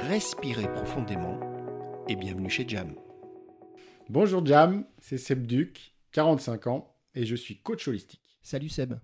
respirez 0.00 0.72
profondément 0.72 1.38
et 2.08 2.16
bienvenue 2.16 2.50
chez 2.50 2.68
Jam. 2.68 2.94
Bonjour 4.08 4.44
Jam, 4.44 4.84
c'est 5.00 5.18
Seb 5.18 5.46
Duc, 5.46 5.94
45 6.12 6.66
ans, 6.68 6.94
et 7.14 7.24
je 7.24 7.34
suis 7.34 7.58
coach 7.58 7.88
holistique. 7.88 8.38
Salut 8.42 8.68
Seb. 8.68 8.94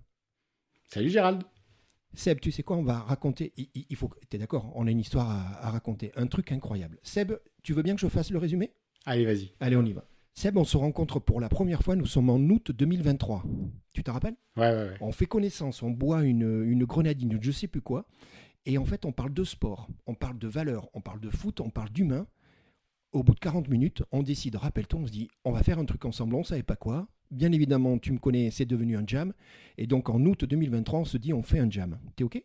Salut 0.87 1.09
Gérald. 1.09 1.43
Seb, 2.13 2.39
tu 2.39 2.51
sais 2.51 2.63
quoi, 2.63 2.77
on 2.77 2.83
va 2.83 2.99
raconter. 2.99 3.53
Il, 3.57 3.95
faut. 3.95 4.09
T'es 4.29 4.37
d'accord 4.37 4.71
On 4.75 4.85
a 4.85 4.91
une 4.91 4.99
histoire 4.99 5.29
à, 5.29 5.67
à 5.67 5.71
raconter. 5.71 6.11
Un 6.15 6.27
truc 6.27 6.51
incroyable. 6.51 6.99
Seb, 7.01 7.33
tu 7.63 7.73
veux 7.73 7.81
bien 7.81 7.95
que 7.95 8.01
je 8.01 8.07
fasse 8.07 8.29
le 8.29 8.37
résumé? 8.37 8.71
Allez, 9.05 9.25
vas-y. 9.25 9.51
Allez, 9.59 9.75
on 9.75 9.83
y 9.83 9.93
va. 9.93 10.05
Seb, 10.35 10.57
on 10.57 10.63
se 10.63 10.77
rencontre 10.77 11.19
pour 11.19 11.41
la 11.41 11.49
première 11.49 11.81
fois. 11.81 11.95
Nous 11.95 12.05
sommes 12.05 12.29
en 12.29 12.37
août 12.37 12.71
2023. 12.71 13.43
Tu 13.93 14.03
te 14.03 14.11
rappelles? 14.11 14.35
Ouais, 14.57 14.69
ouais, 14.69 14.89
ouais. 14.89 14.97
On 15.01 15.11
fait 15.11 15.25
connaissance, 15.25 15.81
on 15.81 15.89
boit 15.89 16.23
une, 16.23 16.63
une 16.63 16.85
grenadine, 16.85 17.37
je 17.41 17.51
sais 17.51 17.67
plus 17.67 17.81
quoi. 17.81 18.07
Et 18.65 18.77
en 18.77 18.85
fait, 18.85 19.05
on 19.05 19.11
parle 19.11 19.33
de 19.33 19.43
sport, 19.43 19.87
on 20.07 20.15
parle 20.15 20.37
de 20.37 20.47
valeurs, 20.47 20.89
on 20.93 21.01
parle 21.01 21.19
de 21.19 21.29
foot, 21.29 21.59
on 21.59 21.69
parle 21.69 21.89
d'humain. 21.89 22.27
Au 23.11 23.21
bout 23.21 23.35
de 23.35 23.39
40 23.39 23.67
minutes, 23.67 24.03
on 24.11 24.23
décide, 24.23 24.55
rappelle-toi, 24.55 25.01
on 25.01 25.05
se 25.05 25.11
dit, 25.11 25.29
on 25.43 25.51
va 25.51 25.63
faire 25.63 25.79
un 25.79 25.85
truc 25.85 26.05
ensemble, 26.05 26.35
on 26.35 26.43
savait 26.43 26.63
pas 26.63 26.75
quoi. 26.75 27.07
Bien 27.29 27.51
évidemment, 27.51 27.97
tu 27.97 28.11
me 28.11 28.19
connais, 28.19 28.51
c'est 28.51 28.65
devenu 28.65 28.97
un 28.97 29.03
jam. 29.05 29.33
Et 29.77 29.85
donc 29.85 30.09
en 30.09 30.23
août 30.25 30.45
2023, 30.45 30.99
on 30.99 31.05
se 31.05 31.17
dit, 31.17 31.33
on 31.33 31.43
fait 31.43 31.59
un 31.59 31.69
jam. 31.69 31.99
T'es 32.15 32.23
OK? 32.23 32.41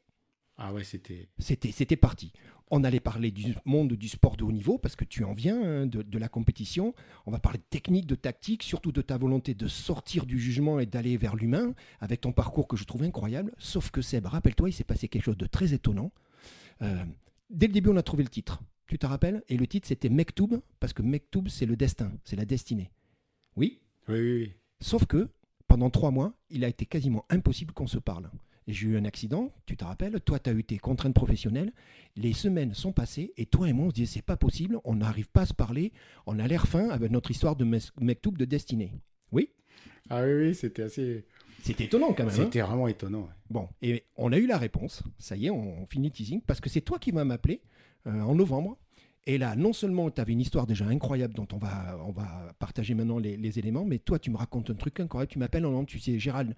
Ah 0.59 0.73
ouais, 0.75 0.85
c'était. 0.85 1.29
C'était 1.39 1.71
c'était 1.73 1.97
parti. 1.97 2.33
On 2.71 2.85
allait 2.85 3.01
parler 3.01 3.31
du 3.31 3.55
monde 3.65 3.95
du 3.95 4.09
sport 4.09 4.37
de 4.37 4.45
haut 4.45 4.53
niveau, 4.53 4.77
parce 4.77 4.95
que 4.97 5.05
tu 5.05 5.25
en 5.25 5.33
viens, 5.33 5.63
hein, 5.63 5.87
de, 5.87 6.03
de 6.03 6.19
la 6.19 6.29
compétition. 6.29 6.95
On 7.25 7.31
va 7.31 7.39
parler 7.39 7.59
de 7.59 7.65
technique, 7.71 8.07
de 8.07 8.15
tactique, 8.15 8.63
surtout 8.63 8.93
de 8.93 9.01
ta 9.01 9.17
volonté 9.17 9.55
de 9.55 9.69
sortir 9.69 10.27
du 10.27 10.39
jugement 10.39 10.79
et 10.79 10.85
d'aller 10.85 11.17
vers 11.17 11.35
l'humain, 11.35 11.75
avec 12.01 12.21
ton 12.21 12.33
parcours 12.33 12.69
que 12.69 12.77
je 12.77 12.85
trouve 12.85 13.05
incroyable. 13.05 13.55
Sauf 13.57 13.91
que 13.91 14.03
Seb, 14.03 14.27
rappelle-toi, 14.27 14.69
il 14.69 14.73
s'est 14.73 14.85
passé 14.85 15.09
quelque 15.09 15.25
chose 15.25 15.39
de 15.39 15.47
très 15.47 15.73
étonnant. 15.73 16.13
Euh, 16.83 17.05
dès 17.49 17.69
le 17.69 17.73
début, 17.73 17.89
on 17.89 17.97
a 17.97 18.03
trouvé 18.03 18.23
le 18.23 18.29
titre. 18.29 18.61
Tu 18.87 18.99
te 18.99 19.07
rappelles? 19.07 19.43
Et 19.49 19.57
le 19.57 19.67
titre, 19.67 19.87
c'était 19.89 20.11
Mektoub, 20.11 20.61
parce 20.81 20.93
que 20.93 21.03
Mektoub, 21.03 21.49
c'est 21.49 21.67
le 21.67 21.77
destin, 21.77 22.13
c'est 22.25 22.37
la 22.37 22.45
destinée. 22.45 22.91
Oui? 23.57 23.81
Oui, 24.09 24.21
oui, 24.21 24.33
oui. 24.41 24.53
Sauf 24.81 25.07
que 25.07 25.29
pendant 25.69 25.91
trois 25.91 26.11
mois, 26.11 26.35
il 26.51 26.65
a 26.65 26.69
été 26.69 26.85
quasiment 26.85 27.25
impossible 27.31 27.73
qu'on 27.73 27.87
se 27.87 27.99
parle. 27.99 28.31
J'ai 28.69 28.87
eu 28.89 28.97
un 28.99 29.05
accident, 29.07 29.51
tu 29.67 29.77
te 29.79 29.85
rappelles, 29.85 30.21
toi 30.21 30.39
tu 30.39 30.51
as 30.51 30.53
eu 30.53 30.63
tes 30.63 30.77
contraintes 30.79 31.15
professionnelles, 31.15 31.73
les 32.17 32.35
semaines 32.35 32.75
sont 32.75 32.93
passées 32.93 33.33
et 33.39 33.47
toi 33.47 33.67
et 33.69 33.73
moi 33.73 33.87
on 33.87 33.91
se 33.91 33.95
disait 33.95 34.13
c'est 34.15 34.23
pas 34.23 34.37
possible, 34.37 34.79
on 34.85 34.95
n'arrive 34.97 35.29
pas 35.31 35.41
à 35.43 35.47
se 35.47 35.55
parler, 35.55 35.91
on 36.27 36.39
a 36.39 36.47
l'air 36.47 36.67
fin 36.69 36.91
avec 36.91 37.11
notre 37.11 37.31
histoire 37.31 37.57
de 37.57 37.65
Mektoub 37.65 38.33
de 38.37 38.45
destinée. 38.45 38.93
Oui? 39.33 39.49
Ah 40.11 40.23
oui, 40.23 40.33
oui, 40.49 40.55
c'était 40.55 40.83
assez. 40.83 41.25
C'était 41.63 41.85
étonnant 41.85 42.13
quand 42.13 42.25
même. 42.25 42.29
hein? 42.35 42.45
C'était 42.45 42.61
vraiment 42.61 42.89
étonnant. 42.89 43.23
ouais. 43.23 43.33
Bon, 43.51 43.69
et 43.83 44.05
on 44.17 44.31
a 44.33 44.39
eu 44.39 44.47
la 44.47 44.59
réponse, 44.59 45.03
ça 45.19 45.35
y 45.37 45.47
est, 45.47 45.51
on, 45.51 45.83
on 45.83 45.87
finit 45.87 46.11
teasing, 46.11 46.41
parce 46.43 46.61
que 46.61 46.69
c'est 46.69 46.83
toi 46.83 46.99
qui 46.99 47.11
vas 47.11 47.25
m'appeler 47.25 47.63
euh, 48.07 48.21
en 48.21 48.35
novembre. 48.35 48.77
Et 49.27 49.37
là, 49.37 49.57
non 49.57 49.73
seulement 49.73 50.11
tu 50.11 50.21
avais 50.21 50.33
une 50.33 50.41
histoire 50.41 50.67
déjà 50.67 50.87
incroyable 50.87 51.35
dont 51.35 51.47
on 51.53 51.59
va, 51.59 51.99
on 52.07 52.13
va 52.13 52.55
partager 52.59 52.95
maintenant 52.95 53.19
les, 53.19 53.59
éléments, 53.59 53.85
mais 53.85 53.99
toi, 53.99 54.19
tu 54.19 54.31
me 54.31 54.37
racontes 54.37 54.71
un 54.71 54.75
truc 54.75 55.01
incroyable. 55.01 55.31
Tu 55.31 55.39
m'appelles 55.39 55.67
en 55.67 55.71
disant, 55.71 55.85
tu 55.85 55.99
sais, 55.99 56.19
Gérald, 56.19 56.55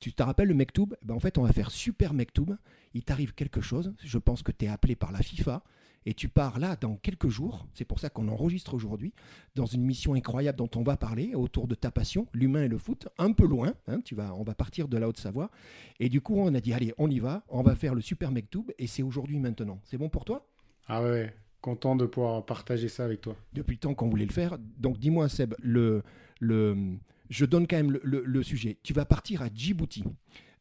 tu 0.00 0.12
te 0.12 0.22
rappelles 0.22 0.48
le 0.48 0.54
Mektoub? 0.54 0.94
Ben, 1.02 1.14
En 1.14 1.20
fait, 1.20 1.36
on 1.36 1.42
va 1.42 1.52
faire 1.52 1.70
super 1.70 2.14
Mektoub. 2.14 2.56
Il 2.94 3.04
t'arrive 3.04 3.34
quelque 3.34 3.60
chose. 3.60 3.92
Je 4.02 4.18
pense 4.18 4.42
que 4.42 4.52
tu 4.52 4.64
es 4.64 4.68
appelé 4.68 4.96
par 4.96 5.12
la 5.12 5.20
FIFA. 5.20 5.62
Et 6.06 6.14
tu 6.14 6.28
pars 6.28 6.58
là 6.58 6.76
dans 6.76 6.96
quelques 6.96 7.28
jours, 7.28 7.66
c'est 7.72 7.86
pour 7.86 7.98
ça 7.98 8.10
qu'on 8.10 8.28
enregistre 8.28 8.74
aujourd'hui, 8.74 9.14
dans 9.54 9.64
une 9.64 9.82
mission 9.82 10.14
incroyable 10.14 10.58
dont 10.58 10.68
on 10.76 10.82
va 10.82 10.98
parler 10.98 11.34
autour 11.34 11.66
de 11.66 11.74
ta 11.74 11.90
passion, 11.90 12.26
l'humain 12.34 12.64
et 12.64 12.68
le 12.68 12.76
foot, 12.76 13.08
un 13.16 13.32
peu 13.32 13.46
loin, 13.46 13.72
hein, 13.88 14.00
tu 14.02 14.14
vas, 14.14 14.34
on 14.34 14.42
va 14.42 14.54
partir 14.54 14.88
de 14.88 14.98
la 14.98 15.08
Haute-Savoie. 15.08 15.50
Et 16.00 16.10
du 16.10 16.20
coup, 16.20 16.36
on 16.36 16.54
a 16.54 16.60
dit, 16.60 16.74
allez, 16.74 16.92
on 16.98 17.10
y 17.10 17.20
va, 17.20 17.42
on 17.48 17.62
va 17.62 17.74
faire 17.74 17.94
le 17.94 18.02
super 18.02 18.32
Mektoub, 18.32 18.66
et 18.78 18.86
c'est 18.86 19.02
aujourd'hui 19.02 19.38
maintenant. 19.38 19.80
C'est 19.84 19.96
bon 19.96 20.10
pour 20.10 20.26
toi? 20.26 20.46
Ah 20.88 21.02
ouais. 21.02 21.34
Content 21.64 21.96
de 21.96 22.04
pouvoir 22.04 22.44
partager 22.44 22.88
ça 22.90 23.06
avec 23.06 23.22
toi. 23.22 23.34
Depuis 23.54 23.76
le 23.76 23.78
temps 23.80 23.94
qu'on 23.94 24.10
voulait 24.10 24.26
le 24.26 24.32
faire. 24.32 24.58
Donc 24.78 24.98
dis-moi, 24.98 25.30
Seb, 25.30 25.54
le, 25.62 26.02
le, 26.38 26.76
je 27.30 27.46
donne 27.46 27.66
quand 27.66 27.76
même 27.76 27.90
le, 27.92 28.00
le- 28.04 28.22
le 28.22 28.42
sujet. 28.42 28.76
Tu 28.82 28.92
vas 28.92 29.06
partir 29.06 29.40
à 29.40 29.48
Djibouti. 29.52 30.04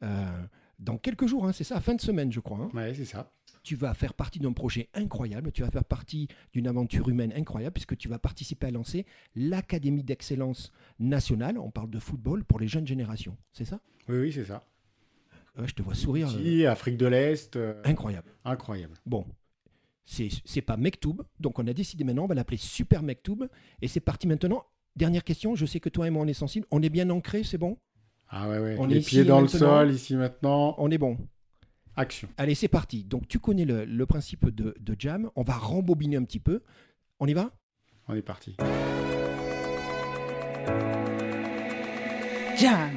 euh, 0.02 0.42
dans 0.80 0.98
quelques 0.98 1.28
jours, 1.28 1.46
hein, 1.46 1.52
c'est 1.52 1.66
ça, 1.66 1.82
fin 1.82 1.94
de 1.96 2.00
semaine, 2.02 2.32
je 2.32 2.40
crois. 2.40 2.58
hein. 2.58 2.70
Ouais, 2.74 2.94
c'est 2.94 3.04
ça. 3.06 3.32
tu 3.64 3.76
vas 3.76 3.94
faire 3.94 4.14
partie 4.14 4.40
d'un 4.40 4.54
projet 4.54 4.88
incroyable, 4.94 5.52
tu 5.52 5.62
vas 5.62 5.70
faire 5.72 5.84
partie 5.86 6.28
d'une 6.54 6.68
aventure 6.68 7.08
humaine 7.10 7.34
incroyable, 7.36 7.74
puisque 7.74 7.98
tu 7.98 8.08
vas 8.08 8.18
participer 8.20 8.68
à 8.68 8.72
lancer 8.72 9.06
l'Académie 9.36 10.04
d'excellence 10.04 10.72
nationale, 11.00 11.58
on 11.58 11.70
parle 11.72 11.90
de 11.90 12.00
football, 12.00 12.44
pour 12.46 12.60
les 12.62 12.68
jeunes 12.70 12.88
générations. 12.88 13.36
C'est 13.52 13.66
ça? 13.66 13.80
Oui, 14.10 14.18
oui, 14.20 14.32
c'est 14.34 14.46
ça. 14.46 14.64
Euh, 15.60 15.68
Je 15.68 15.74
te 15.74 15.82
vois 15.82 15.96
sourire. 15.96 16.28
Petit, 16.30 16.66
Afrique 16.66 16.98
de 16.98 17.06
l'Est. 17.08 17.56
euh, 17.58 17.80
incroyable. 17.86 18.30
incroyable. 18.46 18.96
Bon, 19.06 19.26
c'est 20.06 20.30
c'est 20.46 20.62
pas 20.62 20.78
Mektoub, 20.78 21.24
donc 21.40 21.60
on 21.60 21.68
a 21.68 21.74
décidé 21.74 22.04
maintenant, 22.04 22.24
on 22.26 22.28
va 22.28 22.36
l'appeler 22.36 22.58
Super 22.58 23.04
Mektoub, 23.04 23.48
et 23.82 23.88
c'est 23.88 24.00
parti 24.00 24.28
maintenant. 24.28 24.66
Dernière 24.96 25.24
question, 25.24 25.56
je 25.56 25.66
sais 25.66 25.80
que 25.80 25.90
toi 25.90 26.06
et 26.08 26.10
moi 26.10 26.24
on 26.24 26.28
est 26.28 26.34
sensibles, 26.34 26.68
on 26.72 26.82
est 26.82 26.90
bien 26.90 27.10
ancré, 27.10 27.44
c'est 27.44 27.58
bon? 27.58 27.78
Ah 28.30 28.50
ouais, 28.50 28.60
ouais. 28.60 28.76
On 28.80 28.90
est 28.90 28.96
Les 28.96 29.00
pieds 29.02 29.24
dans 29.24 29.42
maintenant. 29.42 29.82
le 29.84 29.88
sol, 29.90 29.92
ici 29.96 30.16
maintenant. 30.16 30.76
On 30.78 30.90
est 30.92 30.98
bon. 30.98 31.18
Action. 31.96 32.28
Allez, 32.38 32.56
c'est 32.56 32.68
parti. 32.68 33.04
Donc 33.04 33.28
tu 33.28 33.38
connais 33.40 33.66
le, 33.66 33.86
le 33.86 34.06
principe 34.06 34.48
de, 34.50 34.74
de 34.80 34.96
Jam, 34.98 35.30
on 35.36 35.44
va 35.44 35.54
rembobiner 35.54 36.18
un 36.18 36.24
petit 36.24 36.40
peu. 36.40 36.62
On 37.20 37.28
y 37.28 37.34
va? 37.34 37.52
On 38.08 38.16
est 38.16 38.22
parti. 38.24 38.56
Jam 42.58 42.92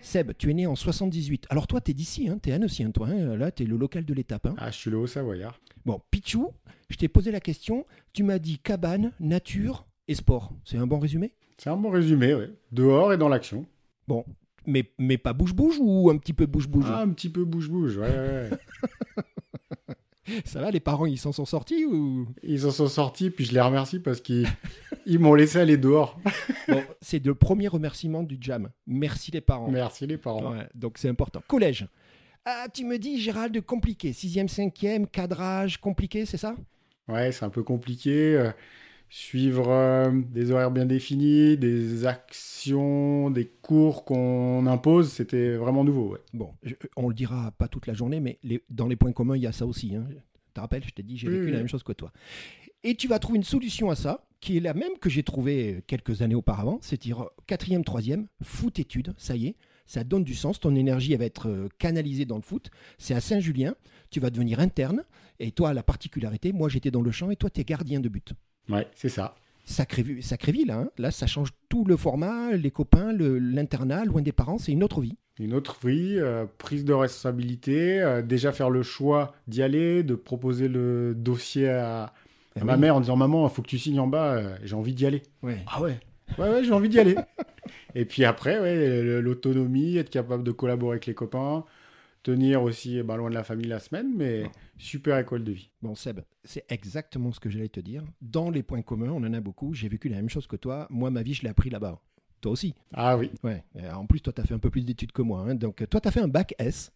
Seb, 0.00 0.32
tu 0.36 0.50
es 0.50 0.54
né 0.54 0.66
en 0.66 0.74
78. 0.74 1.46
Alors 1.50 1.66
toi, 1.66 1.80
t'es 1.80 1.94
d'ici, 1.94 2.28
hein, 2.28 2.38
t'es 2.38 2.52
Annecy, 2.52 2.82
hein, 2.82 2.90
toi. 2.90 3.08
hein. 3.08 3.36
Là, 3.36 3.50
t'es 3.52 3.64
le 3.64 3.76
local 3.76 4.04
de 4.04 4.12
l'étape. 4.14 4.46
hein. 4.46 4.54
Ah, 4.58 4.70
je 4.70 4.76
suis 4.76 4.90
le 4.90 4.98
Haut-Savoyard. 4.98 5.60
Bon, 5.84 6.00
Pichou, 6.10 6.50
je 6.90 6.96
t'ai 6.96 7.08
posé 7.08 7.30
la 7.32 7.40
question. 7.40 7.86
Tu 8.12 8.22
m'as 8.22 8.38
dit 8.38 8.58
cabane, 8.58 9.12
nature 9.18 9.86
et 10.08 10.14
sport. 10.14 10.52
C'est 10.64 10.78
un 10.78 10.86
bon 10.86 10.98
résumé? 10.98 11.34
C'est 11.58 11.70
un 11.70 11.76
bon 11.76 11.90
résumé, 11.90 12.34
ouais. 12.34 12.50
Dehors 12.70 13.12
et 13.12 13.18
dans 13.18 13.28
l'action. 13.28 13.66
Bon, 14.06 14.24
mais, 14.66 14.90
mais 14.98 15.18
pas 15.18 15.32
bouge-bouge 15.32 15.78
ou 15.80 16.10
un 16.10 16.18
petit 16.18 16.32
peu 16.32 16.46
bouge-bouge? 16.46 16.86
Ah, 16.88 17.00
un 17.00 17.08
petit 17.10 17.28
peu 17.28 17.44
bouge-bouge, 17.44 17.98
ouais, 17.98 18.08
ouais, 18.08 18.50
ouais. 18.50 18.58
Ça 20.44 20.60
va, 20.60 20.70
les 20.70 20.80
parents, 20.80 21.06
ils 21.06 21.18
s'en 21.18 21.32
sont 21.32 21.44
sortis 21.44 21.84
ou? 21.84 22.28
Ils 22.44 22.64
en 22.66 22.70
sont 22.70 22.86
sortis, 22.86 23.30
puis 23.30 23.44
je 23.44 23.52
les 23.52 23.60
remercie 23.60 23.98
parce 23.98 24.20
qu'ils 24.20 24.46
ils 25.04 25.18
m'ont 25.18 25.34
laissé 25.34 25.58
aller 25.58 25.76
dehors. 25.76 26.18
Bon, 26.68 26.82
c'est 27.00 27.26
le 27.26 27.34
premier 27.34 27.66
remerciement 27.66 28.22
du 28.22 28.38
Jam. 28.40 28.70
Merci 28.86 29.32
les 29.32 29.40
parents. 29.40 29.68
Merci 29.68 30.06
les 30.06 30.16
parents. 30.16 30.52
Ouais, 30.52 30.68
donc 30.76 30.96
c'est 30.96 31.08
important. 31.08 31.42
Collège. 31.48 31.86
Ah, 32.44 32.66
tu 32.72 32.84
me 32.84 32.98
dis, 32.98 33.20
Gérald, 33.20 33.60
compliqué. 33.62 34.12
Sixième, 34.12 34.48
cinquième, 34.48 35.06
cadrage, 35.06 35.78
compliqué, 35.78 36.26
c'est 36.26 36.36
ça? 36.38 36.56
Ouais, 37.08 37.32
c'est 37.32 37.44
un 37.44 37.50
peu 37.50 37.62
compliqué. 37.62 38.36
euh, 38.36 38.50
suivre 39.10 39.70
euh, 39.70 40.10
des 40.30 40.50
horaires 40.52 40.72
bien 40.72 40.86
définis, 40.86 41.56
des 41.58 42.06
actions, 42.06 43.30
des 43.30 43.46
cours 43.46 44.04
qu'on 44.04 44.66
impose, 44.66 45.12
c'était 45.12 45.56
vraiment 45.56 45.84
nouveau. 45.84 46.12
Ouais. 46.14 46.20
Bon, 46.34 46.54
je- 46.62 46.74
on 46.96 47.08
le 47.08 47.14
dira 47.14 47.52
pas 47.52 47.68
toute 47.68 47.86
la 47.86 47.94
journée, 47.94 48.20
mais 48.20 48.38
les- 48.42 48.62
dans 48.70 48.88
les 48.88 48.96
points 48.96 49.12
communs, 49.12 49.36
il 49.36 49.42
y 49.42 49.46
a 49.46 49.52
ça 49.52 49.66
aussi. 49.66 49.94
Hein. 49.94 50.06
Tu 50.10 50.52
te 50.54 50.60
rappelles, 50.60 50.84
je 50.84 50.90
t'ai 50.90 51.02
dit, 51.04 51.16
j'ai 51.18 51.28
vécu 51.28 51.46
oui. 51.46 51.52
la 51.52 51.58
même 51.58 51.68
chose 51.68 51.82
que 51.84 51.92
toi. 51.92 52.12
Et 52.84 52.94
tu 52.96 53.08
vas 53.08 53.18
trouver 53.18 53.38
une 53.38 53.44
solution 53.44 53.90
à 53.90 53.96
ça, 53.96 54.24
qui 54.40 54.56
est 54.56 54.60
la 54.60 54.74
même 54.74 54.98
que 55.00 55.10
j'ai 55.10 55.22
trouvée 55.22 55.84
quelques 55.86 56.22
années 56.22 56.34
auparavant, 56.34 56.78
c'est-à-dire 56.82 57.26
quatrième, 57.46 57.84
troisième, 57.84 58.26
foot 58.42 58.78
études, 58.78 59.14
ça 59.18 59.36
y 59.36 59.48
est, 59.48 59.56
ça 59.86 60.04
donne 60.04 60.24
du 60.24 60.34
sens, 60.34 60.60
ton 60.60 60.74
énergie 60.74 61.12
elle 61.12 61.18
va 61.20 61.24
être 61.24 61.48
euh, 61.48 61.68
canalisée 61.78 62.24
dans 62.24 62.36
le 62.36 62.42
foot, 62.42 62.70
c'est 62.98 63.14
à 63.14 63.20
Saint-Julien, 63.20 63.74
tu 64.10 64.20
vas 64.20 64.30
devenir 64.30 64.60
interne, 64.60 65.02
et 65.40 65.50
toi, 65.52 65.74
la 65.74 65.82
particularité, 65.82 66.52
moi 66.52 66.68
j'étais 66.68 66.90
dans 66.90 67.02
le 67.02 67.10
champ, 67.10 67.30
et 67.30 67.36
toi, 67.36 67.50
tu 67.50 67.60
es 67.60 67.64
gardien 67.64 68.00
de 68.00 68.08
but. 68.08 68.32
Ouais, 68.68 68.86
c'est 68.94 69.08
ça. 69.08 69.34
Sacré, 69.64 70.20
sacré 70.22 70.50
vie, 70.52 70.64
là, 70.64 70.78
hein. 70.80 70.90
là, 70.98 71.10
ça 71.10 71.26
change 71.26 71.50
tout 71.68 71.84
le 71.84 71.96
format, 71.96 72.52
les 72.56 72.70
copains, 72.72 73.12
le- 73.12 73.38
l'internat, 73.38 74.04
loin 74.04 74.20
des 74.20 74.32
parents, 74.32 74.58
c'est 74.58 74.72
une 74.72 74.82
autre 74.82 75.00
vie. 75.00 75.16
Une 75.38 75.54
autre 75.54 75.78
vie, 75.86 76.16
euh, 76.18 76.46
prise 76.58 76.84
de 76.84 76.92
responsabilité, 76.92 78.00
euh, 78.02 78.22
déjà 78.22 78.52
faire 78.52 78.70
le 78.70 78.82
choix 78.82 79.34
d'y 79.48 79.62
aller, 79.62 80.02
de 80.02 80.14
proposer 80.14 80.68
le 80.68 81.14
dossier 81.16 81.68
à, 81.68 82.02
à 82.04 82.12
Eh 82.60 82.64
ma 82.64 82.74
oui. 82.74 82.80
mère 82.80 82.96
en 82.96 83.00
disant 83.00 83.16
Maman, 83.16 83.48
il 83.48 83.54
faut 83.54 83.62
que 83.62 83.68
tu 83.68 83.78
signes 83.78 84.00
en 84.00 84.06
bas, 84.08 84.34
euh, 84.34 84.56
j'ai 84.62 84.74
envie 84.74 84.94
d'y 84.94 85.06
aller. 85.06 85.22
Ouais. 85.42 85.58
Ah 85.68 85.80
ouais 85.80 85.98
Ouais, 86.38 86.48
ouais, 86.50 86.64
j'ai 86.64 86.72
envie 86.72 86.88
d'y 86.88 86.98
aller. 86.98 87.14
Et 87.94 88.04
puis 88.04 88.24
après, 88.24 88.58
ouais, 88.58 89.20
l'autonomie, 89.20 89.96
être 89.96 90.10
capable 90.10 90.44
de 90.44 90.52
collaborer 90.52 90.94
avec 90.94 91.06
les 91.06 91.14
copains, 91.14 91.64
tenir 92.22 92.62
aussi 92.62 93.02
bah, 93.02 93.16
loin 93.16 93.30
de 93.30 93.34
la 93.34 93.44
famille 93.44 93.66
la 93.66 93.80
semaine, 93.80 94.12
mais 94.16 94.44
super 94.78 95.18
école 95.18 95.44
de 95.44 95.52
vie. 95.52 95.70
Bon, 95.82 95.94
Seb, 95.94 96.20
c'est 96.44 96.64
exactement 96.70 97.32
ce 97.32 97.40
que 97.40 97.50
j'allais 97.50 97.68
te 97.68 97.80
dire. 97.80 98.04
Dans 98.20 98.50
les 98.50 98.62
points 98.62 98.82
communs, 98.82 99.10
on 99.10 99.24
en 99.24 99.32
a 99.32 99.40
beaucoup. 99.40 99.74
J'ai 99.74 99.88
vécu 99.88 100.08
la 100.08 100.16
même 100.16 100.28
chose 100.28 100.46
que 100.46 100.56
toi. 100.56 100.86
Moi, 100.90 101.10
ma 101.10 101.22
vie, 101.22 101.34
je 101.34 101.42
l'ai 101.42 101.48
appris 101.48 101.70
là-bas. 101.70 102.00
Toi 102.40 102.52
aussi. 102.52 102.74
Ah 102.92 103.16
oui. 103.16 103.30
Ouais. 103.44 103.62
En 103.94 104.06
plus, 104.06 104.20
toi, 104.20 104.32
tu 104.32 104.40
as 104.40 104.44
fait 104.44 104.54
un 104.54 104.58
peu 104.58 104.70
plus 104.70 104.84
d'études 104.84 105.12
que 105.12 105.22
moi. 105.22 105.44
Hein. 105.46 105.54
Donc, 105.54 105.88
toi, 105.88 106.00
tu 106.00 106.08
as 106.08 106.10
fait 106.10 106.20
un 106.20 106.28
bac 106.28 106.54
S. 106.58 106.92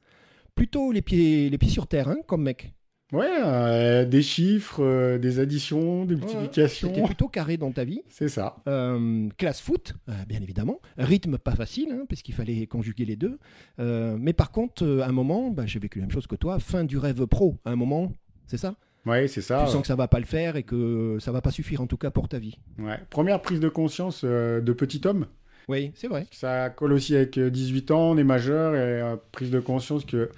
Plutôt 0.55 0.91
les 0.91 1.03
pieds, 1.03 1.51
les 1.51 1.59
pieds 1.59 1.71
sur 1.71 1.87
terre, 1.87 2.09
hein, 2.09 2.17
comme 2.27 2.43
mec. 2.43 2.73
Ouais, 3.13 3.41
euh, 3.45 4.05
des 4.05 4.23
chiffres, 4.23 4.83
euh, 4.83 5.19
des 5.19 5.39
additions, 5.39 6.05
des 6.05 6.17
multiplications. 6.17 6.89
C'était 6.89 7.07
plutôt 7.07 7.29
carré 7.29 7.57
dans 7.57 7.71
ta 7.71 7.85
vie. 7.85 8.03
C'est 8.09 8.29
ça. 8.29 8.57
Euh, 8.67 9.29
classe 9.39 9.61
foot, 9.61 9.95
bien 10.29 10.43
évidemment. 10.43 10.81
Rythme 10.99 11.39
pas 11.39 11.55
facile, 11.55 11.91
hein, 11.93 12.05
parce 12.09 12.23
qu'il 12.23 12.35
fallait 12.35 12.67
conjuguer 12.67 13.05
les 13.05 13.17
deux. 13.17 13.39
mais 13.79 14.33
par 14.33 14.51
contre, 14.51 14.85
à 15.03 15.07
un 15.09 15.13
moment, 15.13 15.51
bah, 15.51 15.67
j'ai 15.67 15.79
vécu 15.79 15.99
la 16.01 16.07
même 16.07 16.13
chose 16.13 16.27
que 16.27 16.37
toi. 16.37 16.59
Fin 16.59 16.85
du 16.85 16.99
rêve 16.99 17.27
pro, 17.27 17.57
à 17.65 17.71
un 17.71 17.77
moment, 17.77 18.13
c'est 18.47 18.59
ça? 18.59 18.75
Ouais, 19.05 19.29
c'est 19.29 19.41
ça. 19.41 19.63
Tu 19.65 19.71
sens 19.71 19.83
que 19.83 19.87
ça 19.87 19.95
va 19.95 20.09
pas 20.09 20.19
le 20.19 20.25
faire 20.25 20.57
et 20.57 20.65
que 20.65 21.19
ça 21.21 21.31
va 21.31 21.41
pas 21.41 21.53
suffire 21.53 21.81
en 21.81 21.87
tout 21.87 21.97
cas 21.97 22.11
pour 22.11 22.29
ta 22.29 22.41
vie. 22.41 22.59
Ouais. 22.81 22.99
Première 23.09 23.41
prise 23.41 23.61
de 23.61 23.69
conscience 23.69 24.25
de 24.25 24.73
petit 24.73 25.01
homme. 25.07 25.27
Oui, 25.69 25.93
c'est 25.95 26.09
vrai. 26.09 26.27
Ça 26.33 26.71
colle 26.71 26.93
aussi 26.93 27.15
avec 27.15 27.39
18 27.39 27.93
ans, 27.93 28.11
on 28.11 28.17
est 28.17 28.25
majeur 28.25 28.75
et 28.75 29.17
prise 29.31 29.53
de 29.53 29.61
conscience 29.61 30.05
que 30.05 30.29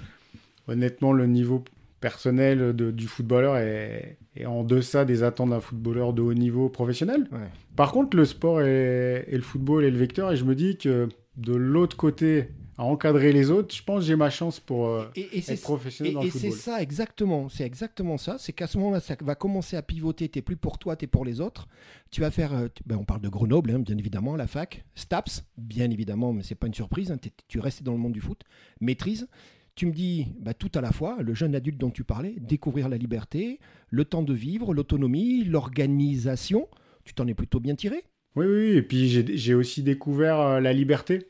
honnêtement 0.66 1.14
le 1.14 1.26
niveau 1.26 1.64
personnel 2.00 2.74
de, 2.74 2.90
du 2.90 3.06
footballeur 3.06 3.56
est, 3.56 4.18
en 4.46 4.62
deçà 4.62 5.04
des 5.04 5.22
attentes 5.22 5.50
d'un 5.50 5.60
footballeur 5.60 6.12
de 6.12 6.22
haut 6.22 6.34
niveau 6.34 6.68
professionnel. 6.68 7.28
Par 7.76 7.92
contre, 7.92 8.16
le 8.16 8.24
sport 8.24 8.60
et, 8.62 9.26
le 9.30 9.40
football 9.40 9.84
est 9.84 9.90
le 9.90 9.98
vecteur, 9.98 10.32
et 10.32 10.36
je 10.36 10.44
me 10.44 10.54
dis 10.54 10.76
que 10.76 11.08
de 11.36 11.54
l'autre 11.54 11.96
côté, 11.96 12.48
à 12.76 12.84
encadrer 12.84 13.32
les 13.32 13.50
autres, 13.50 13.74
je 13.74 13.82
pense 13.82 14.00
que 14.00 14.06
j'ai 14.06 14.14
ma 14.14 14.30
chance 14.30 14.60
pour 14.60 14.86
euh, 14.86 15.10
être 15.16 15.60
professionnel 15.62 16.14
dans 16.14 16.22
le 16.22 16.30
football. 16.30 16.48
Et 16.48 16.52
c'est 16.52 16.56
ça, 16.56 16.80
exactement. 16.80 17.48
C'est 17.48 17.64
exactement 17.64 18.18
ça. 18.18 18.36
C'est 18.38 18.52
qu'à 18.52 18.68
ce 18.68 18.78
moment-là, 18.78 19.00
ça 19.00 19.16
va 19.20 19.34
commencer 19.34 19.76
à 19.76 19.82
pivoter. 19.82 20.28
Tu 20.28 20.38
n'es 20.38 20.42
plus 20.42 20.56
pour 20.56 20.78
toi, 20.78 20.94
tu 20.94 21.04
es 21.04 21.08
pour 21.08 21.24
les 21.24 21.40
autres. 21.40 21.66
Tu 22.12 22.20
vas 22.20 22.30
faire. 22.30 22.54
Euh, 22.54 22.68
ben, 22.86 22.96
on 22.96 23.04
parle 23.04 23.20
de 23.20 23.28
Grenoble, 23.28 23.72
hein, 23.72 23.80
bien 23.80 23.98
évidemment, 23.98 24.36
la 24.36 24.46
fac. 24.46 24.84
Staps, 24.94 25.44
bien 25.56 25.90
évidemment, 25.90 26.32
mais 26.32 26.44
c'est 26.44 26.54
pas 26.54 26.68
une 26.68 26.74
surprise. 26.74 27.10
Hein, 27.10 27.16
tu 27.48 27.58
restes 27.58 27.82
dans 27.82 27.92
le 27.92 27.98
monde 27.98 28.12
du 28.12 28.20
foot. 28.20 28.42
Maîtrise 28.80 29.28
tu 29.78 29.86
me 29.86 29.92
dis 29.92 30.26
bah, 30.40 30.54
tout 30.54 30.72
à 30.74 30.80
la 30.80 30.90
fois, 30.90 31.18
le 31.20 31.34
jeune 31.34 31.54
adulte 31.54 31.78
dont 31.78 31.90
tu 31.90 32.02
parlais, 32.02 32.34
découvrir 32.40 32.88
la 32.88 32.96
liberté, 32.96 33.60
le 33.90 34.04
temps 34.04 34.24
de 34.24 34.34
vivre, 34.34 34.74
l'autonomie, 34.74 35.44
l'organisation. 35.44 36.68
Tu 37.04 37.14
t'en 37.14 37.28
es 37.28 37.34
plutôt 37.34 37.60
bien 37.60 37.76
tiré? 37.76 38.02
Oui, 38.34 38.46
oui, 38.46 38.70
et 38.76 38.82
puis 38.82 39.08
j'ai 39.08 39.54
aussi 39.54 39.84
découvert 39.84 40.40
euh, 40.40 40.60
la 40.60 40.72
liberté. 40.72 41.28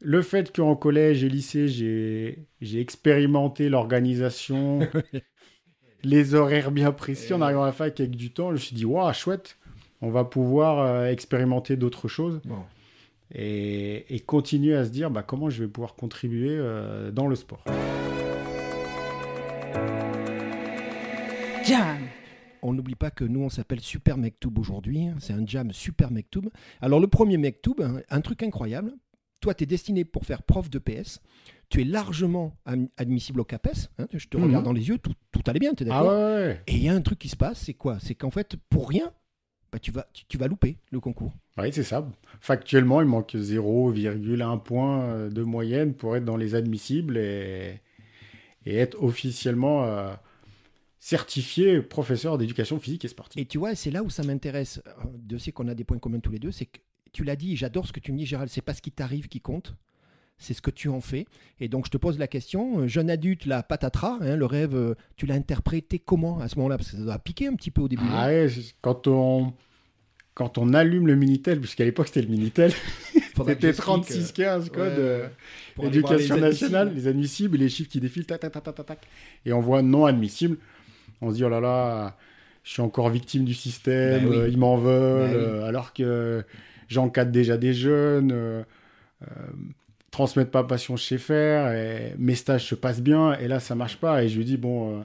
Le 0.00 0.22
fait 0.22 0.54
qu'en 0.54 0.76
collège 0.76 1.24
et 1.24 1.28
lycée, 1.28 1.66
j'ai 1.66 2.80
expérimenté 2.80 3.68
l'organisation, 3.68 4.88
les 6.04 6.34
horaires 6.36 6.70
bien 6.70 6.92
précis, 6.92 7.34
en 7.34 7.40
arrivant 7.40 7.64
à 7.64 7.66
la 7.66 7.72
fac 7.72 7.98
avec 7.98 8.12
du 8.12 8.30
temps, 8.30 8.50
je 8.50 8.52
me 8.52 8.58
suis 8.58 8.76
dit, 8.76 8.84
waouh, 8.84 9.12
chouette, 9.12 9.58
on 10.02 10.10
va 10.10 10.22
pouvoir 10.22 10.78
euh, 10.78 11.06
expérimenter 11.06 11.76
d'autres 11.76 12.06
choses 12.06 12.40
et, 13.32 14.22
continuer 14.26 14.74
à 14.74 14.84
se 14.84 14.90
dire 14.90 15.10
bah, 15.10 15.22
comment 15.22 15.50
je 15.50 15.64
vais 15.64 15.68
pouvoir 15.68 15.94
contribuer 15.94 16.56
euh, 16.56 17.10
dans 17.10 17.26
le 17.26 17.36
sport. 17.36 17.64
Jam 21.64 21.98
on 22.62 22.74
n'oublie 22.74 22.94
pas 22.94 23.10
que 23.10 23.24
nous, 23.24 23.40
on 23.40 23.48
s'appelle 23.48 23.80
Super 23.80 24.18
Mektoub 24.18 24.58
aujourd'hui. 24.58 25.06
Hein. 25.06 25.16
C'est 25.18 25.32
un 25.32 25.46
jam 25.46 25.72
Super 25.72 26.10
Mektoub. 26.10 26.50
Alors, 26.82 27.00
le 27.00 27.06
premier 27.06 27.38
Mektoub, 27.38 27.76
hein, 27.80 28.02
un 28.10 28.20
truc 28.20 28.42
incroyable. 28.42 28.92
Toi, 29.40 29.54
tu 29.54 29.64
es 29.64 29.66
destiné 29.66 30.04
pour 30.04 30.26
faire 30.26 30.42
prof 30.42 30.68
de 30.68 30.78
PS. 30.78 31.20
Tu 31.70 31.80
es 31.80 31.84
largement 31.84 32.56
admissible 32.96 33.40
au 33.40 33.44
CAPES. 33.44 33.88
Hein. 33.98 34.06
Je 34.12 34.26
te 34.26 34.36
regarde 34.36 34.56
mhm. 34.56 34.64
dans 34.64 34.72
les 34.72 34.88
yeux, 34.88 34.98
tout, 34.98 35.14
allait 35.46 35.60
bien, 35.60 35.72
tu 35.72 35.84
es 35.84 35.86
d'accord 35.86 36.10
ah 36.10 36.52
Et 36.66 36.74
il 36.74 36.82
y 36.82 36.88
a 36.88 36.94
un 36.94 37.00
truc 37.00 37.18
qui 37.18 37.28
se 37.28 37.36
passe, 37.36 37.60
c'est 37.60 37.74
quoi? 37.74 37.98
C'est 38.00 38.14
qu'en 38.14 38.30
fait, 38.30 38.56
pour 38.68 38.88
rien, 38.88 39.12
bah, 39.72 39.78
tu, 39.78 39.90
vas, 39.90 40.06
tu, 40.28 40.36
vas 40.36 40.48
louper 40.48 40.76
le 40.90 41.00
concours. 41.00 41.32
Oui, 41.58 41.72
c'est 41.72 41.84
ça. 41.84 42.08
Factuellement, 42.40 43.00
il 43.00 43.06
manque 43.06 43.34
0,1 43.34 44.62
point 44.62 45.02
euh, 45.02 45.30
de 45.30 45.42
moyenne 45.42 45.94
pour 45.94 46.16
être 46.16 46.24
dans 46.24 46.36
les 46.36 46.54
admissibles 46.54 47.16
et, 47.16 47.80
et 48.66 48.76
être 48.76 49.02
officiellement 49.02 49.84
euh, 49.84 50.12
certifié 50.98 51.80
professeur 51.82 52.38
d'éducation 52.38 52.78
physique 52.80 53.04
et 53.04 53.08
sportive. 53.08 53.40
Et 53.40 53.46
tu 53.46 53.58
vois, 53.58 53.74
c'est 53.74 53.90
là 53.90 54.02
où 54.02 54.10
ça 54.10 54.22
m'intéresse. 54.22 54.82
De 55.14 55.38
ce 55.38 55.50
qu'on 55.50 55.68
a 55.68 55.74
des 55.74 55.84
points 55.84 55.98
communs 55.98 56.20
tous 56.20 56.32
les 56.32 56.38
deux, 56.38 56.52
c'est 56.52 56.66
que 56.66 56.78
tu 57.12 57.24
l'as 57.24 57.36
dit, 57.36 57.56
j'adore 57.56 57.86
ce 57.86 57.92
que 57.92 58.00
tu 58.00 58.12
me 58.12 58.18
dis, 58.18 58.26
Gérald, 58.26 58.50
c'est 58.50 58.62
pas 58.62 58.74
ce 58.74 58.82
qui 58.82 58.92
t'arrive 58.92 59.28
qui 59.28 59.40
compte, 59.40 59.74
c'est 60.40 60.54
ce 60.54 60.62
que 60.62 60.70
tu 60.70 60.88
en 60.88 61.00
fais. 61.00 61.26
Et 61.60 61.68
donc, 61.68 61.84
je 61.84 61.90
te 61.90 61.98
pose 61.98 62.18
la 62.18 62.26
question, 62.26 62.80
euh, 62.80 62.88
jeune 62.88 63.10
adulte, 63.10 63.46
la 63.46 63.62
patatras, 63.62 64.18
hein, 64.22 64.36
le 64.36 64.46
rêve, 64.46 64.74
euh, 64.74 64.94
tu 65.16 65.26
l'as 65.26 65.34
interprété 65.34 66.00
comment 66.00 66.40
à 66.40 66.48
ce 66.48 66.56
moment-là? 66.56 66.78
Parce 66.78 66.90
que 66.90 66.96
ça 66.96 67.02
doit 67.02 67.18
piquer 67.18 67.46
un 67.46 67.54
petit 67.54 67.70
peu 67.70 67.82
au 67.82 67.88
début. 67.88 68.02
Ah 68.10 68.26
ouais, 68.26 68.48
quand 68.80 69.06
on, 69.06 69.52
quand 70.34 70.56
on 70.58 70.72
allume 70.72 71.06
le 71.06 71.14
Minitel, 71.14 71.60
puisqu'à 71.60 71.84
l'époque 71.84 72.08
c'était 72.08 72.22
le 72.22 72.28
Minitel, 72.28 72.72
c'était 73.46 73.72
3615 73.72 74.70
code 74.70 74.98
euh, 74.98 75.28
éducation 75.82 76.38
nationale, 76.38 76.92
les 76.94 77.06
admissibles, 77.06 77.58
les 77.58 77.68
chiffres 77.68 77.90
qui 77.90 78.00
défilent, 78.00 78.26
tac, 78.26 78.40
tac, 78.40 78.50
tac, 78.50 78.64
tac, 78.64 78.86
tac, 78.86 78.98
et 79.44 79.52
on 79.52 79.60
voit 79.60 79.82
non 79.82 80.06
admissible. 80.06 80.56
On 81.20 81.30
se 81.30 81.36
dit, 81.36 81.44
oh 81.44 81.50
là 81.50 81.60
là, 81.60 82.16
je 82.64 82.70
suis 82.70 82.80
encore 82.80 83.10
victime 83.10 83.44
du 83.44 83.52
système, 83.52 84.30
ben 84.30 84.48
ils 84.50 84.56
m'en 84.56 84.78
veulent, 84.78 85.58
ben 85.58 85.64
alors 85.64 85.92
que 85.92 86.42
j'encadre 86.88 87.30
déjà 87.30 87.58
des 87.58 87.74
jeunes 87.74 88.64
transmettre 90.10 90.50
pas 90.50 90.64
passion 90.64 90.96
chez 90.96 91.18
faire, 91.18 91.72
et 91.72 92.14
mes 92.18 92.34
stages 92.34 92.66
se 92.66 92.74
passent 92.74 93.02
bien, 93.02 93.34
et 93.34 93.48
là 93.48 93.60
ça 93.60 93.74
marche 93.74 93.96
pas, 93.96 94.24
et 94.24 94.28
je 94.28 94.38
lui 94.38 94.44
dis, 94.44 94.56
bon, 94.56 95.00
euh, 95.00 95.02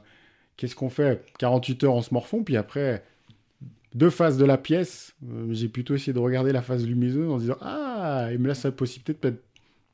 qu'est-ce 0.57 0.75
qu'on 0.75 0.89
fait? 0.89 1.23
48 1.37 1.83
heures 1.83 1.93
en 1.93 2.01
se 2.01 2.13
morfond, 2.13 2.43
puis 2.43 2.57
après, 2.57 3.03
deux 3.93 4.09
phases 4.09 4.37
de 4.37 4.45
la 4.45 4.57
pièce, 4.57 5.15
euh, 5.31 5.47
j'ai 5.51 5.69
plutôt 5.69 5.95
essayé 5.95 6.13
de 6.13 6.19
regarder 6.19 6.51
la 6.51 6.61
phase 6.61 6.85
lumineuse 6.85 7.29
en 7.29 7.37
disant, 7.37 7.57
ah, 7.61 8.29
il 8.31 8.39
me 8.39 8.47
laisse 8.47 8.63
la 8.63 8.71
possibilité 8.71 9.29
de, 9.29 9.37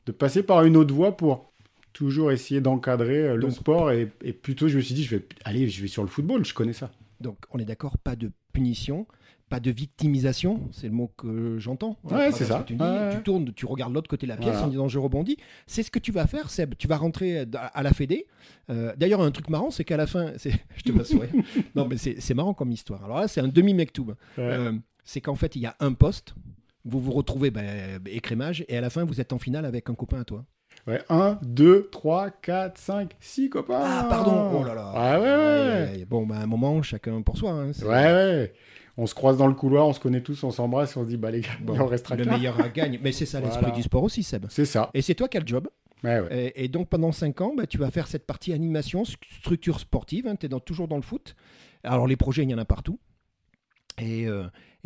de 0.06 0.12
passer 0.12 0.44
par 0.44 0.63
une 0.63 0.78
autre 0.78 0.94
voie 0.94 1.18
pour 1.18 1.52
toujours 1.94 2.31
essayer 2.31 2.62
d'encadrer 2.62 3.30
euh, 3.30 3.36
le 3.36 3.50
sport, 3.50 3.92
et, 3.92 4.12
et, 4.24 4.31
plutôt 4.31 4.69
je 4.69 4.78
me 4.78 4.81
suis 4.81 4.96
dit, 4.96 5.04
je 5.04 5.18
vais, 5.18 5.25
allez, 5.44 5.68
je 5.68 5.81
vais 5.81 5.88
sur 5.90 6.04
le 6.04 6.10
football, 6.10 6.46
je 6.46 6.54
connais 6.54 6.74
ça. 6.74 6.92
Donc 7.19 7.38
on 7.52 7.60
est 7.60 7.66
d'accord, 7.66 7.98
pas 7.98 8.16
de 8.16 8.31
punition, 8.54 9.06
pas 9.51 9.59
de 9.59 9.69
victimisation, 9.69 10.69
c'est 10.71 10.88
le 10.88 10.94
mot 10.94 11.12
que 11.18 11.59
j'entends. 11.59 11.98
Ouais, 12.06 12.31
c'est 12.31 12.45
ça. 12.45 12.63
Tu, 12.65 12.77
tournes, 13.25 13.51
tu 13.53 13.65
regardes 13.65 13.94
l'autre 13.94 14.09
côté 14.09 14.25
de 14.25 14.31
la 14.31 14.38
pièce 14.38 14.56
en 14.62 14.68
disant 14.69 14.88
je 14.88 14.98
rebondis. 14.98 15.36
C'est 15.68 15.83
ce 15.83 15.92
que 15.92 16.00
tu 16.00 16.13
vas 16.13 16.25
faire, 16.25 16.50
Seb. 16.50 16.75
Tu 16.77 16.88
vas 16.88 16.96
rentrer 16.96 17.46
à 17.53 17.84
la 17.84 17.91
Fédé. 17.91 18.27
Euh, 18.70 18.93
d'ailleurs, 18.96 19.22
un 19.22 19.29
truc 19.31 19.50
marrant, 19.50 19.70
c'est 19.70 19.84
qu'à 19.84 19.98
la 19.98 20.08
fin, 20.08 20.31
je 20.38 20.84
te 20.84 20.91
passe 20.93 21.13
Non, 21.75 21.86
mais 21.86 21.98
c'est 21.98 22.34
marrant 22.34 22.53
comme 22.53 22.72
histoire. 22.72 23.03
Alors 23.03 23.20
là, 23.20 23.27
c'est 23.27 23.41
un 23.41 23.50
demi-mektoub. 23.50 24.15
Euh, 24.39 24.72
c'est 25.03 25.20
qu'en 25.20 25.36
fait, 25.36 25.58
il 25.58 25.63
y 25.63 25.65
a 25.65 25.75
un 25.81 25.91
poste. 25.91 26.34
Vous 26.86 27.01
vous 27.01 27.12
retrouvez 27.12 27.51
ben, 27.51 28.00
écrémage 28.05 28.63
et 28.70 28.77
à 28.77 28.81
la 28.81 28.89
fin, 28.89 29.03
vous 29.03 29.20
êtes 29.20 29.34
en 29.34 29.38
finale 29.38 29.65
avec 29.65 29.89
un 29.89 29.96
copain 29.96 30.22
à 30.22 30.24
toi. 30.24 30.46
Ouais, 30.88 31.01
1, 31.10 31.39
2, 31.43 31.89
3, 31.91 32.29
4, 32.41 32.77
5, 32.77 33.12
6 33.20 33.50
copains. 33.50 33.81
Ah, 33.84 34.08
pardon. 34.10 34.62
Oh 34.62 34.63
là 34.63 34.74
là. 34.74 34.91
Ah 34.96 35.20
ouais, 35.20 35.27
ouais. 35.27 36.05
Bon, 36.05 36.25
ben, 36.25 36.38
à 36.38 36.43
un 36.43 36.48
moment, 36.48 36.81
chacun 36.81 37.22
pour 37.22 37.38
soi. 37.38 37.51
Hein, 37.51 37.72
ouais, 37.84 37.88
ouais 37.89 38.53
on 39.01 39.08
se 39.08 39.15
croise 39.15 39.36
dans 39.36 39.48
le 39.48 39.55
couloir, 39.55 39.88
on 39.88 39.93
se 39.93 40.00
connaît 40.00 40.22
tous, 40.22 40.43
on 40.43 40.51
s'embrasse, 40.51 40.96
on 40.96 41.03
se 41.03 41.10
dit, 41.10 41.17
bah 41.17 41.31
les 41.31 41.41
gars, 41.41 41.50
on 41.67 41.88
restera 41.88 42.15
Le 42.15 42.25
meilleur 42.25 42.72
gagne. 42.72 43.00
Mais 43.01 43.12
c'est 43.12 43.25
ça 43.25 43.41
l'esprit 43.41 43.72
du 43.72 43.81
sport 43.81 44.03
aussi, 44.03 44.22
Seb. 44.22 44.46
C'est 44.50 44.65
ça. 44.65 44.91
Et 44.93 45.01
c'est 45.01 45.15
toi 45.15 45.27
qui 45.27 45.38
as 45.38 45.39
le 45.39 45.48
job. 45.48 45.67
Et, 46.29 46.67
donc 46.67 46.88
pendant 46.88 47.12
5 47.12 47.41
ans, 47.41 47.53
bah, 47.55 47.65
tu 47.65 47.79
vas 47.79 47.89
faire 47.89 48.08
cette 48.08 48.27
partie 48.27 48.53
animation, 48.53 49.03
structure 49.05 49.79
sportive, 49.79 50.27
hein, 50.27 50.36
tu 50.36 50.46
es 50.46 50.50
toujours 50.60 50.88
dans 50.88 50.98
le 50.98 51.01
foot. 51.01 51.36
Alors 51.84 52.08
les 52.08 52.15
projets, 52.15 52.43
il 52.43 52.50
y 52.50 52.53
en 52.53 52.60
a 52.60 52.65
partout. 52.65 53.00
Et, 53.98 54.27
euh, 54.27 54.43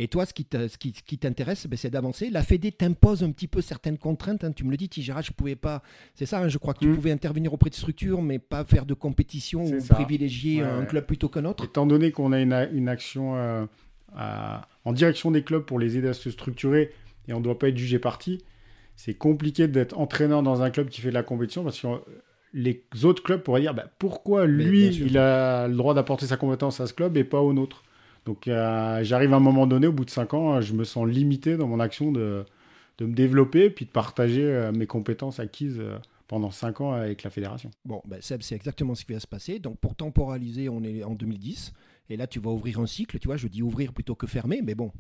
toi, 0.09 0.25
ce 0.25 0.33
qui 0.33 1.17
t'intéresse, 1.17 1.67
bah, 1.67 1.75
c'est 1.77 1.89
d'avancer. 1.89 2.29
La 2.29 2.41
Fédé 2.41 2.71
t'impose 2.71 3.21
un 3.21 3.31
petit 3.31 3.47
peu 3.47 3.61
certaines 3.61 3.97
contraintes. 3.97 4.45
Hein. 4.45 4.51
Tu 4.51 4.63
me 4.63 4.71
le 4.71 4.77
dis, 4.77 4.87
Tijera, 4.87 5.21
je 5.21 5.31
pouvais 5.31 5.55
pas. 5.55 5.83
C'est 6.13 6.25
ça, 6.25 6.39
hein, 6.39 6.47
je 6.47 6.57
crois 6.57 6.73
que 6.73 6.79
tu 6.79 6.87
mm. 6.87 6.95
pouvais 6.95 7.11
intervenir 7.11 7.53
auprès 7.53 7.69
de 7.69 7.75
structures, 7.75 8.21
mais 8.21 8.39
pas 8.39 8.63
faire 8.63 8.85
de 8.85 8.93
compétition 8.93 9.65
ou 9.65 9.77
privilégier 9.89 10.61
un 10.61 10.85
club 10.85 11.05
plutôt 11.05 11.29
qu'un 11.29 11.45
autre. 11.45 11.65
Étant 11.65 11.85
donné 11.85 12.11
qu'on 12.11 12.31
a 12.31 12.39
une, 12.41 12.89
action 12.89 13.35
euh, 13.35 13.65
en 14.15 14.93
direction 14.93 15.31
des 15.31 15.43
clubs 15.43 15.63
pour 15.63 15.79
les 15.79 15.97
aider 15.97 16.07
à 16.07 16.13
se 16.13 16.29
structurer 16.29 16.91
et 17.27 17.33
on 17.33 17.39
ne 17.39 17.43
doit 17.43 17.59
pas 17.59 17.69
être 17.69 17.77
jugé 17.77 17.99
parti, 17.99 18.43
c'est 18.95 19.13
compliqué 19.13 19.67
d'être 19.67 19.97
entraîneur 19.97 20.43
dans 20.43 20.61
un 20.61 20.69
club 20.69 20.89
qui 20.89 21.01
fait 21.01 21.09
de 21.09 21.13
la 21.13 21.23
compétition 21.23 21.63
parce 21.63 21.79
que 21.79 21.87
les 22.53 22.83
autres 23.03 23.21
clubs 23.21 23.41
pourraient 23.41 23.61
dire 23.61 23.73
bah, 23.73 23.87
pourquoi 23.99 24.45
lui 24.45 24.87
il 24.87 25.17
a 25.17 25.67
le 25.67 25.75
droit 25.75 25.93
d'apporter 25.93 26.25
sa 26.25 26.37
compétence 26.37 26.79
à 26.79 26.87
ce 26.87 26.93
club 26.93 27.17
et 27.17 27.23
pas 27.23 27.41
au 27.41 27.53
nôtre? 27.53 27.83
Donc 28.25 28.47
euh, 28.47 29.03
j'arrive 29.03 29.33
à 29.33 29.37
un 29.37 29.41
moment 29.41 29.67
donné, 29.67 29.87
au 29.87 29.91
bout 29.91 30.05
de 30.05 30.09
5 30.09 30.33
ans, 30.33 30.61
je 30.61 30.73
me 30.73 30.83
sens 30.83 31.07
limité 31.07 31.57
dans 31.57 31.67
mon 31.67 31.79
action 31.79 32.11
de, 32.11 32.45
de 32.97 33.05
me 33.05 33.13
développer 33.13 33.69
puis 33.69 33.85
de 33.85 33.91
partager 33.91 34.43
euh, 34.43 34.71
mes 34.71 34.87
compétences 34.87 35.39
acquises 35.39 35.79
euh, 35.79 35.97
pendant 36.27 36.49
5 36.49 36.81
ans 36.81 36.93
avec 36.93 37.23
la 37.23 37.29
fédération. 37.29 37.69
Bon, 37.83 38.01
ben 38.07 38.21
Seb, 38.21 38.41
c'est 38.41 38.55
exactement 38.55 38.95
ce 38.95 39.05
qui 39.05 39.13
va 39.13 39.19
se 39.19 39.27
passer. 39.27 39.59
Donc 39.59 39.77
pour 39.77 39.95
temporaliser, 39.95 40.69
on 40.69 40.83
est 40.83 41.03
en 41.03 41.13
2010. 41.13 41.73
Et 42.09 42.17
là, 42.17 42.27
tu 42.27 42.39
vas 42.39 42.51
ouvrir 42.51 42.79
un 42.79 42.85
cycle, 42.85 43.17
tu 43.17 43.27
vois, 43.27 43.37
je 43.37 43.47
dis 43.47 43.63
ouvrir 43.63 43.91
plutôt 43.91 44.13
que 44.15 44.27
fermer, 44.27 44.61
mais 44.61 44.75
bon, 44.75 44.91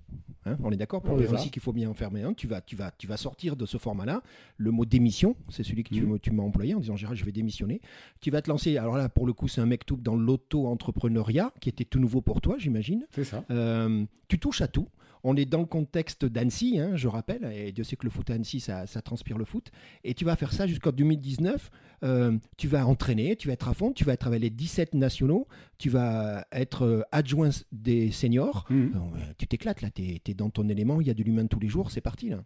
hein, 0.45 0.57
on 0.63 0.71
est 0.71 0.77
d'accord, 0.77 1.01
pour 1.03 1.13
ouvrir 1.13 1.33
un 1.33 1.37
cycle, 1.37 1.59
il 1.59 1.61
faut 1.61 1.73
bien 1.73 1.89
en 1.89 1.93
fermer 1.93 2.23
un. 2.23 2.33
Tu 2.33 2.47
vas, 2.47 2.61
tu, 2.61 2.75
vas, 2.75 2.91
tu 2.91 3.05
vas 3.05 3.17
sortir 3.17 3.55
de 3.55 3.65
ce 3.65 3.77
format-là. 3.77 4.23
Le 4.57 4.71
mot 4.71 4.85
démission, 4.85 5.35
c'est 5.49 5.63
celui 5.63 5.83
que 5.83 5.93
tu, 5.93 6.03
tu 6.21 6.31
m'as 6.31 6.43
employé 6.43 6.73
en 6.73 6.79
disant, 6.79 6.95
Gérald, 6.95 7.19
je 7.19 7.25
vais 7.25 7.31
démissionner. 7.31 7.79
Tu 8.21 8.31
vas 8.31 8.41
te 8.41 8.49
lancer, 8.49 8.77
alors 8.77 8.97
là, 8.97 9.07
pour 9.07 9.27
le 9.27 9.33
coup, 9.33 9.47
c'est 9.47 9.61
un 9.61 9.65
mec 9.67 9.85
tout 9.85 9.97
dans 9.97 10.15
l'auto-entrepreneuriat, 10.15 11.53
qui 11.61 11.69
était 11.69 11.85
tout 11.85 11.99
nouveau 11.99 12.21
pour 12.21 12.41
toi, 12.41 12.55
j'imagine. 12.57 13.05
C'est 13.11 13.23
ça. 13.23 13.45
Euh, 13.51 14.05
tu 14.27 14.39
touches 14.39 14.61
à 14.61 14.67
tout. 14.67 14.87
On 15.27 15.35
est 15.35 15.45
dans 15.45 15.61
le 15.61 15.65
contexte 15.65 16.23
d'Annecy, 16.23 16.77
hein, 16.79 16.91
je 16.93 17.07
rappelle, 17.07 17.51
et 17.51 17.71
Dieu 17.71 17.83
sait 17.83 17.95
que 17.95 18.05
le 18.05 18.11
foot 18.11 18.29
à 18.29 18.35
Annecy, 18.35 18.59
ça, 18.59 18.85
transpire 19.03 19.39
le 19.39 19.45
foot. 19.45 19.71
Et 20.03 20.13
tu 20.13 20.23
vas 20.23 20.35
faire 20.35 20.53
ça 20.53 20.67
jusqu'en 20.67 20.91
2019. 20.91 21.71
Euh, 22.03 22.37
tu 22.57 22.67
vas 22.67 22.85
entraîner, 22.85 23.35
tu 23.35 23.47
vas 23.47 23.55
être 23.55 23.67
à 23.67 23.73
fond, 23.73 23.91
tu 23.91 24.03
vas 24.03 24.13
être 24.13 24.27
avec 24.27 24.39
les 24.39 24.51
17 24.51 24.93
nationaux, 24.93 25.47
tu 25.79 25.89
vas 25.89 26.45
être 26.51 26.83
euh, 26.85 27.01
adjoint 27.11 27.49
des 27.71 28.11
seniors. 28.11 28.67
Mmh. 28.69 28.91
tu 29.39 29.47
t'éclates 29.47 29.81
là, 29.81 29.89
tu 29.89 30.03
es, 30.03 30.33
dans 30.35 30.51
ton 30.51 30.69
élément, 30.69 31.01
il 31.01 31.07
y 31.07 31.09
a 31.09 31.15
de 31.15 31.23
l'humain 31.23 31.47
tous 31.47 31.59
les 31.59 31.69
jours, 31.69 31.89
c'est 31.89 32.01
parti 32.01 32.29
là. 32.29 32.43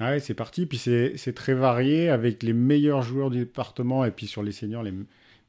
Ah 0.00 0.12
ouais, 0.12 0.20
c'est 0.20 0.32
parti. 0.32 0.64
Puis 0.64 0.78
c'est 0.78 1.34
très 1.34 1.52
varié 1.52 2.08
avec 2.08 2.42
les 2.42 2.54
meilleurs 2.54 3.02
joueurs 3.02 3.28
du 3.28 3.40
département 3.40 4.06
et 4.06 4.10
puis 4.12 4.26
sur 4.26 4.42
les 4.42 4.52
seniors, 4.52 4.82
les, 4.82 4.94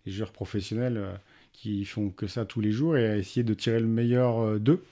joueurs 0.05 0.33
professionnels. 0.33 0.97
Euh, 0.97 1.13
qui 1.57 1.85
font 1.85 2.11
que 2.11 2.27
ça 2.27 2.45
tous 2.45 2.61
les 2.61 2.71
jours 2.71 2.97
et 2.97 3.07
à 3.07 3.17
essayer 3.17 3.43
de 3.43 3.53
tirer 3.55 3.79
le 3.79 3.87
meilleur 3.87 4.39
euh, 4.39 4.59
d'eux. 4.59 4.85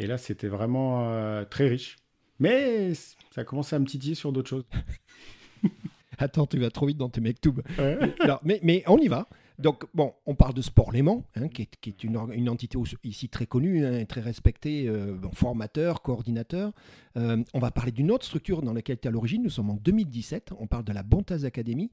Et 0.00 0.06
là, 0.06 0.18
c'était 0.18 0.48
vraiment 0.48 1.08
euh, 1.08 1.44
très 1.44 1.68
riche. 1.68 1.96
Mais 2.40 2.92
ça 2.94 3.42
a 3.42 3.44
commencé 3.44 3.76
à 3.76 3.78
me 3.78 3.86
titiller 3.86 4.16
sur 4.16 4.32
d'autres 4.32 4.50
choses. 4.50 4.64
Attends, 6.18 6.46
tu 6.46 6.58
vas 6.58 6.70
trop 6.70 6.86
vite 6.86 6.98
dans 6.98 7.08
tes 7.08 7.20
mektoubs. 7.20 7.62
mais, 8.42 8.60
mais 8.62 8.82
on 8.88 8.98
y 8.98 9.06
va. 9.06 9.28
Donc, 9.58 9.84
bon, 9.94 10.12
on 10.26 10.34
parle 10.34 10.52
de 10.52 10.60
Sport 10.60 10.92
Léman, 10.92 11.24
hein, 11.34 11.48
qui, 11.48 11.62
est, 11.62 12.04
une, 12.04 12.18
une, 12.34 12.50
entité 12.50 12.76
ici 13.04 13.28
très 13.30 13.46
connue, 13.46 13.86
hein, 13.86 14.04
très 14.04 14.20
respectée, 14.20 14.86
euh, 14.86 15.16
formateur, 15.32 16.02
coordinateur. 16.02 16.72
on 17.14 17.58
va 17.58 17.70
parler 17.70 17.92
d'une 17.92 18.10
autre 18.10 18.26
structure 18.26 18.60
dans 18.60 18.74
laquelle 18.74 18.98
tu 18.98 19.06
es 19.06 19.08
à 19.08 19.12
l'origine. 19.12 19.44
Nous 19.44 19.50
sommes 19.50 19.70
en 19.70 19.76
2017. 19.76 20.50
On 20.58 20.66
parle 20.66 20.84
de 20.84 20.92
la 20.92 21.02
Bontaz 21.02 21.44
Academy 21.46 21.90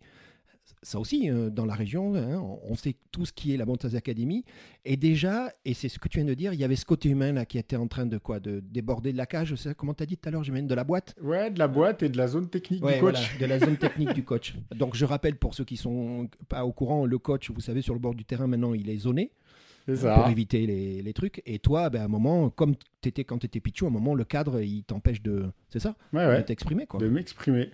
ça 0.83 0.99
aussi, 0.99 1.29
euh, 1.29 1.49
dans 1.49 1.65
la 1.65 1.75
région, 1.75 2.13
hein, 2.15 2.41
on 2.63 2.75
sait 2.75 2.95
tout 3.11 3.25
ce 3.25 3.33
qui 3.33 3.53
est 3.53 3.57
la 3.57 3.65
Montaz 3.65 3.95
Academy. 3.95 4.43
Et 4.85 4.97
déjà, 4.97 5.51
et 5.65 5.73
c'est 5.73 5.89
ce 5.89 5.97
que 5.97 6.07
tu 6.07 6.19
viens 6.19 6.27
de 6.27 6.33
dire, 6.33 6.53
il 6.53 6.59
y 6.59 6.63
avait 6.63 6.75
ce 6.75 6.85
côté 6.85 7.09
humain 7.09 7.31
là 7.31 7.45
qui 7.45 7.57
était 7.57 7.75
en 7.75 7.87
train 7.87 8.05
de 8.05 8.17
quoi 8.17 8.39
De 8.39 8.59
déborder 8.59 9.13
de 9.13 9.17
la 9.17 9.25
cage, 9.25 9.55
comment 9.77 9.93
tu 9.93 10.03
as 10.03 10.05
dit 10.05 10.17
tout 10.17 10.27
à 10.27 10.31
l'heure, 10.31 10.43
j'imagine, 10.43 10.67
de 10.67 10.75
la 10.75 10.83
boîte 10.83 11.15
Ouais, 11.21 11.49
de 11.49 11.59
la 11.59 11.67
boîte 11.67 12.03
et 12.03 12.09
de 12.09 12.17
la 12.17 12.27
zone 12.27 12.49
technique 12.49 12.85
du 12.85 12.99
coach. 12.99 13.37
de 13.39 13.45
la 13.45 13.59
zone 13.59 13.77
technique 13.77 14.13
du 14.13 14.23
coach. 14.25 14.55
Donc 14.75 14.95
je 14.95 15.05
rappelle 15.05 15.37
pour 15.37 15.53
ceux 15.53 15.63
qui 15.63 15.77
sont 15.77 16.29
pas 16.49 16.65
au 16.65 16.73
courant, 16.73 17.05
le 17.05 17.17
coach, 17.17 17.49
vous 17.49 17.61
savez, 17.61 17.81
sur 17.81 17.93
le 17.93 17.99
bord 17.99 18.15
du 18.15 18.25
terrain 18.25 18.47
maintenant, 18.47 18.73
il 18.73 18.89
est 18.89 18.97
zoné. 18.97 19.31
Ça. 19.95 20.15
Pour 20.15 20.29
éviter 20.29 20.65
les, 20.65 21.01
les, 21.01 21.11
trucs. 21.11 21.41
Et 21.45 21.59
toi, 21.59 21.89
ben, 21.89 22.03
à 22.03 22.05
un 22.05 22.07
moment, 22.07 22.49
comme 22.49 22.73
tu 23.01 23.09
étais 23.09 23.25
quand 23.25 23.39
tu 23.39 23.47
étais 23.47 23.59
Pichou, 23.59 23.83
à 23.83 23.89
un 23.89 23.91
moment, 23.91 24.15
le 24.15 24.23
cadre, 24.23 24.61
il 24.61 24.85
t'empêche 24.85 25.21
de. 25.21 25.51
C'est 25.67 25.79
ça 25.79 25.97
ouais, 26.13 26.25
ouais. 26.25 26.37
De 26.37 26.43
t'exprimer. 26.43 26.87
De 26.97 27.09
m'exprimer. 27.09 27.69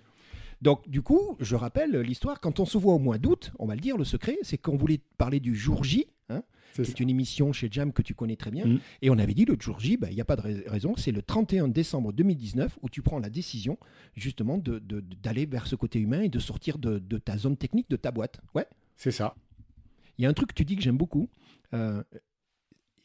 Donc, 0.62 0.88
du 0.90 1.02
coup, 1.02 1.38
je 1.40 1.56
rappelle 1.56 1.98
l'histoire. 2.02 2.40
Quand 2.40 2.60
on 2.60 2.66
se 2.66 2.78
voit 2.78 2.94
au 2.94 3.00
mois 3.00 3.18
d'août, 3.18 3.52
on 3.60 3.66
va 3.66 3.76
le 3.76 3.82
dire, 3.82 3.98
le 3.98 4.04
secret, 4.04 4.38
c'est 4.42 4.58
qu'on 4.58 4.76
voulait 4.76 5.00
parler 5.18 5.40
du 5.40 5.56
jour 5.56 5.84
J. 5.84 6.08
Hein, 6.30 6.44
c'est 6.74 7.00
une 7.00 7.10
émission 7.10 7.52
chez 7.54 7.70
Jam 7.72 7.94
que 7.94 8.02
tu 8.02 8.14
connais 8.14 8.36
très 8.36 8.52
bien. 8.52 8.66
Mm. 8.66 8.80
Et 9.02 9.10
on 9.10 9.18
avait 9.18 9.34
dit 9.34 9.46
le 9.46 9.58
jour 9.60 9.80
J, 9.80 9.98
bah, 9.98 10.08
il 10.10 10.16
n'y 10.16 10.22
a 10.22 10.26
pas 10.26 10.36
de 10.36 10.70
raison, 10.70 10.96
c'est 10.96 11.12
le 11.12 11.22
31 11.22 11.68
décembre 11.70 12.14
2019 12.14 12.78
où 12.82 12.90
tu 12.90 13.02
prends 13.02 13.20
la 13.20 13.30
décision 13.30 13.78
justement 14.16 14.58
d'aller 14.58 15.46
de, 15.46 15.52
vers 15.52 15.66
ce 15.66 15.76
côté 15.76 16.00
humain 16.00 16.22
et 16.22 16.30
de 16.30 16.40
sortir 16.40 16.78
de, 16.78 17.00
ta 17.18 17.38
zone 17.38 17.58
technique, 17.58 17.90
de 17.90 17.96
ta 17.96 18.12
boîte. 18.12 18.40
Ouais. 18.54 18.68
C'est 18.96 19.12
ça. 19.12 19.36
Il 20.18 20.24
y 20.24 20.26
a 20.26 20.30
un 20.30 20.34
truc 20.34 20.50
que 20.50 20.56
tu 20.56 20.66
dis 20.66 20.76
que 20.76 20.82
j'aime 20.82 20.98
beaucoup. 20.98 21.30
Euh, 21.74 22.04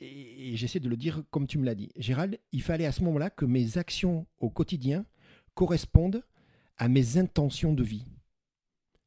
et, 0.01 0.53
et 0.53 0.57
j'essaie 0.57 0.81
de 0.81 0.89
le 0.89 0.97
dire 0.97 1.23
comme 1.31 1.47
tu 1.47 1.59
me 1.59 1.65
l'as 1.65 1.77
dit. 1.77 1.91
Gérald, 1.97 2.39
il 2.53 2.63
fallait 2.63 2.87
à 2.87 2.93
ce 2.93 3.03
moment-là 3.05 3.31
que 3.31 3.45
mes 3.45 3.79
actions 3.79 4.27
au 4.41 4.51
quotidien 4.51 5.07
correspondent 5.55 6.23
à 6.79 6.89
mes 6.89 7.19
intentions 7.19 7.73
de 7.73 7.83
vie. 7.83 8.07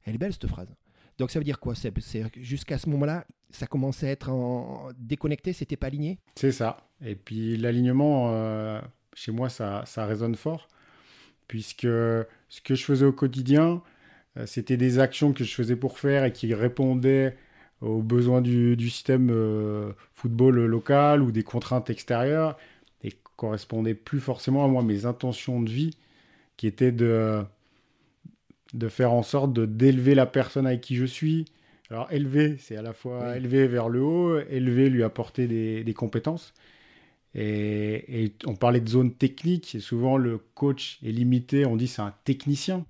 Elle 0.03 0.15
est 0.15 0.17
belle 0.17 0.33
cette 0.33 0.47
phrase. 0.47 0.73
Donc 1.17 1.31
ça 1.31 1.39
veut 1.39 1.45
dire 1.45 1.59
quoi? 1.59 1.73
C'est 1.75 1.93
jusqu'à 2.37 2.77
ce 2.77 2.89
moment-là, 2.89 3.25
ça 3.49 3.65
commençait 3.65 4.07
à 4.07 4.11
être 4.11 4.29
en 4.29 4.89
déconnecté, 4.97 5.53
c'était 5.53 5.75
pas 5.75 5.87
aligné? 5.87 6.19
C'est 6.35 6.51
ça. 6.51 6.77
Et 7.03 7.15
puis 7.15 7.57
l'alignement, 7.57 8.31
euh, 8.31 8.79
chez 9.13 9.31
moi, 9.31 9.49
ça, 9.49 9.83
ça 9.85 10.05
résonne 10.05 10.35
fort, 10.35 10.67
puisque 11.47 11.81
ce 11.81 12.61
que 12.63 12.75
je 12.75 12.83
faisais 12.83 13.05
au 13.05 13.13
quotidien, 13.13 13.81
euh, 14.37 14.45
c'était 14.45 14.77
des 14.77 14.99
actions 14.99 15.33
que 15.33 15.43
je 15.43 15.53
faisais 15.53 15.75
pour 15.75 15.97
faire 15.99 16.23
et 16.23 16.31
qui 16.31 16.53
répondaient 16.53 17.35
aux 17.81 18.01
besoins 18.01 18.41
du, 18.41 18.89
système 18.89 19.29
euh, 19.31 19.91
football 20.13 20.65
local 20.65 21.21
ou 21.21 21.31
des 21.31 21.43
contraintes 21.43 21.89
extérieures 21.89 22.57
et 23.03 23.13
correspondaient 23.35 23.93
plus 23.93 24.19
forcément 24.19 24.65
à 24.65 24.67
moi, 24.67 24.83
mes 24.83 25.05
intentions 25.05 25.61
de 25.61 25.69
vie, 25.69 25.91
qui 26.57 26.67
étaient 26.67 26.91
de 26.91 27.43
de 28.73 28.89
faire 28.89 29.13
en 29.13 29.23
sorte 29.23 29.53
de 29.53 29.65
d'élever 29.65 30.15
la 30.15 30.25
personne 30.25 30.67
avec 30.67 30.81
qui 30.81 30.95
je 30.95 31.05
suis. 31.05 31.45
Alors 31.89 32.11
élever, 32.11 32.57
c'est 32.59 32.75
à 32.75 32.81
la 32.81 32.93
fois 32.93 33.37
élever 33.37 33.67
vers 33.67 33.89
le 33.89 34.01
haut, 34.01 34.39
élever, 34.39 34.89
lui 34.89 35.03
apporter 35.03 35.47
des, 35.47 35.93
compétences. 35.93 36.53
Et, 37.33 38.33
on 38.45 38.55
parlait 38.55 38.81
de 38.81 38.89
zone 38.89 39.13
technique, 39.13 39.75
et 39.75 39.79
souvent 39.79 40.17
le 40.17 40.37
coach 40.37 40.99
est 41.05 41.11
limité, 41.11 41.65
on 41.65 41.75
dit 41.75 41.87
c'est 41.87 42.01
un 42.01 42.13
technicien. 42.25 42.85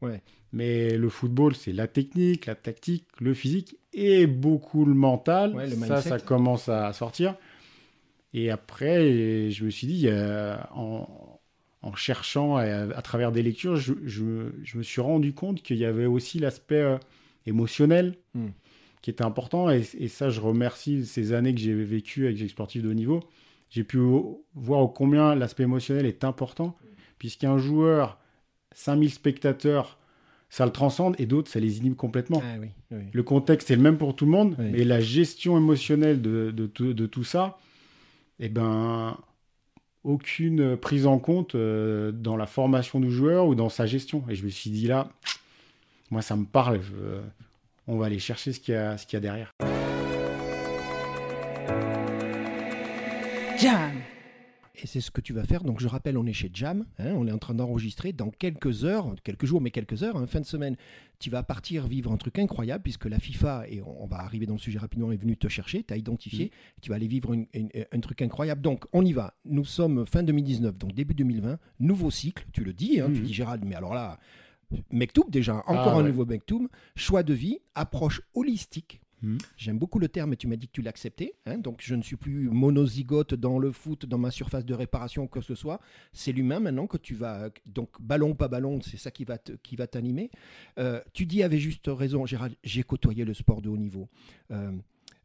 Mais 0.53 0.98
le 0.98 1.10
football, 1.10 1.55
c'est 1.55 1.74
la 1.74 1.88
technique, 1.88 2.46
la 2.46 2.55
tactique, 2.55 3.05
le 3.19 3.34
physique 3.34 3.77
et 3.93 4.25
beaucoup 4.25 4.86
le 4.86 4.93
mental. 4.93 5.53
ça, 5.86 6.01
ça 6.01 6.19
commence 6.19 6.69
à 6.69 6.91
sortir. 6.93 7.36
Et 8.34 8.50
après, 8.50 9.51
je 9.51 9.65
me 9.65 9.69
suis 9.69 9.88
dit, 9.88 10.10
en, 10.74 11.07
en 11.88 11.96
cherchant 11.96 12.58
à, 12.58 13.01
travers 13.01 13.32
des 13.32 13.41
lectures, 13.41 13.77
je, 13.77 13.94
me 13.94 14.84
suis 14.84 15.00
rendu 15.00 15.34
compte 15.34 15.62
qu'il 15.62 15.77
y 15.77 15.86
avait 15.86 16.06
aussi 16.06 16.38
l'aspect 16.38 16.82
euh, 16.82 16.98
émotionnel 17.46 18.17
hmm. 18.34 18.48
qui 19.01 19.10
était 19.10 19.24
important. 19.24 19.70
Et, 19.70 19.84
ça, 20.10 20.29
je 20.29 20.41
remercie 20.41 21.06
ces 21.06 21.32
années 21.32 21.56
que 21.56 21.62
j'ai 21.62 21.74
vécues 21.74 22.25
avec 22.25 22.39
les 22.39 22.50
sportifs 22.50 22.84
de 22.84 22.89
haut 22.89 22.94
niveau. 22.94 23.22
J'ai 23.70 23.86
pu 23.86 24.00
voir 24.53 24.91
combien 24.94 25.34
l'aspect 25.34 25.63
émotionnel 25.63 26.06
est 26.06 26.25
important, 26.25 26.77
puisqu'un 27.20 27.58
joueur, 27.58 28.20
5000 28.74 29.10
spectateurs, 29.10 29.98
ça 30.50 30.65
le 30.65 30.72
transcende, 30.72 31.15
et 31.20 31.25
d'autres, 31.25 31.50
ça 31.50 31.62
les 31.62 31.79
inhibe 31.79 31.96
complètement. 31.96 32.41
Ah 32.44 32.96
le 33.12 33.24
contexte 33.24 33.72
est 33.72 33.75
le 33.77 33.82
même 33.82 33.98
pour 33.98 34.15
tout 34.15 34.25
le 34.25 34.32
monde, 34.32 34.56
mais 34.60 34.84
la 34.84 35.00
gestion 35.00 35.58
émotionnelle 35.58 36.22
de, 36.22 36.51
de 36.51 37.06
tout 37.06 37.24
ça, 37.24 37.58
eh 38.39 38.50
ben, 38.50 39.17
aucune 40.08 40.78
prise 40.78 41.06
en 41.06 41.20
compte 41.20 41.54
euh, 41.56 42.12
dans 42.12 42.38
la 42.38 42.48
formation 42.48 43.00
du 43.00 43.12
joueur 43.12 43.46
ou 43.46 43.56
dans 43.56 43.70
sa 43.70 43.86
gestion. 43.86 44.24
Et 44.30 44.36
je 44.36 44.44
me 44.44 44.50
suis 44.50 44.70
dit 44.70 44.88
là, 44.88 45.10
moi 46.10 46.22
ça 46.22 46.36
me 46.36 46.46
parle, 46.46 46.80
on 47.88 47.98
va 47.98 48.08
aller 48.08 48.20
chercher 48.20 48.54
ce 48.54 48.60
qu'il 48.60 48.74
y 48.74 49.16
a 49.16 49.20
derrière. 49.20 49.54
Et 54.79 54.88
c'est 54.88 55.01
ce 55.01 55.10
que 55.10 55.22
tu 55.22 55.34
vas 55.34 55.43
faire. 55.43 55.63
Donc 55.63 55.79
je 55.79 55.88
rappelle, 55.88 56.17
on 56.17 56.25
est 56.25 56.34
chez 56.34 56.51
Jam, 56.53 56.86
hein, 57.00 57.13
on 57.15 57.27
est 57.27 57.31
en 57.31 57.38
train 57.38 57.55
d'enregistrer 57.55 58.13
dans 58.13 58.29
quelques 58.29 58.86
heures, 58.86 59.15
quelques 59.24 59.46
jours, 59.46 59.60
mais 59.60 59.72
quelques 59.72 60.03
heures, 60.03 60.17
hein, 60.17 60.27
fin 60.27 60.39
de 60.39 60.46
semaine. 60.46 60.75
Tu 61.19 61.31
vas 61.31 61.41
partir 61.41 61.88
vivre 61.88 62.12
un 62.12 62.17
truc 62.17 62.38
incroyable 62.38 62.84
puisque 62.84 63.05
la 63.05 63.19
FIFA, 63.19 63.67
et 63.69 63.81
on, 63.81 64.05
va 64.05 64.19
arriver 64.19 64.46
dans 64.46 64.53
le 64.53 64.60
sujet 64.60 64.77
rapidement, 64.77 65.12
est 65.12 65.17
venue 65.17 65.36
te 65.36 65.48
chercher, 65.48 65.81
t'as 65.81 65.98
identifié, 65.98 66.46
mmh. 66.46 66.81
tu 66.81 66.89
vas 66.89 66.96
aller 66.96 67.07
vivre 67.07 67.34
un 67.34 68.00
truc 68.00 68.22
incroyable. 68.22 68.62
Donc 68.62 68.86
on 68.93 69.03
y 69.03 69.13
va. 69.13 69.34
Nous 69.46 69.65
sommes 69.65 70.05
fin 70.05 70.22
2019, 70.22 70.77
donc 70.77 70.93
début 70.93 71.15
2020, 71.15 71.57
nouveau 71.79 72.12
cycle, 72.12 72.46
tu 72.53 72.63
le 72.63 72.74
dis, 72.74 73.00
hein, 73.00 73.10
tu 73.12 73.22
mmh. 73.22 73.24
dis 73.24 73.34
Gérald, 73.34 73.65
mais 73.65 73.75
alors 73.75 73.96
là, 73.96 74.19
Mektoub 74.91 75.29
déjà, 75.29 75.63
encore 75.65 75.96
ah 75.96 76.00
un 76.00 76.03
nouveau 76.03 76.25
Mektoub, 76.25 76.67
choix 76.96 77.24
de 77.24 77.34
vie, 77.34 77.60
approche 77.74 78.22
holistique 78.36 79.01
Hmm. 79.24 79.38
J'aime 79.55 79.79
beaucoup 79.79 79.97
le 79.97 80.07
terme, 80.07 80.36
tu 80.36 80.47
m'as 80.47 80.55
dit 80.55 80.67
que 80.67 80.74
tu 80.74 80.81
l'acceptais. 80.81 81.33
Hein, 81.45 81.57
donc 81.57 81.81
je 81.83 81.95
ne 81.95 82.01
suis 82.01 82.15
plus 82.15 82.50
monozygote 82.50 83.33
dans 83.33 83.57
le 83.57 83.71
foot, 83.71 84.05
dans 84.05 84.17
ma 84.17 84.31
surface 84.31 84.65
de 84.65 84.74
réparation 84.74 85.24
ou 85.24 85.27
que 85.27 85.41
ce 85.41 85.55
soit. 85.55 85.79
C'est 86.13 86.31
l'humain 86.31 86.59
maintenant 86.59 86.88
que 86.88 86.97
tu 86.97 87.15
vas. 87.15 87.50
Donc 87.65 87.89
ballon, 88.00 88.36
pas 88.36 88.47
ballon, 88.47 88.79
c'est 88.81 88.97
ça 88.97 89.12
qui 89.12 89.24
va, 89.25 89.38
qui 89.38 89.75
va 89.75 89.88
t'animer. 89.88 90.29
Euh, 90.77 91.01
tu 91.13 91.25
dis 91.25 91.41
avec 91.41 91.59
juste 91.59 91.86
raison, 91.88 92.25
Gérald, 92.25 92.55
j'ai 92.63 92.83
côtoyé 92.83 93.25
le 93.25 93.33
sport 93.33 93.62
de 93.62 93.69
haut 93.69 93.77
niveau. 93.77 94.07
Euh, 94.51 94.71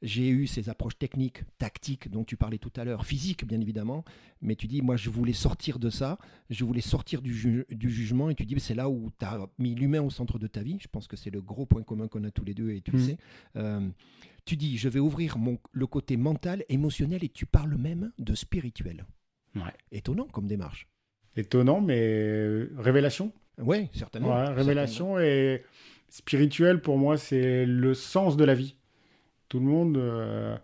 j'ai 0.02 0.28
eu 0.28 0.46
ces 0.46 0.68
approches 0.68 0.98
techniques, 0.98 1.44
tactiques 1.58 2.10
dont 2.10 2.24
tu 2.24 2.36
parlais 2.36 2.58
tout 2.58 2.72
à 2.76 2.84
l'heure, 2.84 3.06
physiques 3.06 3.46
bien 3.46 3.60
évidemment, 3.60 4.04
mais 4.40 4.56
tu 4.56 4.66
dis, 4.66 4.82
moi 4.82 4.96
je 4.96 5.08
voulais 5.08 5.32
sortir 5.32 5.78
de 5.78 5.90
ça, 5.90 6.18
je 6.50 6.64
voulais 6.64 6.80
sortir 6.80 7.22
du, 7.22 7.32
jugement, 7.70 8.28
et 8.28 8.34
tu 8.34 8.44
dis, 8.44 8.58
c'est 8.58 8.74
là 8.74 8.90
où 8.90 9.10
tu 9.18 9.24
as 9.24 9.46
mis 9.58 9.74
l'humain 9.74 10.02
au 10.02 10.10
centre 10.10 10.38
de 10.38 10.48
ta 10.48 10.62
vie, 10.62 10.78
je 10.80 10.88
pense 10.88 11.06
que 11.06 11.16
c'est 11.16 11.30
le 11.30 11.40
gros 11.40 11.66
point 11.66 11.82
commun 11.82 12.08
qu'on 12.08 12.24
a 12.24 12.30
tous 12.30 12.44
les 12.44 12.54
deux, 12.54 12.70
et 12.70 12.80
tu 12.80 12.90
le 12.90 12.98
mmh. 12.98 13.02
sais. 13.02 13.16
Euh, 13.56 13.88
tu 14.44 14.56
dis, 14.56 14.76
je 14.76 14.88
vais 14.88 14.98
ouvrir 14.98 15.38
mon, 15.38 15.58
le 15.70 15.86
côté 15.86 16.16
mental, 16.16 16.64
émotionnel, 16.68 17.22
et 17.22 17.28
tu 17.28 17.46
parles 17.46 17.76
même 17.76 18.12
de 18.18 18.34
spirituel. 18.34 19.06
Étonnant 19.92 20.26
comme 20.26 20.46
démarche. 20.46 20.88
Étonnant, 21.36 21.80
mais 21.80 22.66
révélation? 22.76 23.32
Oui, 23.58 23.88
certainement. 23.92 24.52
révélation 24.54 25.18
et 25.18 25.62
spirituel, 26.08 26.80
pour 26.80 26.98
moi, 26.98 27.16
c'est 27.16 27.66
le 27.66 27.94
sens 27.94 28.36
de 28.36 28.44
la 28.44 28.54
vie. 28.54 28.76
Tout 29.52 29.60
le 29.60 29.66
monde 29.66 29.98
euh, 29.98 30.56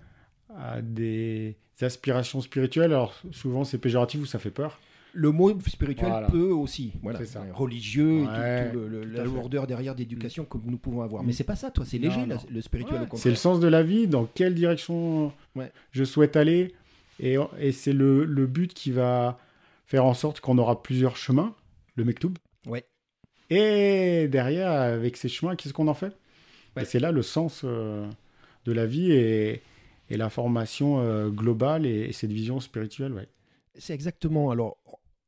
a 0.56 0.80
des 0.80 1.58
aspirations 1.82 2.40
spirituelles. 2.40 2.94
Alors, 2.94 3.20
souvent, 3.32 3.64
c'est 3.64 3.76
péjoratif 3.76 4.22
ou 4.22 4.24
ça 4.24 4.38
fait 4.38 4.50
peur. 4.50 4.80
Le 5.12 5.30
mot 5.30 5.52
spirituel 5.60 6.10
peut 6.30 6.48
aussi, 6.52 6.94
voilà, 7.02 7.18
religieux, 7.52 8.24
la 8.24 9.24
lourdeur 9.24 9.66
derrière 9.66 9.94
d'éducation 9.94 10.46
que 10.46 10.56
nous 10.64 10.78
pouvons 10.78 11.02
avoir. 11.02 11.22
Mais 11.22 11.32
mm. 11.32 11.34
c'est 11.34 11.44
pas 11.44 11.54
ça, 11.54 11.70
toi, 11.70 11.84
c'est 11.84 11.98
léger 11.98 12.24
le 12.50 12.60
spirituel. 12.62 13.06
c'est 13.12 13.28
le 13.28 13.36
sens 13.36 13.60
de 13.60 13.68
la 13.68 13.82
vie, 13.82 14.06
dans 14.06 14.24
quelle 14.24 14.54
direction 14.54 15.34
je 15.90 16.04
souhaite 16.04 16.36
aller, 16.36 16.72
et, 17.20 17.36
et 17.58 17.72
c'est 17.72 17.92
le, 17.92 18.24
le, 18.24 18.46
but 18.46 18.72
qui 18.72 18.90
va 18.90 19.38
faire 19.84 20.06
en 20.06 20.14
sorte 20.14 20.40
qu'on 20.40 20.56
aura 20.56 20.82
plusieurs 20.82 21.18
chemins, 21.18 21.54
le 21.94 22.04
Mektoub. 22.04 22.38
Ouais. 22.66 22.86
Et 23.50 24.28
derrière, 24.28 24.70
avec 24.70 25.18
ces 25.18 25.28
chemins, 25.28 25.56
qu'est-ce 25.56 25.74
qu'on 25.74 25.88
en 25.88 25.94
fait? 25.94 26.16
Et 26.80 26.86
c'est 26.86 27.00
là 27.00 27.12
le 27.12 27.22
sens 27.22 27.62
euh, 27.64 28.08
de 28.64 28.72
la 28.72 28.86
vie 28.86 29.12
et, 29.12 29.62
et 30.10 30.16
la 30.16 30.30
formation 30.30 31.00
euh, 31.00 31.28
globale 31.30 31.86
et, 31.86 32.12
cette 32.12 32.32
vision 32.32 32.60
spirituelle. 32.60 33.12
Ouais. 33.12 33.28
C'est 33.74 33.94
exactement. 33.94 34.50
Alors, 34.50 34.78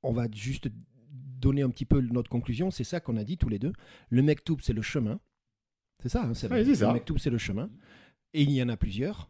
on 0.03 0.13
va 0.13 0.27
juste 0.33 0.69
donner 1.03 1.63
un 1.63 1.71
petit 1.71 1.85
peu 1.85 2.01
notre 2.01 2.31
conclusion. 2.31 2.71
C'est 2.71 2.85
ça 2.85 3.01
qu'on 3.01 3.17
a 3.17 3.25
dit 3.25 3.39
tous 3.39 3.49
les 3.49 3.59
deux. 3.59 3.73
Le 4.09 4.23
Mektoub, 4.23 4.59
c'est 4.61 4.73
le 4.73 4.83
chemin. 4.83 5.21
C'est 6.03 6.09
ça, 6.09 6.25
hein, 6.25 6.35
c'est 6.35 6.49
Le 6.49 6.93
Mektoub, 6.93 7.19
c'est 7.19 7.31
le 7.31 7.39
chemin. 7.39 7.71
Et 8.33 8.43
il 8.43 8.51
y 8.51 8.63
en 8.63 8.69
a 8.69 8.77
plusieurs. 8.77 9.29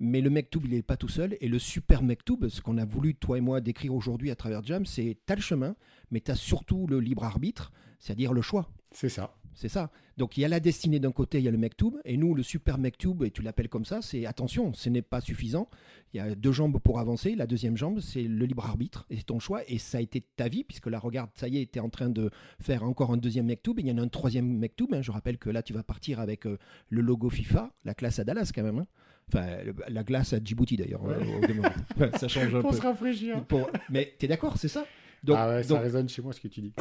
Mais 0.00 0.20
le 0.20 0.30
Mektoub, 0.30 0.60
il 0.64 0.70
n'est 0.70 0.82
pas 0.82 0.96
tout 0.96 1.08
seul. 1.08 1.36
Et 1.40 1.48
le 1.48 1.58
super 1.58 2.02
Mektoub, 2.02 2.48
ce 2.48 2.60
qu'on 2.60 2.78
a 2.78 2.84
voulu, 2.84 3.14
toi 3.14 3.38
et 3.38 3.40
moi, 3.40 3.60
décrire 3.60 3.94
aujourd'hui 3.94 4.30
à 4.30 4.36
travers 4.36 4.64
Jam, 4.64 4.86
c'est 4.86 5.18
tu 5.26 5.32
as 5.32 5.36
le 5.36 5.42
chemin, 5.42 5.76
mais 6.10 6.20
tu 6.20 6.30
as 6.30 6.36
surtout 6.36 6.86
le 6.86 7.00
libre 7.00 7.24
arbitre, 7.24 7.72
c'est-à-dire 7.98 8.32
le 8.32 8.42
choix. 8.42 8.70
C'est 8.92 9.08
ça. 9.08 9.36
C'est 9.58 9.68
ça. 9.68 9.90
Donc 10.16 10.36
il 10.36 10.42
y 10.42 10.44
a 10.44 10.48
la 10.48 10.60
destinée 10.60 11.00
d'un 11.00 11.10
côté, 11.10 11.38
il 11.38 11.44
y 11.44 11.48
a 11.48 11.50
le 11.50 11.58
Mektoub, 11.58 11.98
et 12.04 12.16
nous, 12.16 12.32
le 12.32 12.44
super 12.44 12.78
Mektoub, 12.78 13.24
et 13.24 13.32
tu 13.32 13.42
l'appelles 13.42 13.68
comme 13.68 13.84
ça, 13.84 14.00
c'est 14.02 14.24
attention, 14.24 14.72
ce 14.72 14.88
n'est 14.88 15.02
pas 15.02 15.20
suffisant. 15.20 15.68
Il 16.14 16.18
y 16.18 16.20
a 16.20 16.36
deux 16.36 16.52
jambes 16.52 16.78
pour 16.78 17.00
avancer. 17.00 17.34
La 17.34 17.48
deuxième 17.48 17.76
jambe, 17.76 17.98
c'est 17.98 18.22
le 18.22 18.46
libre 18.46 18.64
arbitre, 18.64 19.04
et 19.10 19.16
c'est 19.16 19.24
ton 19.24 19.40
choix, 19.40 19.62
et 19.68 19.78
ça 19.78 19.98
a 19.98 20.00
été 20.00 20.20
ta 20.36 20.46
vie, 20.46 20.62
puisque 20.62 20.86
là, 20.86 21.00
regarde, 21.00 21.30
ça 21.34 21.48
y 21.48 21.58
est, 21.58 21.72
tu 21.72 21.80
es 21.80 21.82
en 21.82 21.88
train 21.88 22.08
de 22.08 22.30
faire 22.60 22.84
encore 22.84 23.10
un 23.10 23.16
deuxième 23.16 23.46
Mektoub, 23.46 23.80
et 23.80 23.82
il 23.82 23.88
y 23.88 23.90
en 23.90 23.98
a 23.98 24.02
un 24.02 24.08
troisième 24.08 24.46
Mektoub. 24.46 24.90
Hein. 24.92 25.02
Je 25.02 25.10
rappelle 25.10 25.38
que 25.38 25.50
là, 25.50 25.64
tu 25.64 25.72
vas 25.72 25.82
partir 25.82 26.20
avec 26.20 26.46
euh, 26.46 26.56
le 26.88 27.00
logo 27.00 27.28
FIFA, 27.28 27.72
la 27.84 27.94
classe 27.94 28.20
à 28.20 28.24
Dallas 28.24 28.52
quand 28.54 28.62
même. 28.62 28.78
Hein. 28.78 28.86
Enfin, 29.26 29.44
la 29.88 30.04
glace 30.04 30.34
à 30.34 30.38
Djibouti 30.42 30.76
d'ailleurs. 30.76 31.02
Hein, 31.04 32.08
ça 32.18 32.28
change 32.28 32.54
un 32.54 32.60
Pour 32.60 32.74
se 32.74 32.80
rafraîchir. 32.80 33.44
Mais 33.90 34.14
tu 34.20 34.24
es 34.24 34.28
d'accord, 34.28 34.56
c'est 34.56 34.68
ça? 34.68 34.86
Donc, 35.24 35.36
Ah 35.36 35.48
ouais, 35.48 35.62
ça 35.64 35.80
résonne 35.80 36.08
chez 36.08 36.22
moi 36.22 36.32
ce 36.32 36.40
que 36.40 36.46
tu 36.46 36.60
dis. 36.60 36.72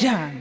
Jam 0.00 0.32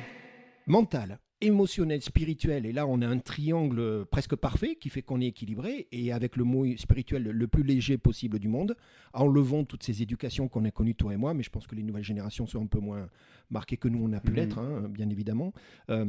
Mental, 0.68 1.20
émotionnel, 1.42 2.02
spirituel. 2.02 2.66
Et 2.66 2.72
là, 2.72 2.88
on 2.88 3.02
a 3.02 3.08
un 3.08 3.20
triangle 3.20 4.06
presque 4.06 4.36
parfait 4.38 4.76
qui 4.76 4.88
fait 4.88 5.02
qu'on 5.02 5.20
est 5.20 5.28
équilibré 5.28 5.90
et 5.92 6.14
avec 6.14 6.38
le 6.38 6.46
mot 6.46 6.66
spirituel 6.78 7.24
le 7.24 7.48
plus 7.48 7.64
léger 7.64 7.98
possible 7.98 8.40
du 8.40 8.48
monde, 8.48 8.78
enlevant 9.14 9.66
toutes 9.66 9.84
ces 9.84 10.02
éducations 10.02 10.48
qu'on 10.48 10.64
a 10.64 10.72
connues, 10.72 10.96
toi 10.96 11.14
et 11.14 11.18
moi, 11.18 11.34
mais 11.34 11.44
je 11.44 11.50
pense 11.50 11.68
que 11.68 11.76
les 11.76 11.84
nouvelles 11.84 12.06
générations 12.06 12.48
sont 12.48 12.64
un 12.64 12.68
peu 12.68 12.80
moins 12.80 13.10
marquées 13.50 13.76
que 13.76 13.90
nous, 13.90 14.02
on 14.02 14.14
a 14.14 14.22
pu 14.22 14.30
mhm. 14.30 14.36
l'être, 14.38 14.60
hein, 14.60 14.88
bien 14.88 15.10
évidemment. 15.10 15.52
Euh, 15.90 16.06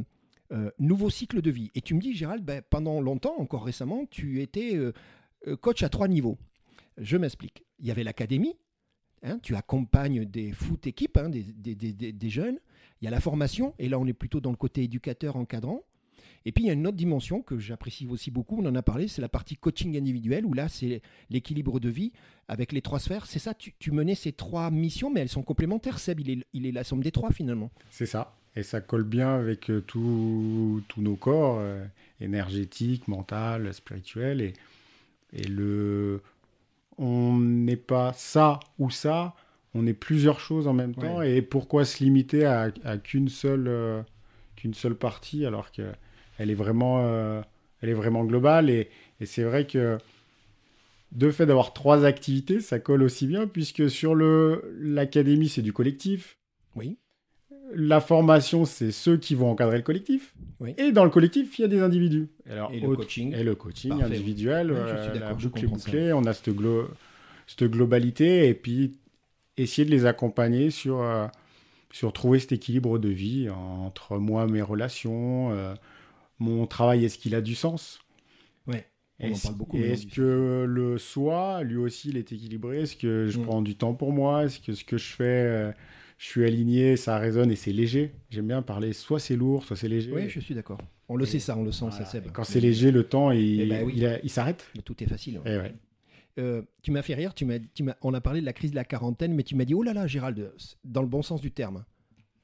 euh, 0.53 0.71
nouveau 0.79 1.09
cycle 1.09 1.41
de 1.41 1.51
vie. 1.51 1.71
Et 1.75 1.81
tu 1.81 1.93
me 1.93 1.99
dis, 1.99 2.13
Gérald, 2.13 2.45
ben, 2.45 2.61
pendant 2.69 3.01
longtemps, 3.01 3.35
encore 3.37 3.65
récemment, 3.65 4.05
tu 4.05 4.41
étais 4.41 4.77
euh, 4.77 4.93
coach 5.57 5.83
à 5.83 5.89
trois 5.89 6.07
niveaux. 6.07 6.37
Je 6.97 7.17
m'explique. 7.17 7.65
Il 7.79 7.87
y 7.87 7.91
avait 7.91 8.03
l'académie, 8.03 8.55
hein, 9.23 9.39
tu 9.39 9.55
accompagnes 9.55 10.23
des 10.23 10.53
foot 10.53 10.87
équipes, 10.87 11.17
hein, 11.17 11.29
des, 11.29 11.43
des, 11.43 12.29
jeunes. 12.29 12.59
Il 13.01 13.05
y 13.05 13.07
a 13.07 13.11
la 13.11 13.19
formation, 13.19 13.73
et 13.79 13.89
là 13.89 13.99
on 13.99 14.05
est 14.05 14.13
plutôt 14.13 14.39
dans 14.39 14.51
le 14.51 14.57
côté 14.57 14.83
éducateur 14.83 15.35
encadrant. 15.35 15.83
Et 16.45 16.51
puis 16.51 16.63
il 16.63 16.67
y 16.67 16.69
a 16.71 16.73
une 16.73 16.87
autre 16.87 16.97
dimension 16.97 17.41
que 17.41 17.59
j'apprécie 17.59 18.07
aussi 18.07 18.31
beaucoup, 18.31 18.61
on 18.61 18.65
en 18.65 18.75
a 18.75 18.81
parlé, 18.81 19.07
c'est 19.07 19.21
la 19.21 19.29
partie 19.29 19.55
coaching 19.55 19.95
individuel, 19.97 20.45
où 20.45 20.53
là 20.53 20.67
c'est 20.67 21.01
l'équilibre 21.29 21.79
de 21.79 21.89
vie 21.89 22.11
avec 22.47 22.71
les 22.71 22.81
trois 22.81 22.99
sphères. 22.99 23.25
C'est 23.27 23.39
ça, 23.39 23.53
tu, 23.53 23.91
menais 23.91 24.15
ces 24.15 24.31
trois 24.31 24.71
missions, 24.71 25.11
mais 25.11 25.21
elles 25.21 25.29
sont 25.29 25.43
complémentaires. 25.43 25.99
Seb, 25.99 26.19
il 26.19 26.29
est, 26.29 26.45
il 26.53 26.65
est 26.65 26.71
la 26.71 26.83
somme 26.83 27.03
des 27.03 27.11
trois 27.11 27.31
finalement. 27.31 27.71
C'est 27.91 28.05
ça. 28.05 28.35
Et 28.55 28.63
ça 28.63 28.81
colle 28.81 29.05
bien 29.05 29.35
avec 29.35 29.69
euh, 29.69 29.81
tous 29.81 30.83
nos 30.97 31.15
corps, 31.15 31.59
euh, 31.59 31.85
énergétiques, 32.19 33.07
mental, 33.07 33.73
spirituel. 33.73 34.41
Et, 34.41 34.53
et 35.31 35.43
le, 35.43 36.21
on 36.97 37.37
n'est 37.37 37.77
pas 37.77 38.13
ça 38.13 38.59
ou 38.77 38.89
ça, 38.89 39.33
on 39.73 39.87
est 39.87 39.93
plusieurs 39.93 40.39
choses 40.39 40.67
en 40.67 40.73
même 40.73 40.95
temps. 40.95 41.21
Et 41.21 41.41
pourquoi 41.41 41.85
se 41.85 42.03
limiter 42.03 42.45
à, 42.45 42.71
qu'une 43.03 43.29
seule, 43.29 43.67
euh, 43.67 44.01
qu'une 44.55 44.73
seule 44.73 44.95
partie 44.95 45.45
alors 45.45 45.71
qu'elle 45.71 45.95
est 46.37 46.53
vraiment, 46.53 47.01
elle 47.81 47.89
est 47.89 47.93
vraiment 47.93 48.23
globale. 48.25 48.69
Et, 48.69 48.89
et 49.19 49.25
c'est 49.25 49.43
vrai 49.43 49.65
que 49.65 49.97
de 51.11 51.29
fait 51.29 51.45
d'avoir 51.45 51.73
trois 51.73 52.05
activités, 52.05 52.61
ça 52.61 52.79
colle 52.79 53.03
aussi 53.03 53.27
bien 53.27 53.47
puisque 53.47 53.89
sur 53.89 54.15
le 54.15 54.77
l'académie 54.79 55.49
c'est 55.49 55.61
du 55.61 55.73
collectif. 55.73 56.37
Oui 56.75 56.97
la 57.75 58.01
formation, 58.01 58.65
c'est 58.65 58.91
ceux 58.91 59.17
qui 59.17 59.35
vont 59.35 59.49
encadrer 59.49 59.77
le 59.77 59.83
collectif. 59.83 60.33
Et 60.77 60.91
dans 60.91 61.03
le 61.03 61.09
collectif, 61.09 61.57
il 61.57 61.61
y 61.63 61.65
a 61.65 61.67
des 61.67 61.81
individus. 61.81 62.27
Alors, 62.49 62.71
et, 62.71 62.79
le 62.79 62.95
coaching. 62.95 63.33
et 63.33 63.43
le 63.43 63.55
coaching 63.55 64.01
individuel, 64.01 64.71
euh, 64.71 65.19
la 65.19 65.33
boucle 65.33 65.67
bouclée, 65.67 66.13
on 66.13 66.23
a 66.25 66.33
cette, 66.33 66.49
cette, 67.47 67.63
globalité, 67.63 68.47
et 68.47 68.53
puis 68.53 68.93
essayer 69.57 69.85
de 69.85 69.91
les 69.91 70.05
accompagner 70.05 70.69
sur, 70.69 71.01
euh, 71.01 71.27
sur 71.91 72.13
trouver 72.13 72.39
cet 72.39 72.51
équilibre 72.51 72.99
de 72.99 73.09
vie 73.09 73.49
entre 73.49 74.17
moi, 74.17 74.47
mes 74.47 74.61
relations, 74.61 75.51
euh, 75.51 75.73
mon 76.39 76.65
travail, 76.67 77.05
est-ce 77.05 77.17
qu'il 77.17 77.35
a 77.35 77.41
du 77.41 77.55
sens? 77.55 77.99
Ouais. 78.67 78.85
Est-ce 79.19 80.07
que 80.07 80.65
le 80.67 80.97
soi, 80.97 81.63
lui 81.63 81.77
aussi, 81.77 82.09
il 82.09 82.17
est 82.17 82.31
équilibré? 82.31 82.81
Est-ce 82.81 82.95
que 82.95 83.27
je 83.27 83.39
mm. 83.39 83.43
prends 83.43 83.61
du 83.61 83.75
temps 83.75 83.93
pour 83.93 84.11
moi? 84.11 84.45
Est-ce 84.45 84.59
que 84.59 84.73
ce 84.73 84.83
que 84.83 84.97
je 84.97 85.13
fais 85.13 85.73
je 86.21 86.27
suis 86.27 86.45
aligné, 86.45 86.97
ça 86.97 87.17
résonne 87.17 87.51
et 87.51 87.55
c'est 87.55 87.71
léger? 87.71 88.11
J'aime 88.29 88.47
bien 88.47 88.61
parler, 88.61 88.93
soit 88.93 89.19
c'est 89.19 89.35
lourd, 89.35 89.63
soit 89.63 89.75
c'est 89.75 89.87
léger. 89.87 90.11
Oui, 90.13 90.29
je 90.29 90.39
suis 90.39 90.53
d'accord. 90.53 90.77
On 91.09 91.15
le 91.15 91.25
sait 91.25 91.39
ça, 91.39 91.57
on 91.57 91.63
le 91.63 91.71
sent, 91.71 91.89
ça 91.91 92.05
c'est. 92.05 92.31
Quand 92.31 92.43
c'est 92.43 92.59
léger, 92.59 92.91
le 92.91 93.03
temps, 93.03 93.31
il, 93.31 93.61
eh 93.61 93.65
ben 93.65 94.19
il, 94.23 94.29
s'arrête. 94.29 94.69
Tout 94.85 95.03
est 95.03 95.07
facile. 95.07 95.41
Eh 95.45 95.57
euh, 96.39 96.61
tu 96.81 96.91
m'as 96.91 97.01
fait 97.01 97.13
rire, 97.13 97.33
tu 97.33 97.45
m'as, 97.45 97.59
on 98.01 98.13
a 98.13 98.21
parlé 98.21 98.41
de 98.41 98.45
la 98.45 98.53
crise 98.53 98.71
de 98.71 98.75
la 98.75 98.83
quarantaine, 98.83 99.33
mais 99.33 99.43
tu 99.43 99.55
m'as 99.55 99.65
dit, 99.65 99.73
oh 99.73 99.83
là 99.83 99.93
là, 99.93 100.07
Gérald, 100.07 100.51
dans 100.83 101.01
le 101.01 101.07
bon 101.07 101.21
sens 101.21 101.41
du 101.41 101.51
terme. 101.51 101.83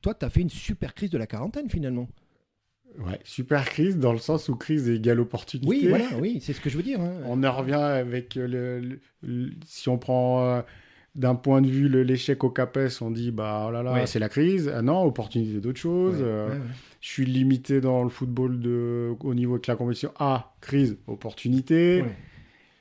Toi, 0.01 0.13
tu 0.13 0.25
as 0.25 0.29
fait 0.29 0.41
une 0.41 0.49
super 0.49 0.93
crise 0.93 1.09
de 1.09 1.17
la 1.17 1.27
quarantaine 1.27 1.69
finalement. 1.69 2.07
Ouais, 2.99 3.19
super 3.23 3.65
crise 3.65 3.97
dans 3.97 4.13
le 4.13 4.17
sens 4.17 4.49
où 4.49 4.55
crise 4.55 4.89
égale 4.89 5.19
opportunité. 5.19 5.67
Oui, 5.67 5.87
voilà, 5.87 6.07
oui, 6.19 6.39
c'est 6.41 6.53
ce 6.53 6.61
que 6.61 6.69
je 6.69 6.77
veux 6.77 6.83
dire. 6.83 6.99
Hein. 6.99 7.13
On 7.25 7.43
en 7.43 7.51
revient 7.51 7.73
avec 7.73 8.35
le, 8.35 8.99
si 9.65 9.89
on 9.89 9.97
prend 9.97 10.43
euh, 10.43 10.61
d'un 11.13 11.35
point 11.35 11.61
de 11.61 11.67
vue 11.67 11.89
l'échec 12.03 12.43
au 12.43 12.49
CAPES, 12.49 13.01
on 13.01 13.11
dit 13.11 13.31
bah 13.31 13.65
oh 13.67 13.71
là 13.71 13.83
là, 13.83 14.05
c'est 14.07 14.19
la 14.19 14.29
crise. 14.29 14.71
Ah 14.73 14.81
non, 14.81 15.03
opportunité 15.03 15.59
d'autre 15.59 15.79
chose. 15.79 16.17
Euh, 16.21 16.57
je 17.01 17.07
suis 17.09 17.25
limité 17.25 17.81
dans 17.81 18.03
le 18.03 18.09
football 18.09 18.59
de, 18.59 19.13
au 19.19 19.33
niveau 19.35 19.57
de 19.57 19.63
la 19.67 19.75
compétition. 19.75 20.11
Ah, 20.17 20.55
crise, 20.61 20.97
opportunité. 21.07 22.03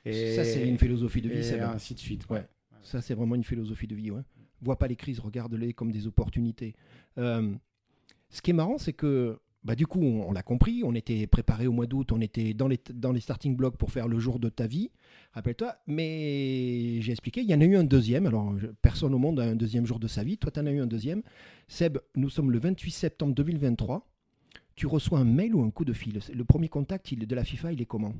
Et, 0.07 0.35
ça, 0.35 0.45
c'est 0.45 0.66
une 0.66 0.79
philosophie 0.79 1.21
de 1.21 1.29
vie. 1.29 1.47
Et 1.47 1.61
ainsi 1.61 1.95
de 1.95 1.99
suite. 1.99 2.29
Ouais. 2.31 2.47
Ça, 2.83 3.01
c'est 3.01 3.14
vraiment 3.14 3.35
une 3.35 3.45
philosophie 3.45 3.87
de 3.87 3.95
vie. 3.95 4.11
Ouais. 4.11 4.23
Vois 4.62 4.79
pas 4.79 4.87
les 4.87 4.97
crises, 4.97 5.19
regarde-les 5.19 5.73
comme 5.73 5.90
des 5.90 6.07
opportunités. 6.07 6.75
Euh, 7.19 7.53
ce 8.31 8.40
qui 8.40 8.51
est 8.51 8.55
marrant, 8.55 8.79
c'est 8.79 8.92
que 8.92 9.38
bah, 9.64 9.75
du 9.75 9.87
coup, 9.87 10.01
on, 10.01 10.31
l'a 10.31 10.45
compris, 10.45 10.83
on 10.85 10.95
était 10.95 11.27
préparé 11.27 11.66
au 11.66 11.73
mois 11.73 11.87
d'août, 11.87 12.12
on 12.12 12.21
était 12.21 12.55
dans 12.55 12.69
les, 12.69 12.79
dans 12.95 13.11
les 13.11 13.19
starting 13.19 13.57
blocks 13.57 13.77
pour 13.77 13.90
faire 13.90 14.07
le 14.07 14.21
jour 14.21 14.38
de 14.38 14.49
ta 14.49 14.69
vie, 14.69 14.92
rappelle-toi. 15.33 15.75
Mais 15.88 17.01
j'ai 17.01 17.11
expliqué, 17.11 17.40
il 17.40 17.51
y 17.51 17.55
en 17.55 17.61
a 17.61 17.64
eu 17.64 17.75
un 17.75 17.83
deuxième. 17.83 18.27
Alors, 18.27 18.55
personne 18.81 19.12
au 19.12 19.19
monde 19.19 19.40
a 19.40 19.42
un 19.42 19.57
deuxième 19.57 19.85
jour 19.85 19.99
de 19.99 20.07
sa 20.07 20.23
vie. 20.23 20.38
Toi, 20.38 20.53
tu 20.53 20.61
en 20.61 20.66
as 20.66 20.71
eu 20.71 20.81
un 20.81 20.87
deuxième. 20.87 21.23
Seb, 21.66 21.99
nous 22.14 22.31
sommes 22.31 22.53
le 22.53 22.61
28 22.61 22.92
septembre 22.92 23.35
2023. 23.35 24.09
Tu 24.77 24.87
reçois 24.87 25.19
un 25.19 25.25
mail 25.25 25.57
ou 25.57 25.64
un 25.64 25.71
coup 25.71 25.85
de 25.85 25.92
fil. 25.92 26.21
Le 26.33 26.45
premier 26.45 26.69
contact 26.69 27.12
de 27.12 27.35
la 27.35 27.42
FIFA, 27.42 27.73
il 27.73 27.83
est 27.83 27.87
comment? 27.87 28.12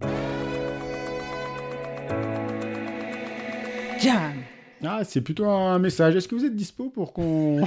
Ah, 4.99 5.05
c'est 5.05 5.21
plutôt 5.21 5.47
un 5.47 5.79
message. 5.79 6.17
Est-ce 6.17 6.29
que 6.29 6.35
vous 6.35 6.45
êtes 6.45 6.57
dispo 6.57 6.89
pour 6.89 7.13
qu'on. 7.13 7.63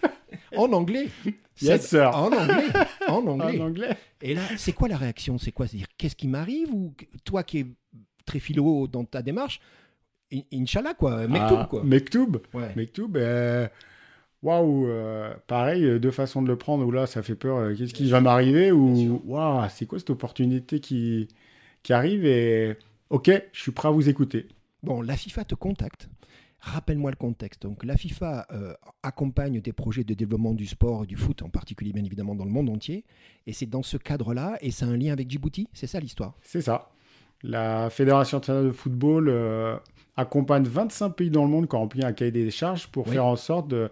en 0.56 0.72
anglais. 0.72 1.08
Yes, 1.60 1.86
sir. 1.86 2.10
En 2.16 2.32
anglais. 2.32 2.64
En 3.06 3.26
anglais. 3.26 3.60
en 3.60 3.66
anglais. 3.66 3.96
Et 4.22 4.34
là, 4.34 4.42
c'est 4.56 4.72
quoi 4.72 4.88
la 4.88 4.96
réaction? 4.96 5.38
C'est 5.38 5.52
quoi? 5.52 5.66
C'est-à-dire, 5.66 5.86
qu'est-ce 5.96 6.16
qui 6.16 6.26
m'arrive? 6.26 6.72
Ou 6.72 6.94
toi 7.24 7.42
qui 7.42 7.58
es 7.60 7.66
très 8.26 8.40
philo 8.40 8.88
dans 8.88 9.04
ta 9.04 9.22
démarche, 9.22 9.60
Inch'Allah, 10.52 10.94
quoi. 10.94 11.28
Mektoub, 11.28 11.58
ah, 11.60 11.66
quoi. 11.70 11.84
Mektoub. 11.84 12.38
Mektoub, 12.74 13.16
euh, 13.16 13.68
waouh, 14.42 14.88
euh, 14.88 15.32
pareil, 15.46 16.00
deux 16.00 16.10
façons 16.10 16.42
de 16.42 16.48
le 16.48 16.56
prendre, 16.56 16.84
où 16.84 16.90
là, 16.90 17.06
ça 17.06 17.22
fait 17.22 17.36
peur, 17.36 17.58
euh, 17.58 17.74
qu'est-ce 17.74 17.94
qui 17.94 18.10
va 18.10 18.20
m'arriver, 18.20 18.72
ou 18.72 19.22
waouh, 19.26 19.68
c'est 19.68 19.86
quoi 19.86 19.98
cette 19.98 20.10
opportunité 20.10 20.80
qui, 20.80 21.28
qui 21.82 21.92
arrive, 21.92 22.24
et 22.24 22.76
ok, 23.10 23.30
je 23.52 23.60
suis 23.60 23.72
prêt 23.72 23.88
à 23.88 23.90
vous 23.90 24.08
écouter. 24.08 24.48
Bon, 24.82 25.00
la 25.00 25.16
FIFA 25.16 25.44
te 25.44 25.54
contacte 25.54 26.08
Rappelle-moi 26.64 27.10
le 27.10 27.16
contexte. 27.16 27.62
Donc 27.62 27.84
la 27.84 27.96
FIFA 27.96 28.46
euh, 28.52 28.72
accompagne 29.02 29.60
des 29.60 29.74
projets 29.74 30.02
de 30.02 30.14
développement 30.14 30.54
du 30.54 30.66
sport 30.66 31.04
et 31.04 31.06
du 31.06 31.16
foot, 31.16 31.42
en 31.42 31.50
particulier 31.50 31.92
bien 31.92 32.04
évidemment 32.04 32.34
dans 32.34 32.46
le 32.46 32.50
monde 32.50 32.70
entier. 32.70 33.04
Et 33.46 33.52
c'est 33.52 33.66
dans 33.66 33.82
ce 33.82 33.98
cadre-là, 33.98 34.56
et 34.62 34.70
c'est 34.70 34.86
un 34.86 34.96
lien 34.96 35.12
avec 35.12 35.30
Djibouti, 35.30 35.68
c'est 35.74 35.86
ça 35.86 36.00
l'histoire? 36.00 36.32
C'est 36.40 36.62
ça. 36.62 36.90
La 37.42 37.90
Fédération 37.90 38.38
internationale 38.38 38.72
de 38.72 38.76
football 38.76 39.28
euh, 39.28 39.76
accompagne 40.16 40.64
25 40.64 41.10
pays 41.10 41.30
dans 41.30 41.44
le 41.44 41.50
monde 41.50 41.68
qui 41.68 41.76
ont 41.76 41.80
rempli 41.80 42.02
un 42.02 42.14
cahier 42.14 42.30
des 42.30 42.50
charges 42.50 42.86
pour 42.86 43.08
faire 43.08 43.26
en 43.26 43.36
sorte 43.36 43.68
de, 43.68 43.90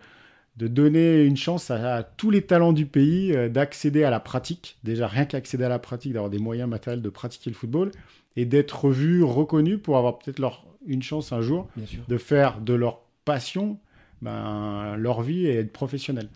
donner 0.56 1.24
une 1.24 1.36
chance 1.36 1.70
à, 1.70 2.02
tous 2.02 2.30
les 2.30 2.40
talents 2.40 2.72
du 2.72 2.86
pays 2.86 3.36
euh, 3.36 3.50
d'accéder 3.50 4.04
à 4.04 4.10
la 4.10 4.20
pratique. 4.20 4.78
Déjà, 4.82 5.08
rien 5.08 5.26
qu'accéder 5.26 5.64
à 5.64 5.68
la 5.68 5.78
pratique, 5.78 6.14
d'avoir 6.14 6.30
des 6.30 6.38
moyens 6.38 6.70
matériels 6.70 7.02
de 7.02 7.10
pratiquer 7.10 7.50
le 7.50 7.56
football 7.56 7.90
et 8.36 8.44
d'être 8.44 8.90
vus, 8.90 9.22
reconnus 9.22 9.78
pour 9.82 9.96
avoir 9.96 10.18
peut-être 10.18 10.38
leur, 10.38 10.66
une 10.86 11.02
chance 11.02 11.32
un 11.32 11.42
jour 11.42 11.68
de 12.08 12.16
faire 12.18 12.60
de 12.60 12.74
leur 12.74 13.00
passion 13.24 13.78
ben, 14.22 14.96
leur 14.96 15.20
vie 15.22 15.46
et 15.46 15.56
être 15.56 15.72
professionnel. 15.72 16.28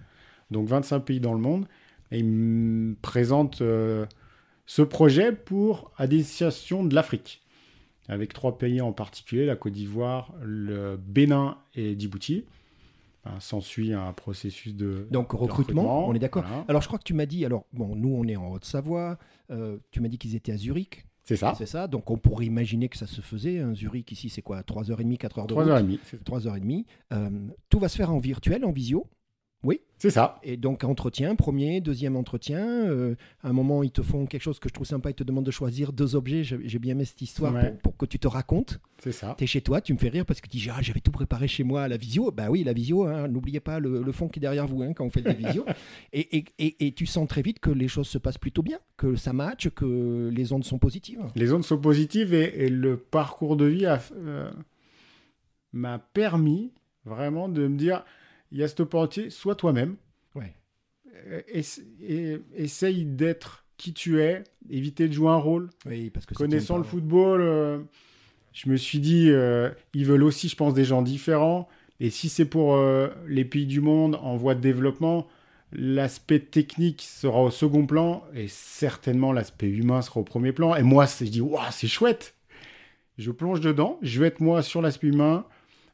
Donc 0.51 0.69
25 0.69 1.01
pays 1.01 1.21
dans 1.21 1.33
le 1.33 1.41
monde. 1.41 1.67
Et 2.11 2.19
ils 2.19 2.25
me 2.25 2.95
présentent 2.97 3.63
euh, 3.63 4.07
ce 4.67 4.83
projet 4.83 5.33
pour 5.33 5.93
à 5.97 6.07
destination 6.07 6.85
de 6.85 6.95
l'Afrique, 6.95 7.43
avec 8.09 8.33
trois 8.33 8.59
pays 8.59 8.81
en 8.81 8.93
particulier, 8.93 9.47
la 9.47 9.57
Côte 9.57 9.73
d'Ivoire, 9.73 10.33
le 10.43 10.97
Bénin 10.97 11.59
et 11.75 11.99
Djibouti. 11.99 12.45
Ben, 13.25 13.41
S'ensuit 13.41 13.93
un 13.93 14.13
processus 14.13 14.75
de 14.75 15.07
donc 15.11 15.33
recrutement, 15.33 16.09
on 16.09 16.15
est 16.15 16.21
d'accord. 16.21 16.45
Alors 16.69 16.83
je 16.83 16.87
crois 16.87 16.99
que 16.99 17.05
tu 17.05 17.15
m'as 17.15 17.27
dit, 17.27 17.45
alors 17.45 17.65
bon, 17.73 17.97
nous 17.97 18.15
on 18.15 18.25
est 18.29 18.37
en 18.37 18.53
Haute-Savoie, 18.53 19.19
euh, 19.51 19.79
tu 19.91 20.01
m'as 20.01 20.09
dit 20.09 20.19
qu'ils 20.19 20.37
étaient 20.37 20.53
à 20.53 20.57
Zurich. 20.57 21.06
C'est 21.27 21.37
ça. 21.37 21.55
C'est 21.59 21.67
ça. 21.67 21.89
Donc 21.89 22.09
on 22.11 22.17
pourrait 22.17 22.47
imaginer 22.47 22.89
que 22.89 22.97
ça 22.97 23.09
se 23.09 23.21
faisait. 23.21 23.59
Un 23.59 23.75
Zurich 23.75 24.11
ici, 24.13 24.31
c'est 24.31 24.43
quoi? 24.43 24.61
3h30, 24.61 25.19
4h 25.19 25.49
de 25.49 25.55
3h30. 25.55 25.99
3h30. 26.25 26.85
Euh, 27.13 27.31
tout 27.69 27.81
va 27.81 27.89
se 27.89 27.97
faire 27.97 28.13
en 28.13 28.19
virtuel, 28.19 28.65
en 28.65 28.71
visio? 28.71 29.09
Oui. 29.67 29.81
C'est 29.99 30.11
ça. 30.11 30.39
Et 30.43 30.57
donc, 30.57 30.85
entretien, 30.85 31.35
premier, 31.35 31.81
deuxième 31.81 32.17
entretien. 32.17 32.65
Euh, 32.65 33.15
à 33.43 33.49
un 33.49 33.53
moment, 33.53 33.83
ils 33.83 33.91
te 33.91 34.03
font 34.03 34.27
quelque 34.27 34.43
chose 34.43 34.59
que 34.59 34.69
je 34.69 34.75
trouve 34.75 34.87
sympa. 34.87 35.11
Ils 35.11 35.15
te 35.15 35.25
demandent 35.25 35.47
de 35.47 35.51
choisir 35.51 35.93
deux 35.93 36.15
objets. 36.15 36.45
J'ai 36.45 36.79
bien 36.79 36.93
aimé 36.93 37.05
cette 37.05 37.23
histoire 37.23 37.55
pour, 37.83 37.97
que 37.97 38.07
tu 38.07 38.19
te 38.19 38.29
racontes. 38.29 38.79
C'est 39.03 39.13
ça. 39.13 39.35
Tu 39.37 39.45
es 39.45 39.47
chez 39.47 39.63
toi, 39.63 39.81
tu 39.81 39.93
me 39.93 39.99
fais 39.99 40.09
rire 40.09 40.25
parce 40.25 40.41
que 40.41 40.49
tu 40.49 40.59
dis 40.59 40.69
ah, 40.71 40.81
j'avais 40.81 41.01
tout 41.01 41.11
préparé 41.11 41.49
chez 41.49 41.65
moi 41.65 41.83
à 41.83 41.89
la 41.89 41.97
visio. 41.97 42.31
Bah 42.31 42.47
oui, 42.51 42.63
la 42.63 42.73
visio, 42.73 43.05
hein, 43.05 43.29
n'oubliez 43.29 43.61
pas 43.61 43.79
le, 43.81 44.13
fond 44.13 44.29
qui 44.29 44.39
est 44.39 44.41
derrière 44.41 44.67
vous 44.67 44.83
hein, 44.83 44.93
quand 44.95 45.05
on 45.05 45.11
fait 45.11 45.23
des 45.23 45.35
visios. 45.47 45.65
et, 46.13 46.45
et, 46.59 46.87
et, 46.87 46.93
tu 46.93 47.07
sens 47.07 47.27
très 47.27 47.43
vite 47.43 47.59
que 47.59 47.71
les 47.71 47.89
choses 47.89 48.09
se 48.09 48.19
passent 48.19 48.39
plutôt 48.39 48.63
bien, 48.63 48.79
que 48.97 49.17
ça 49.17 49.33
match, 49.33 49.69
que 49.71 50.31
les 50.33 50.53
ondes 50.53 50.65
sont 50.65 50.79
positives. 50.79 51.21
Les 51.35 51.53
ondes 51.53 51.65
sont 51.65 51.79
positives 51.79 52.33
et, 52.33 52.69
le 52.69 52.97
parcours 52.97 53.57
de 53.57 53.65
vie 53.65 53.87
euh, 53.87 54.51
m'a 55.73 55.99
permis 55.99 56.73
vraiment 57.05 57.49
de 57.49 57.67
me 57.67 57.77
dire 57.77 58.05
il 58.53 58.59
y 58.59 58.65
a 58.65 58.81
opportunité, 58.81 59.31
sois 59.31 59.55
toi-même. 59.55 59.97
Ouais. 60.35 60.55
Euh, 61.29 61.43
et, 61.49 62.39
essaye 62.55 63.05
d'être 63.05 63.65
qui 63.77 63.93
tu 63.93 64.21
es, 64.21 64.45
éviter 64.71 65.09
de 65.09 65.13
jouer 65.13 65.31
un 65.31 65.37
rôle. 65.37 65.71
Oui, 65.85 66.11
parce 66.11 66.27
que 66.27 66.35
Connaissant 66.35 66.79
le 66.79 66.85
football, 66.85 67.43
euh, 67.43 67.79
je 68.53 68.71
me 68.71 68.77
suis 68.77 68.99
dit, 68.99 69.29
euh, 69.31 69.71
ils 69.93 70.07
veulent 70.07 70.23
aussi, 70.23 70.49
je 70.49 70.57
pense, 70.57 70.75
des 70.75 70.85
gens 70.85 71.03
différents. 71.03 71.69
Et 72.01 72.11
si 72.11 72.29
c'est 72.29 72.45
pour 72.45 72.79
les 73.27 73.47
pays 73.47 73.65
du 73.65 73.81
monde 73.81 74.17
en 74.17 74.37
voie 74.37 74.55
de 74.55 74.61
développement, 74.61 75.27
l'aspect 75.73 76.41
technique 76.41 77.03
sera 77.03 77.43
au 77.43 77.51
second 77.51 77.87
plan 77.87 78.23
et 78.35 78.49
certainement 78.49 79.33
l'aspect 79.33 79.69
humain 79.69 80.03
sera 80.03 80.21
au 80.21 80.23
premier 80.23 80.53
plan. 80.53 80.75
Et 80.75 80.83
moi, 80.83 81.07
je 81.07 81.25
dis, 81.25 81.41
waouh, 81.41 81.65
c'est 81.71 81.89
chouette. 81.89 82.35
Je 83.19 83.31
plonge 83.31 83.61
dedans, 83.61 83.99
je 84.03 84.21
vais 84.21 84.27
être 84.27 84.41
moi 84.41 84.63
sur 84.63 84.83
l'aspect 84.83 85.07
humain, 85.07 85.47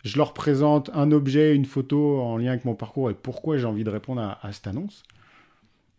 je 0.02 0.16
leur 0.18 0.34
présente 0.34 0.90
un 0.94 1.12
objet, 1.12 1.54
une 1.54 1.64
photo 1.64 2.20
en 2.20 2.36
lien 2.36 2.50
avec 2.50 2.64
mon 2.64 2.74
parcours 2.74 3.10
et 3.10 3.14
pourquoi 3.14 3.56
j'ai 3.56 3.66
envie 3.66 3.84
de 3.84 3.90
répondre 3.90 4.20
à, 4.20 4.52
cette 4.52 4.66
annonce. 4.66 5.04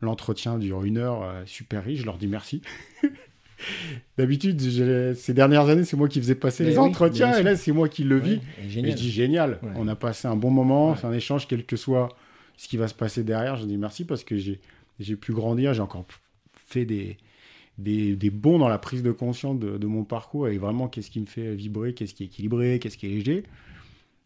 L'entretien 0.02 0.58
dure 0.58 0.84
une 0.84 0.98
heure, 0.98 1.24
euh, 1.24 1.44
super 1.46 1.84
riche, 1.86 2.02
je 2.02 2.06
leur 2.06 2.18
dis 2.18 2.28
merci. 2.28 2.62
D'habitude, 4.18 4.60
ces 5.16 5.34
dernières 5.34 5.70
années, 5.70 5.86
c'est 5.86 5.96
moi 5.96 6.10
qui 6.10 6.20
faisais 6.20 6.36
passer 6.36 6.66
les 6.66 6.78
entretiens 6.78 7.38
et 7.38 7.44
là, 7.44 7.56
c'est 7.56 7.72
moi 7.72 7.88
qui 7.88 8.04
le 8.04 8.18
vis. 8.18 8.42
et 8.62 8.70
je 8.70 8.80
dis 8.82 9.10
génial, 9.10 9.60
on 9.76 9.88
a 9.88 9.96
passé 9.96 10.28
un 10.28 10.36
bon 10.36 10.52
moment, 10.52 10.98
c'est 10.98 11.08
un 11.08 11.14
échange, 11.14 11.48
quel 11.48 11.66
que 11.66 11.78
soit 11.78 12.10
ce 12.58 12.68
qui 12.68 12.76
va 12.76 12.90
se 12.90 12.94
passer 12.94 13.24
derrière. 13.24 13.56
Je 13.56 13.66
dis 13.66 13.78
merci 13.78 14.04
parce 14.04 14.26
que 14.26 14.36
j'ai 14.38 15.16
pu 15.16 15.32
grandir, 15.32 15.74
j'ai 15.74 15.82
encore 15.82 16.06
fait 16.68 16.84
des, 16.84 17.16
des, 17.78 18.18
des, 18.18 18.30
bons 18.30 18.60
dans 18.60 18.68
la 18.68 18.80
prise 18.80 19.02
de 19.02 19.14
conscience 19.14 19.58
de, 19.58 19.78
de 19.78 19.88
mon 19.88 20.04
parcours 20.04 20.50
et 20.50 20.58
vraiment 20.58 20.90
qu'est-ce 20.90 21.10
qui 21.10 21.22
me 21.22 21.26
fait 21.26 21.56
vibrer, 21.56 21.94
qu'est-ce 21.94 22.14
qui 22.14 22.24
est 22.24 22.28
équilibré, 22.28 22.80
qu'est-ce 22.80 22.98
qui 22.98 23.06
est 23.06 23.10
léger. 23.10 23.44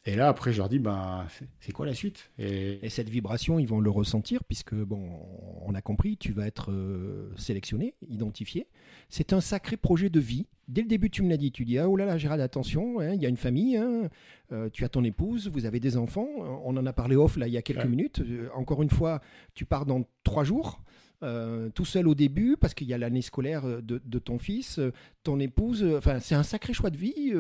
Et 0.07 0.15
là, 0.15 0.29
après, 0.29 0.53
je 0.53 0.59
leur 0.59 0.69
dis, 0.69 0.79
ben, 0.79 1.27
c'est 1.59 1.73
quoi 1.73 1.85
la 1.85 1.93
suite? 1.93 2.31
Et... 2.39 2.79
cette 2.87 3.09
vibration, 3.09 3.59
ils 3.59 3.67
vont 3.67 3.81
le 3.81 3.89
ressentir, 3.89 4.45
puisque, 4.45 4.73
bon, 4.73 5.05
on 5.65 5.75
a 5.75 5.81
compris, 5.81 6.15
tu 6.15 6.31
vas 6.31 6.47
être 6.47 6.71
euh, 6.71 7.33
sélectionné, 7.35 7.93
identifié. 8.07 8.67
C'est 9.09 9.33
un 9.33 9.41
sacré 9.41 9.75
projet 9.75 10.09
de 10.09 10.21
vie. 10.21 10.47
Dès 10.69 10.81
le 10.81 10.87
début, 10.87 11.09
tu 11.09 11.23
me 11.23 11.29
l'as 11.29 11.35
dit, 11.35 11.51
tu 11.51 11.65
dis, 11.65 11.77
ah, 11.77 11.89
oh 11.89 11.97
là 11.97 12.05
là, 12.05 12.17
Gérald, 12.17 12.41
attention, 12.41 13.01
hein, 13.01 13.15
il 13.15 13.21
y 13.21 13.25
a 13.25 13.29
une 13.29 13.35
famille, 13.35 13.75
hein, 13.75 14.07
euh, 14.53 14.69
tu 14.71 14.85
as 14.85 14.89
ton 14.89 15.03
épouse, 15.03 15.49
vous 15.49 15.65
avez 15.65 15.81
des 15.81 15.97
enfants. 15.97 16.29
On 16.63 16.77
en 16.77 16.85
a 16.85 16.93
parlé 16.93 17.17
off, 17.17 17.35
là, 17.35 17.47
il 17.47 17.53
y 17.53 17.57
a 17.57 17.61
quelques 17.61 17.85
minutes. 17.85 18.21
Euh, 18.21 18.47
encore 18.55 18.81
une 18.83 18.89
fois, 18.89 19.19
tu 19.55 19.65
pars 19.65 19.85
dans 19.85 20.03
trois 20.23 20.45
jours. 20.45 20.81
Euh, 21.23 21.69
tout 21.73 21.85
seul 21.85 22.07
au 22.07 22.13
début, 22.13 22.57
parce 22.59 22.75
qu'il 22.75 22.85
y 22.87 22.93
a 22.93 22.97
l'année 22.99 23.23
scolaire 23.23 23.65
euh, 23.65 23.81
de, 23.81 24.19
ton 24.19 24.37
fils, 24.37 24.77
euh, 24.77 24.93
ton 25.23 25.39
épouse. 25.39 25.83
Enfin, 25.97 26.19
c'est 26.19 26.35
un 26.35 26.43
sacré 26.43 26.73
choix 26.73 26.91
de 26.91 26.97
vie. 26.97 27.33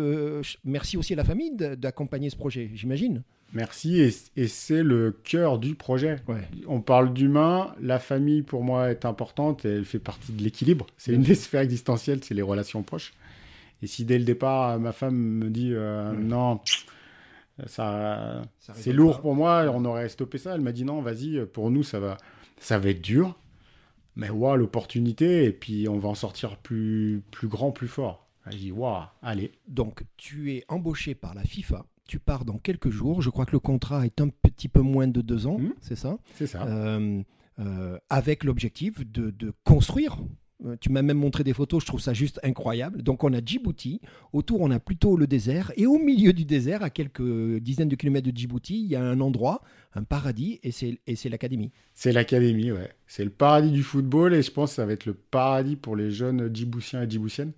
merci 0.63 0.97
aussi 0.97 1.13
à 1.13 1.15
la 1.15 1.23
famille 1.23 1.55
d'accompagner 1.55 2.31
ce 2.31 2.35
projet, 2.35 2.71
j'imagine. 2.73 3.23
Merci, 3.53 4.01
et, 4.35 4.47
c'est 4.47 4.83
le 4.83 5.11
cœur 5.11 5.59
du 5.59 5.75
projet. 5.75 6.17
On 6.67 6.81
parle 6.81 7.13
d'humain, 7.13 7.73
la 7.79 7.99
famille 7.99 8.41
pour 8.41 8.63
moi 8.63 8.89
est 8.89 9.05
importante 9.05 9.63
et 9.63 9.69
elle 9.69 9.85
fait 9.85 9.99
partie 9.99 10.31
de 10.31 10.41
l'équilibre. 10.41 10.87
C'est 10.97 11.13
une 11.13 11.21
des 11.21 11.35
sphères 11.35 11.61
existentielles, 11.61 12.23
c'est 12.23 12.33
les 12.33 12.41
relations 12.41 12.81
proches. 12.81 13.13
Et 13.83 13.87
si 13.87 14.05
dès 14.05 14.17
le 14.17 14.25
départ, 14.25 14.79
ma 14.79 14.91
femme 14.91 15.15
me 15.15 15.49
dit 15.51 15.71
non, 16.17 16.59
ça, 17.67 18.41
c'est 18.73 18.91
lourd 18.91 19.21
pour 19.21 19.35
moi, 19.35 19.71
on 19.71 19.85
aurait 19.85 20.09
stoppé 20.09 20.39
ça, 20.39 20.55
elle 20.55 20.61
m'a 20.61 20.71
dit 20.71 20.83
non, 20.83 21.01
vas-y, 21.01 21.45
pour 21.45 21.69
nous, 21.69 21.83
ça 21.83 21.99
va, 21.99 22.17
ça 22.59 22.79
va 22.79 22.89
être 22.89 23.01
dur, 23.01 23.37
mais 24.17 24.31
waouh, 24.31 24.57
l'opportunité, 24.57 25.45
et 25.45 25.51
puis 25.51 25.87
on 25.87 25.99
va 25.99 26.09
en 26.09 26.15
sortir 26.15 26.57
plus, 26.57 27.21
plus 27.31 27.47
grand, 27.47 27.71
plus 27.71 27.87
fort. 27.87 28.27
Je 28.49 28.57
dis, 28.57 28.71
waouh, 28.71 29.03
allez. 29.21 29.51
Donc, 29.67 30.03
tu 30.17 30.53
es 30.53 30.65
embauché 30.67 31.13
par 31.13 31.35
la 31.35 31.43
FIFA, 31.43 31.85
tu 32.07 32.19
pars 32.19 32.43
dans 32.43 32.57
quelques 32.57 32.89
jours, 32.89 33.21
je 33.21 33.29
crois 33.29 33.45
que 33.45 33.51
le 33.51 33.59
contrat 33.59 34.05
est 34.05 34.19
un 34.19 34.29
petit 34.29 34.69
peu 34.69 34.81
moins 34.81 35.07
de 35.07 35.21
deux 35.21 35.45
ans, 35.45 35.59
hmm. 35.59 35.73
c'est 35.81 35.95
ça? 35.95 36.17
C'est 36.33 36.47
ça. 36.47 36.65
Euh, 36.65 37.21
euh, 37.59 37.97
avec 38.09 38.43
l'objectif 38.43 39.05
de, 39.05 39.29
de, 39.29 39.53
construire 39.63 40.17
tu 40.79 40.91
m'as 40.91 41.01
même 41.01 41.17
montré 41.17 41.43
des 41.43 41.53
photos, 41.53 41.83
je 41.83 41.87
trouve 41.87 42.01
ça 42.01 42.13
juste 42.13 42.39
incroyable. 42.43 43.03
Donc 43.03 43.23
on 43.23 43.33
a 43.33 43.39
Djibouti, 43.43 44.01
autour 44.33 44.61
on 44.61 44.71
a 44.71 44.79
plutôt 44.79 45.15
le 45.15 45.27
désert, 45.27 45.71
et 45.75 45.85
au 45.85 45.99
milieu 45.99 46.33
du 46.33 46.45
désert, 46.45 46.83
à 46.83 46.89
quelques 46.89 47.59
dizaines 47.59 47.89
de 47.89 47.95
kilomètres 47.95 48.29
de 48.29 48.35
Djibouti, 48.35 48.81
il 48.81 48.87
y 48.87 48.95
a 48.95 49.03
un 49.03 49.19
endroit, 49.19 49.61
un 49.93 50.03
paradis, 50.03 50.59
et 50.63 50.71
c'est 50.71 51.29
l'académie. 51.29 51.71
C'est 51.93 52.11
l'académie, 52.11 52.71
ouais. 52.71 52.89
C'est 53.05 53.23
le 53.23 53.29
paradis 53.29 53.71
du 53.71 53.83
football, 53.83 54.33
et 54.33 54.41
je 54.41 54.51
pense 54.51 54.71
que 54.71 54.75
ça 54.77 54.85
va 54.85 54.93
être 54.93 55.05
le 55.05 55.13
paradis 55.13 55.75
pour 55.75 55.95
les 55.95 56.11
jeunes 56.11 56.49
Djiboutiens 56.53 57.03
et 57.03 57.09
Djiboutiennes, 57.09 57.53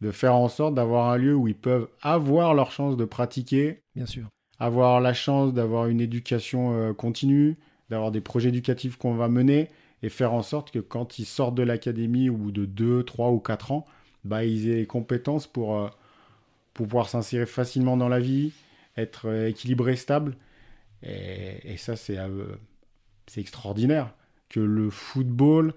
de 0.00 0.10
faire 0.10 0.34
en 0.34 0.48
sorte 0.48 0.74
d'avoir 0.74 1.10
un 1.10 1.16
lieu 1.16 1.34
où 1.34 1.46
ils 1.46 1.54
peuvent 1.54 1.88
avoir 2.00 2.54
leur 2.54 2.72
chance 2.72 2.96
de 2.96 3.04
pratiquer. 3.04 3.82
Bien 3.94 4.06
sûr. 4.06 4.28
Avoir 4.58 5.00
la 5.00 5.14
chance 5.14 5.54
d'avoir 5.54 5.86
une 5.86 6.00
éducation 6.00 6.74
euh, 6.74 6.92
continue, 6.92 7.56
d'avoir 7.88 8.10
des 8.10 8.20
projets 8.20 8.48
éducatifs 8.48 8.96
qu'on 8.96 9.14
va 9.14 9.28
mener 9.28 9.68
et 10.02 10.08
faire 10.08 10.32
en 10.32 10.42
sorte 10.42 10.70
que 10.70 10.78
quand 10.78 11.18
ils 11.18 11.24
sortent 11.24 11.54
de 11.54 11.62
l'académie 11.62 12.28
ou 12.28 12.50
de 12.50 12.64
2, 12.64 13.04
3 13.04 13.30
ou 13.30 13.38
4 13.38 13.72
ans, 13.72 13.86
bah, 14.24 14.44
ils 14.44 14.68
aient 14.68 14.76
les 14.76 14.86
compétences 14.86 15.46
pour, 15.46 15.78
euh, 15.78 15.88
pouvoir 16.74 17.08
s'insérer 17.08 17.46
facilement 17.46 17.96
dans 17.96 18.08
la 18.08 18.20
vie, 18.20 18.52
être 18.96 19.28
euh, 19.28 19.48
équilibré, 19.48 19.96
stable. 19.96 20.36
Et, 21.02 21.76
ça, 21.78 21.96
c'est 21.96 22.18
euh, 22.18 22.44
c'est 23.26 23.40
extraordinaire 23.40 24.14
que 24.48 24.60
le 24.60 24.88
football 24.88 25.74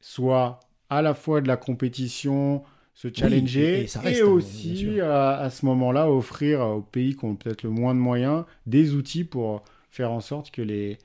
soit 0.00 0.60
à 0.88 1.02
la 1.02 1.12
fois 1.12 1.42
de 1.42 1.48
la 1.48 1.58
compétition, 1.58 2.62
se 2.94 3.08
challenger 3.14 3.86
et, 4.06 4.22
aussi 4.22 5.00
à, 5.02 5.50
ce 5.50 5.66
moment-là 5.66 6.10
offrir 6.10 6.60
aux 6.60 6.80
pays 6.80 7.14
qui 7.14 7.24
ont 7.26 7.36
peut-être 7.36 7.62
le 7.62 7.68
moins 7.68 7.94
de 7.94 8.00
moyens 8.00 8.44
des 8.64 8.94
outils 8.94 9.24
pour 9.24 9.62
faire 9.90 10.12
en 10.12 10.20
sorte 10.20 10.50
que 10.50 10.62
les, 10.62 10.96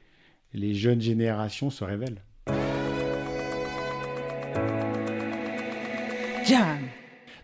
les 0.53 0.73
jeunes 0.73 1.01
générations 1.01 1.69
se 1.69 1.83
révèlent. 1.83 2.21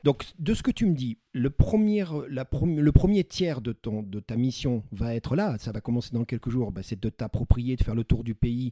Donc, 0.03 0.23
de 0.39 0.53
ce 0.53 0.63
que 0.63 0.71
tu 0.71 0.85
me 0.85 0.95
dis, 0.95 1.17
le 1.33 1.49
premier, 1.49 2.05
la 2.29 2.47
le 2.49 2.91
premier 2.93 3.25
tiers 3.25 3.59
de, 3.59 3.73
ton, 3.73 4.03
de 4.03 4.21
ta 4.21 4.37
mission 4.37 4.83
va 4.93 5.15
être 5.15 5.35
là. 5.35 5.57
Ça 5.59 5.73
va 5.73 5.81
commencer 5.81 6.11
dans 6.13 6.23
quelques 6.23 6.49
jours. 6.49 6.71
Bah, 6.71 6.79
c'est 6.81 6.97
de 6.97 7.09
t'approprier, 7.09 7.75
de 7.75 7.83
faire 7.83 7.93
le 7.93 8.05
tour 8.05 8.23
du 8.23 8.33
pays. 8.33 8.71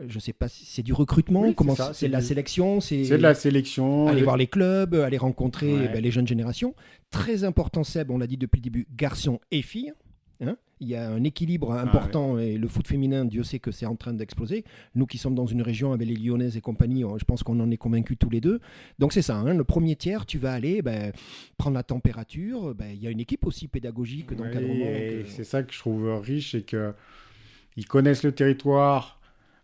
Euh, 0.00 0.06
je 0.08 0.18
sais 0.18 0.32
pas 0.32 0.48
si 0.48 0.64
c'est 0.64 0.82
du 0.82 0.92
recrutement. 0.92 1.52
comment 1.52 1.76
c'est 1.92 2.08
de 2.08 2.12
la 2.12 2.20
sélection 2.20 2.80
C'est 2.80 3.08
de 3.08 3.14
la 3.14 3.34
sélection. 3.34 4.08
Aller 4.08 4.22
voir 4.22 4.36
les 4.36 4.48
clubs, 4.48 4.94
aller 4.94 5.18
rencontrer 5.18 5.88
bah, 5.88 6.00
les 6.00 6.10
jeunes 6.10 6.26
générations. 6.26 6.74
Très 7.10 7.44
important, 7.44 7.84
Seb, 7.84 8.10
on 8.10 8.18
l'a 8.18 8.26
dit 8.26 8.36
depuis 8.36 8.58
le 8.58 8.64
début, 8.64 8.88
garçons 8.96 9.38
et 9.52 9.62
filles. 9.62 9.92
Hein 10.40 10.56
il 10.82 10.88
y 10.88 10.96
a 10.96 11.08
un 11.08 11.22
équilibre 11.22 11.72
ah 11.72 11.80
important 11.80 12.38
et 12.38 12.58
le 12.58 12.66
foot 12.66 12.88
féminin, 12.88 13.24
Dieu 13.24 13.44
sait 13.44 13.60
que 13.60 13.70
c'est 13.70 13.86
en 13.86 13.94
train 13.94 14.12
d'exploser. 14.12 14.64
Nous 14.96 15.06
qui 15.06 15.16
sommes 15.16 15.36
dans 15.36 15.46
une 15.46 15.62
région 15.62 15.92
avec 15.92 16.08
les 16.08 16.16
Lyonnaises 16.16 16.56
et 16.56 16.60
compagnie, 16.60 17.04
je 17.18 17.24
pense 17.24 17.44
qu'on 17.44 17.60
en 17.60 17.70
est 17.70 17.76
convaincus 17.76 18.18
tous 18.18 18.30
les 18.30 18.40
deux. 18.40 18.60
Donc 18.98 19.12
c'est 19.12 19.22
ça, 19.22 19.36
hein, 19.36 19.54
le 19.54 19.62
premier 19.62 19.94
tiers, 19.94 20.26
tu 20.26 20.38
vas 20.38 20.52
aller 20.52 20.82
ben, 20.82 21.12
prendre 21.56 21.76
la 21.76 21.84
température. 21.84 22.74
Ben, 22.74 22.90
il 22.92 23.00
y 23.00 23.06
a 23.06 23.10
une 23.10 23.20
équipe 23.20 23.46
aussi 23.46 23.68
pédagogique 23.68 24.34
d'encadrement. 24.34 24.84
Euh, 24.84 25.22
c'est 25.28 25.44
ça 25.44 25.62
que 25.62 25.72
je 25.72 25.78
trouve 25.78 26.18
riche, 26.20 26.50
c'est 26.50 26.62
qu'ils 26.66 27.86
connaissent 27.86 28.24
le 28.24 28.32
territoire. 28.32 29.20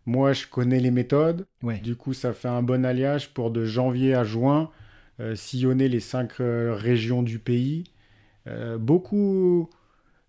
Moi, 0.07 0.33
je 0.33 0.47
connais 0.47 0.79
les 0.79 0.93
méthodes. 0.93 1.47
Du 1.83 1.97
coup, 1.97 2.15
ça 2.15 2.33
fait 2.33 2.49
un 2.49 2.63
bon 2.63 2.87
alliage 2.87 3.35
pour 3.35 3.51
de 3.51 3.65
janvier 3.65 4.15
à 4.15 4.23
juin 4.23 4.71
euh, 5.19 5.35
sillonner 5.35 5.89
les 5.89 6.01
cinq 6.01 6.41
euh, 6.41 6.75
régions 6.77 7.25
du 7.25 7.41
pays. 7.41 7.85
beaucoup 8.79 9.69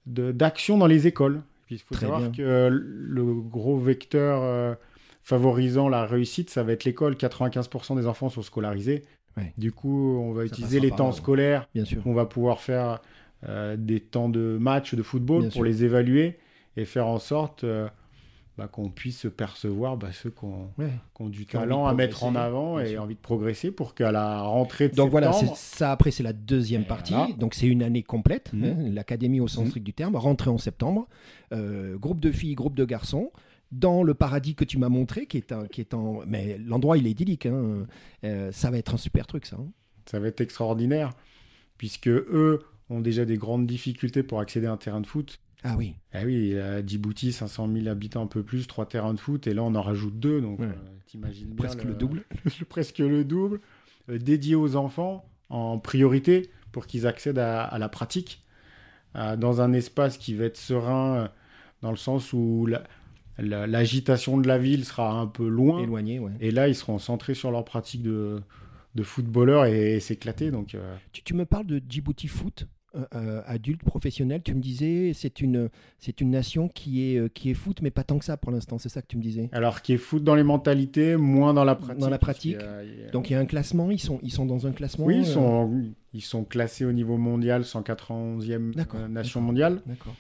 d'action 0.10 0.78
dans 0.78 0.88
les 0.88 1.08
écoles. 1.08 1.42
Il 1.70 1.80
faut 1.80 1.96
savoir 1.96 2.32
que 2.32 2.70
le 2.72 3.34
gros 3.36 3.78
vecteur 3.78 4.42
euh, 4.44 4.74
favorisant 5.24 5.88
la 5.88 6.06
réussite, 6.06 6.50
ça 6.50 6.64
va 6.64 6.72
être 6.72 6.84
l'école. 6.84 7.14
95% 7.14 7.96
des 7.96 8.08
enfants 8.08 8.30
sont 8.30 8.42
scolarisés. 8.42 9.04
Du 9.58 9.72
coup, 9.72 10.18
on 10.20 10.34
va 10.34 10.44
utiliser 10.44 10.82
les 10.82 10.92
temps 10.92 11.14
scolaires. 11.14 11.70
Bien 11.74 11.86
sûr. 11.86 12.02
On 12.06 12.14
va 12.14 12.26
pouvoir 12.26 12.60
faire 12.60 13.00
euh, 13.48 13.78
des 13.78 14.02
temps 14.02 14.28
de 14.28 14.58
match, 14.60 14.96
de 14.96 15.04
football 15.04 15.50
pour 15.50 15.64
les 15.64 15.86
évaluer 15.86 16.38
et 16.76 16.84
faire 16.84 17.08
en 17.08 17.20
sorte 17.20 17.64
euh, 17.64 17.88
bah, 18.60 18.68
qu'on 18.68 18.90
puisse 18.90 19.26
percevoir 19.38 19.96
bah, 19.96 20.10
ceux 20.12 20.32
qui 20.32 20.44
ont, 20.44 21.30
du 21.30 21.46
talent 21.46 21.86
à 21.86 21.94
mettre 21.94 22.26
en 22.26 22.36
avant 22.36 22.78
et 22.78 22.98
envie 22.98 23.16
de 23.16 23.20
progresser 23.22 23.72
pour 23.72 23.96
qu'à 23.96 24.12
la 24.12 24.42
rentrée 24.42 24.90
de 24.90 24.96
Donc 24.96 25.12
voilà, 25.12 25.32
ça 25.56 25.94
après 25.94 26.12
c'est 26.12 26.24
la 26.24 26.34
deuxième 26.34 26.84
partie. 26.84 27.14
Donc 27.38 27.54
c'est 27.54 27.68
une 27.68 27.82
année 27.82 28.04
complète, 28.04 28.52
mhm. 28.52 28.64
hein, 28.66 28.76
l'académie 28.92 29.40
au 29.40 29.48
sens 29.48 29.64
mhm. 29.64 29.70
strict 29.70 29.86
du 29.86 29.94
terme, 29.94 30.18
rentrée 30.18 30.50
en 30.50 30.58
septembre, 30.58 31.08
euh, 31.54 31.98
groupe 31.98 32.20
de 32.20 32.34
filles, 32.34 32.56
groupe 32.56 32.76
de 32.76 32.84
garçons 32.84 33.32
dans 33.72 34.04
le 34.04 34.14
paradis 34.14 34.56
que 34.56 34.66
tu 34.66 34.78
m'as 34.78 34.90
montré, 34.90 35.26
qui 35.26 35.38
est, 35.38 35.54
un, 35.54 35.66
qui 35.66 35.80
est 35.80 35.94
en... 35.94 36.24
Mais 36.28 36.58
l'endroit, 36.58 36.98
il 36.98 37.08
est 37.08 37.12
idyllique. 37.12 37.46
Hein. 37.46 37.86
Euh, 38.26 38.52
ça 38.52 38.72
va 38.72 38.78
être 38.78 38.96
un 38.96 38.98
super 38.98 39.26
truc, 39.26 39.46
ça. 39.46 39.56
Hein. 39.58 39.68
Ça 40.06 40.20
va 40.20 40.28
être 40.28 40.42
extraordinaire, 40.42 41.14
puisque 41.78 42.10
eux 42.10 42.60
ont 42.90 43.00
déjà 43.00 43.24
des 43.24 43.38
grandes 43.38 43.68
difficultés 43.68 44.24
pour 44.24 44.42
accéder 44.42 44.68
à 44.68 44.74
un 44.74 44.78
terrain 44.78 45.00
de 45.00 45.08
foot. 45.08 45.40
Ah 45.64 45.76
oui. 45.78 45.96
Ah 46.14 46.22
oui, 46.26 46.58
à 46.58 46.86
Djibouti, 46.86 47.34
500 47.34 47.70
000 47.72 47.88
habitants 47.88 48.24
un 48.24 48.28
peu 48.28 48.44
plus, 48.44 48.68
trois 48.68 48.86
terrains 48.86 49.14
de 49.14 49.20
foot, 49.20 49.46
et 49.48 49.54
là 49.54 49.64
on 49.64 49.76
en 49.76 49.82
rajoute 49.82 50.18
deux, 50.18 50.42
donc 50.42 50.62
euh, 50.62 50.72
t'imagines 51.06 51.54
Presque 51.56 51.84
le, 51.84 51.94
double. 51.94 52.24
presque 52.70 53.00
le 53.00 53.26
double, 53.26 53.60
euh, 54.10 54.18
dédié 54.18 54.56
aux 54.56 54.76
enfants 54.76 55.30
en 55.50 55.78
priorité 55.78 56.50
pour 56.72 56.88
qu'ils 56.88 57.08
accèdent 57.08 57.40
à, 57.40 57.78
la 57.78 57.90
pratique, 57.90 58.44
dans 59.16 59.60
un 59.60 59.74
espace 59.74 60.18
qui 60.18 60.36
va 60.36 60.46
être 60.46 60.58
serein, 60.58 61.16
euh, 61.16 61.28
dans 61.82 61.90
le 61.92 61.98
sens 61.98 62.32
où 62.32 62.68
l'agitation 63.40 64.38
de 64.38 64.48
la 64.48 64.60
ville 64.60 64.86
sera 64.86 65.20
un 65.20 65.26
peu 65.26 65.48
loin. 65.48 65.82
Éloigné, 65.82 66.22
Et 66.40 66.52
là, 66.52 66.68
ils 66.68 66.76
seront 66.76 67.00
centrés 67.00 67.34
sur 67.34 67.50
leur 67.52 67.66
pratique 67.66 68.04
de, 68.04 68.40
de 68.94 69.04
footballeur 69.04 69.66
et, 69.66 70.00
s'éclater. 70.00 70.52
Donc, 70.52 70.78
tu, 71.12 71.24
tu, 71.24 71.34
me 71.34 71.46
parles 71.46 71.66
de 71.66 71.82
Djibouti 71.90 72.28
Foot? 72.28 72.68
Euh, 72.96 73.06
euh, 73.14 73.42
adulte, 73.46 73.84
professionnel, 73.84 74.42
tu 74.44 74.56
me 74.56 74.60
disais, 74.60 75.12
c'est 75.14 75.42
une, 75.42 75.70
c'est 76.00 76.22
une 76.22 76.32
nation 76.32 76.68
qui 76.68 77.04
est, 77.04 77.20
euh, 77.20 77.30
qui 77.30 77.52
est 77.52 77.54
foot, 77.54 77.84
mais 77.84 77.92
pas 77.92 78.04
tant 78.04 78.18
que 78.18 78.26
ça 78.26 78.36
pour 78.36 78.52
l'instant, 78.52 78.80
c'est 78.80 78.90
ça 78.90 79.04
que 79.04 79.08
tu 79.08 79.16
me 79.16 79.22
disais? 79.22 79.48
Alors, 79.52 79.84
qui 79.84 79.94
est 79.94 79.98
foot 79.98 80.24
dans 80.24 80.34
les 80.34 80.42
mentalités, 80.42 81.16
moins 81.16 81.54
dans 81.54 81.64
la 81.64 81.76
pratique. 81.76 82.00
Dans 82.00 82.10
la 82.10 82.18
pratique. 82.18 82.58
Donc, 83.14 83.30
il 83.30 83.34
y 83.34 83.36
a 83.36 83.40
un 83.40 83.46
classement, 83.46 83.92
ils 83.92 84.00
sont, 84.00 84.20
ils 84.24 84.32
sont 84.32 84.48
dans 84.48 84.66
un 84.66 84.72
classement 84.72 85.06
Oui, 85.06 85.18
ils, 85.20 85.26
sont, 85.28 85.72
ils 86.14 86.24
sont 86.24 86.44
classés 86.44 86.84
au 86.84 86.92
niveau 86.92 87.18
mondial, 87.18 87.62
191e 87.62 88.74
nation 89.08 89.42
mondiale. 89.42 89.82
D'accord. 89.86 90.16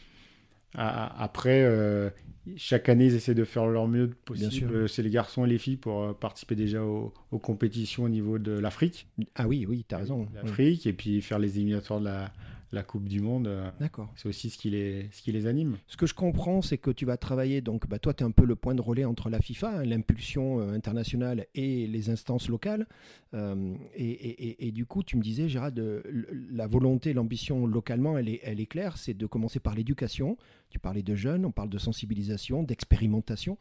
Après, 0.75 1.67
chaque 2.55 2.87
année, 2.87 3.07
ils 3.07 3.15
essaient 3.15 3.33
de 3.33 3.45
faire 3.45 3.65
leur 3.65 3.87
mieux 3.87 4.11
possible. 4.25 4.87
C'est 4.87 5.01
les 5.01 5.09
garçons 5.09 5.43
et 5.43 5.49
les 5.49 5.57
filles 5.57 5.77
pour 5.77 6.15
participer 6.19 6.53
déjà 6.53 6.83
aux, 6.83 7.11
compétitions 7.41 8.03
au 8.03 8.09
niveau 8.09 8.37
de 8.37 8.51
l'Afrique. 8.51 9.07
Ah 9.33 9.47
oui, 9.47 9.65
oui, 9.67 9.85
tu 9.89 9.95
as 9.95 9.97
raison. 9.97 10.27
L'Afrique, 10.35 10.85
et 10.85 10.93
puis 10.93 11.23
faire 11.23 11.39
les 11.39 11.57
éliminatoires 11.57 11.99
de 11.99 12.05
la, 12.05 12.31
la 12.71 12.83
Coupe 12.83 13.07
du 13.07 13.19
Monde. 13.19 13.47
Euh, 13.47 13.69
D'accord. 13.79 14.11
C'est 14.15 14.27
aussi 14.27 14.49
ce 14.49 14.57
qui, 14.57 14.69
les, 14.69 15.09
ce 15.11 15.21
qui 15.21 15.31
les 15.31 15.47
anime. 15.47 15.77
Ce 15.87 15.97
que 15.97 16.05
je 16.05 16.13
comprends, 16.13 16.61
c'est 16.61 16.77
que 16.77 16.91
tu 16.91 17.05
vas 17.05 17.17
travailler, 17.17 17.61
donc 17.61 17.87
bah, 17.87 17.99
toi, 17.99 18.13
tu 18.13 18.23
es 18.23 18.27
un 18.27 18.31
peu 18.31 18.45
le 18.45 18.55
point 18.55 18.75
de 18.75 18.81
relais 18.81 19.05
entre 19.05 19.29
la 19.29 19.39
FIFA, 19.39 19.79
hein, 19.79 19.85
l'impulsion 19.85 20.59
euh, 20.59 20.73
internationale 20.73 21.47
et 21.55 21.87
les 21.87 22.09
instances 22.09 22.47
locales. 22.49 22.87
Euh, 23.33 23.75
et, 23.95 24.71
du 24.71 24.85
coup, 24.85 25.03
tu 25.03 25.17
me 25.17 25.21
disais, 25.21 25.49
Gérard, 25.49 25.71
la 26.51 26.67
volonté, 26.67 27.13
l'ambition 27.13 27.65
localement, 27.65 28.17
elle 28.17 28.29
est, 28.29 28.39
elle 28.43 28.59
est 28.59 28.65
claire, 28.65 28.97
c'est 28.97 29.13
de 29.13 29.25
commencer 29.25 29.59
par 29.59 29.75
l'éducation. 29.75 30.37
Tu 30.69 30.79
parlais 30.79 31.03
de 31.03 31.15
jeunes, 31.15 31.45
on 31.45 31.51
parle 31.51 31.69
de 31.69 31.77
sensibilisation, 31.77 32.63
d'expérimentation. 32.63 33.57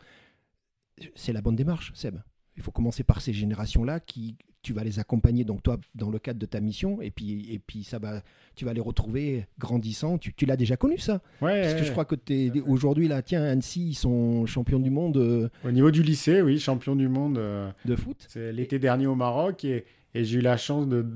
C'est 1.15 1.33
la 1.33 1.41
bonne 1.41 1.57
démarche, 1.57 1.93
Seb. 1.95 2.19
Il 2.57 2.63
faut 2.63 2.73
commencer 2.73 3.05
par 3.05 3.21
ces 3.21 3.33
générations-là 3.33 4.01
qui, 4.01 4.37
tu 4.69 4.75
vas 4.75 4.85
les 4.85 4.99
accompagner, 4.99 5.45
donc 5.45 5.63
toi, 5.63 5.79
dans 5.95 6.11
le 6.11 6.19
cadre 6.19 6.39
de 6.39 6.45
ta 6.45 6.61
mission, 6.61 7.01
et 7.01 7.11
puis, 7.11 7.51
et 7.51 7.59
puis 7.59 7.85
ça 7.85 7.99
va, 7.99 8.21
tu 8.55 8.67
vas 8.67 8.75
les 8.75 8.83
retrouver 8.83 9.47
grandissant. 9.59 10.19
Tu, 10.19 10.35
tu 10.35 10.45
l'as 10.45 10.59
déjà 10.59 10.77
connu, 10.77 10.99
ça 10.99 11.23
ouais, 11.41 11.63
Parce 11.63 11.73
que 11.73 11.85
je 11.85 11.91
crois 11.91 12.05
que 12.05 12.17
es, 12.29 12.53
aujourd'hui, 12.67 13.09
là, 13.09 13.23
tiens, 13.23 13.43
Annecy, 13.43 13.89
ils 13.89 13.95
sont 13.95 14.45
champions 14.45 14.79
du 14.79 14.91
monde. 14.91 15.17
Euh, 15.17 15.49
au 15.65 15.71
niveau 15.71 15.91
du 15.91 16.03
lycée, 16.03 16.43
oui, 16.43 16.59
champion 16.59 16.97
du 16.97 17.09
monde. 17.09 17.39
Euh, 17.39 17.71
de 17.87 17.97
foot 17.97 18.27
C'est 18.29 18.53
l'été 18.53 18.79
dernier 18.79 19.07
au 19.07 19.15
Maroc, 19.15 19.65
et, 19.65 19.87
et 20.13 20.25
j'ai 20.25 20.41
eu 20.41 20.43
la 20.43 20.59
chance 20.59 20.87
de, 20.87 21.07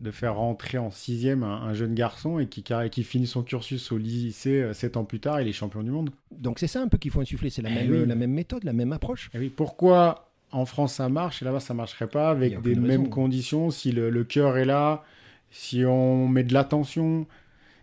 de 0.00 0.10
faire 0.10 0.36
rentrer 0.36 0.76
en 0.76 0.90
sixième 0.90 1.42
un, 1.42 1.72
jeune 1.72 1.94
garçon 1.94 2.38
et 2.38 2.48
qui, 2.48 2.62
qui 2.90 3.02
finit 3.02 3.26
son 3.26 3.42
cursus 3.42 3.92
au 3.92 3.96
lycée 3.96 4.60
euh, 4.60 4.74
sept 4.74 4.98
ans 4.98 5.04
plus 5.04 5.20
tard, 5.20 5.40
il 5.40 5.48
est 5.48 5.54
champion 5.54 5.82
du 5.82 5.90
monde. 5.90 6.10
Donc 6.32 6.58
c'est 6.58 6.66
ça 6.66 6.82
un 6.82 6.88
peu 6.88 6.98
qu'il 6.98 7.10
faut 7.10 7.22
insuffler, 7.22 7.48
c'est 7.48 7.62
la, 7.62 7.70
eh 7.70 7.88
même, 7.88 8.04
la 8.04 8.14
même 8.14 8.32
méthode, 8.32 8.64
la 8.64 8.74
même 8.74 8.92
approche. 8.92 9.30
Eh 9.32 9.38
oui, 9.38 9.48
pourquoi 9.48 10.25
en 10.56 10.64
France 10.64 10.94
ça 10.94 11.08
marche 11.10 11.42
et 11.42 11.44
là-bas 11.44 11.60
ça 11.60 11.74
marcherait 11.74 12.08
pas 12.08 12.30
avec 12.30 12.60
des 12.62 12.74
mêmes 12.74 13.10
conditions. 13.10 13.70
Si 13.70 13.92
le, 13.92 14.24
cœur 14.24 14.56
est 14.56 14.64
là, 14.64 15.04
si 15.50 15.84
on 15.84 16.28
met 16.28 16.44
de 16.44 16.54
l'attention, 16.54 17.26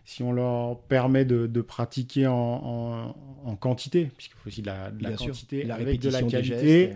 si 0.04 0.22
on 0.22 0.32
leur 0.32 0.80
permet 0.80 1.24
de, 1.24 1.60
pratiquer 1.60 2.26
en, 2.26 3.14
quantité, 3.60 4.10
puisqu'il 4.16 4.36
faut 4.36 4.48
aussi 4.48 4.62
de 4.62 4.66
la, 4.66 5.12
quantité 5.12 5.70
avec 5.70 6.00
de 6.00 6.10
la 6.10 6.22
qualité. 6.22 6.92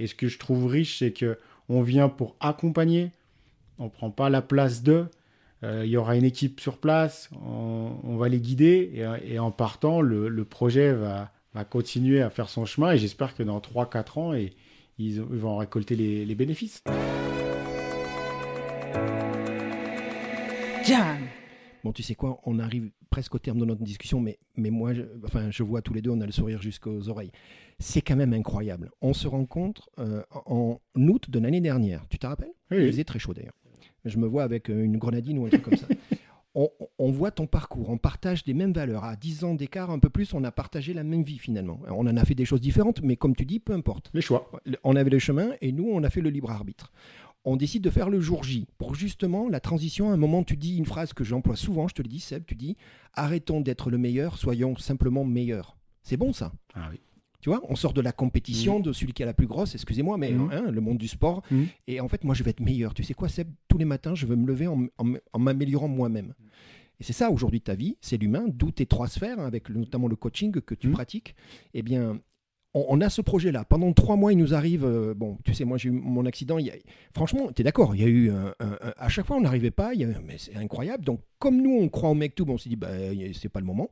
Et 0.00 0.08
ce 0.08 0.16
que 0.16 0.26
je 0.26 0.38
trouve 0.38 0.66
riche, 0.66 0.98
c'est 0.98 1.12
que 1.12 1.38
on 1.68 1.80
vient 1.80 2.08
pour 2.08 2.34
accompagner, 2.40 3.12
on 3.78 3.88
prend 3.88 4.10
pas 4.10 4.28
la 4.28 4.42
place 4.42 4.82
d'eux. 4.82 5.06
Euh, 5.62 5.82
il 5.86 5.90
y 5.90 5.96
aura 5.96 6.16
une 6.16 6.24
équipe 6.24 6.60
sur 6.60 6.76
place, 6.76 7.30
on, 7.46 8.16
va 8.16 8.28
les 8.28 8.40
guider. 8.40 9.06
Et, 9.24 9.38
en 9.38 9.52
partant, 9.52 10.00
le, 10.00 10.44
projet 10.44 10.92
va, 10.92 11.30
va, 11.54 11.64
continuer 11.64 12.20
à 12.20 12.28
faire 12.28 12.48
son 12.48 12.66
chemin. 12.66 12.92
Et 12.92 12.98
j'espère 12.98 13.34
que 13.34 13.44
dans 13.44 13.60
3-4 13.60 14.18
ans, 14.18 14.34
et, 14.34 14.52
ils, 14.98 15.20
vont 15.20 15.56
récolter 15.56 15.96
les, 15.96 16.34
bénéfices. 16.34 16.82
Bon, 21.82 21.92
tu 21.92 22.02
sais 22.02 22.14
quoi, 22.14 22.40
on 22.44 22.58
arrive 22.58 22.90
presque 23.10 23.34
au 23.34 23.38
terme 23.38 23.58
de 23.58 23.64
notre 23.64 23.82
discussion, 23.82 24.20
mais, 24.20 24.38
mais 24.56 24.70
moi, 24.70 24.92
je, 24.94 25.02
enfin, 25.24 25.50
je 25.50 25.62
vois 25.62 25.82
tous 25.82 25.94
les 25.94 26.02
deux, 26.02 26.10
on 26.10 26.20
a 26.20 26.26
le 26.26 26.32
sourire 26.32 26.60
jusqu'aux 26.60 27.08
oreilles. 27.08 27.30
C'est 27.78 28.00
quand 28.00 28.16
même 28.16 28.32
incroyable. 28.32 28.90
On 29.00 29.12
se 29.12 29.28
rencontre 29.28 29.90
euh, 29.98 30.22
en 30.46 30.80
août 30.96 31.30
de 31.30 31.38
l'année 31.38 31.60
dernière. 31.60 32.06
Tu 32.08 32.18
te 32.18 32.26
rappelles? 32.26 32.52
Oui. 32.70 32.78
Il 32.80 32.86
faisait 32.86 33.04
très 33.04 33.18
chaud 33.18 33.34
d'ailleurs. 33.34 33.54
Je 34.04 34.18
me 34.18 34.26
vois 34.26 34.42
avec 34.42 34.70
euh, 34.70 34.82
une 34.82 34.98
grenadine 34.98 35.38
ou 35.38 35.46
un 35.46 35.48
truc 35.48 35.62
comme 35.62 35.76
ça. 35.76 35.86
on, 36.54 37.10
voit 37.10 37.30
ton 37.30 37.46
parcours, 37.46 37.90
on 37.90 37.98
partage 37.98 38.44
des 38.44 38.54
mêmes 38.54 38.72
valeurs. 38.72 39.04
À 39.04 39.16
10 39.16 39.44
ans 39.44 39.54
d'écart, 39.54 39.90
un 39.90 39.98
peu 39.98 40.08
plus, 40.08 40.34
on 40.34 40.44
a 40.44 40.52
partagé 40.52 40.94
la 40.94 41.02
même 41.02 41.24
vie 41.24 41.38
finalement. 41.38 41.80
On 41.88 42.06
en 42.06 42.16
a 42.16 42.24
fait 42.24 42.34
des 42.34 42.44
choses 42.44 42.60
différentes, 42.60 43.02
mais 43.02 43.16
comme 43.16 43.34
tu 43.34 43.44
dis, 43.44 43.58
peu 43.58 43.72
importe. 43.72 44.10
Les 44.14 44.20
choix. 44.20 44.50
On 44.84 44.94
avait 44.94 45.10
le 45.10 45.18
chemin 45.18 45.50
et 45.60 45.72
nous, 45.72 45.88
on 45.90 46.02
a 46.04 46.10
fait 46.10 46.20
le 46.20 46.30
libre 46.30 46.50
arbitre. 46.50 46.92
On 47.44 47.56
décide 47.56 47.82
de 47.82 47.90
faire 47.90 48.08
le 48.08 48.20
jour 48.20 48.42
J 48.42 48.66
pour 48.78 48.94
justement 48.94 49.48
la 49.48 49.60
transition. 49.60 50.10
À 50.10 50.14
un 50.14 50.16
moment, 50.16 50.44
tu 50.44 50.56
dis 50.56 50.76
une 50.78 50.86
phrase 50.86 51.12
que 51.12 51.24
j'emploie 51.24 51.56
souvent, 51.56 51.88
je 51.88 51.94
te 51.94 52.02
le 52.02 52.08
dis, 52.08 52.20
Seb, 52.20 52.44
tu 52.46 52.54
dis 52.54 52.76
arrêtons 53.14 53.60
d'être 53.60 53.90
le 53.90 53.98
meilleur, 53.98 54.38
soyons 54.38 54.76
simplement 54.76 55.24
meilleurs. 55.24 55.76
C'est 56.02 56.16
bon 56.16 56.32
ça? 56.32 56.52
Ah 56.74 56.88
oui. 56.90 57.00
Tu 57.44 57.50
vois, 57.50 57.60
on 57.68 57.76
sort 57.76 57.92
de 57.92 58.00
la 58.00 58.12
compétition, 58.12 58.78
mm. 58.78 58.82
de 58.84 58.92
celui 58.94 59.12
qui 59.12 59.22
a 59.22 59.26
la 59.26 59.34
plus 59.34 59.46
grosse, 59.46 59.74
excusez-moi, 59.74 60.16
mais 60.16 60.30
mm. 60.30 60.50
hein, 60.50 60.70
le 60.70 60.80
monde 60.80 60.96
du 60.96 61.08
sport. 61.08 61.42
Mm. 61.50 61.64
Et 61.88 62.00
en 62.00 62.08
fait, 62.08 62.24
moi, 62.24 62.34
je 62.34 62.42
vais 62.42 62.48
être 62.48 62.60
meilleur. 62.60 62.94
Tu 62.94 63.04
sais 63.04 63.12
quoi, 63.12 63.28
Seb? 63.28 63.48
Tous 63.68 63.76
les 63.76 63.84
matins, 63.84 64.14
je 64.14 64.24
veux 64.24 64.34
me 64.34 64.46
lever 64.46 64.66
en, 64.66 65.38
m'améliorant 65.38 65.86
moi-même. 65.86 66.32
Et 67.00 67.04
c'est 67.04 67.12
ça 67.12 67.30
aujourd'hui 67.30 67.60
ta 67.60 67.74
vie, 67.74 67.98
c'est 68.00 68.16
l'humain, 68.16 68.46
d'où 68.48 68.70
tes 68.70 68.86
trois 68.86 69.08
sphères, 69.08 69.38
hein, 69.38 69.44
avec 69.44 69.68
notamment 69.68 70.08
le 70.08 70.16
coaching 70.16 70.52
que 70.52 70.74
tu 70.74 70.88
pratiques. 70.88 71.34
Eh 71.74 71.82
bien, 71.82 72.18
on, 72.72 72.98
a 73.02 73.10
ce 73.10 73.20
projet-là. 73.20 73.66
Pendant 73.66 73.92
trois 73.92 74.16
mois, 74.16 74.32
il 74.32 74.38
nous 74.38 74.54
arrive. 74.54 74.86
Euh, 74.86 75.12
bon, 75.12 75.36
tu 75.44 75.52
sais, 75.52 75.66
moi, 75.66 75.76
j'ai 75.76 75.90
eu 75.90 75.92
mon 75.92 76.24
accident. 76.24 76.56
Il 76.56 76.68
y 76.68 76.70
a, 76.70 76.74
franchement, 77.12 77.52
tu 77.54 77.60
es 77.60 77.64
d'accord, 77.64 77.94
il 77.94 78.00
y 78.00 78.04
a 78.04 78.08
eu. 78.08 78.32
à 78.96 79.08
chaque 79.10 79.26
fois, 79.26 79.36
on 79.36 79.42
n'arrivait 79.42 79.70
pas. 79.70 79.92
Il 79.92 80.00
y 80.00 80.06
mais 80.06 80.38
c'est 80.38 80.56
incroyable. 80.56 81.04
Donc, 81.04 81.20
comme 81.38 81.60
nous, 81.60 81.76
on 81.78 81.90
croit 81.90 82.08
au 82.08 82.14
MekTube, 82.14 82.48
on 82.48 82.56
s'est 82.56 82.70
dit, 82.70 82.76
bah, 82.76 82.88
c'est 83.34 83.50
pas 83.50 83.60
le 83.60 83.66
moment. 83.66 83.90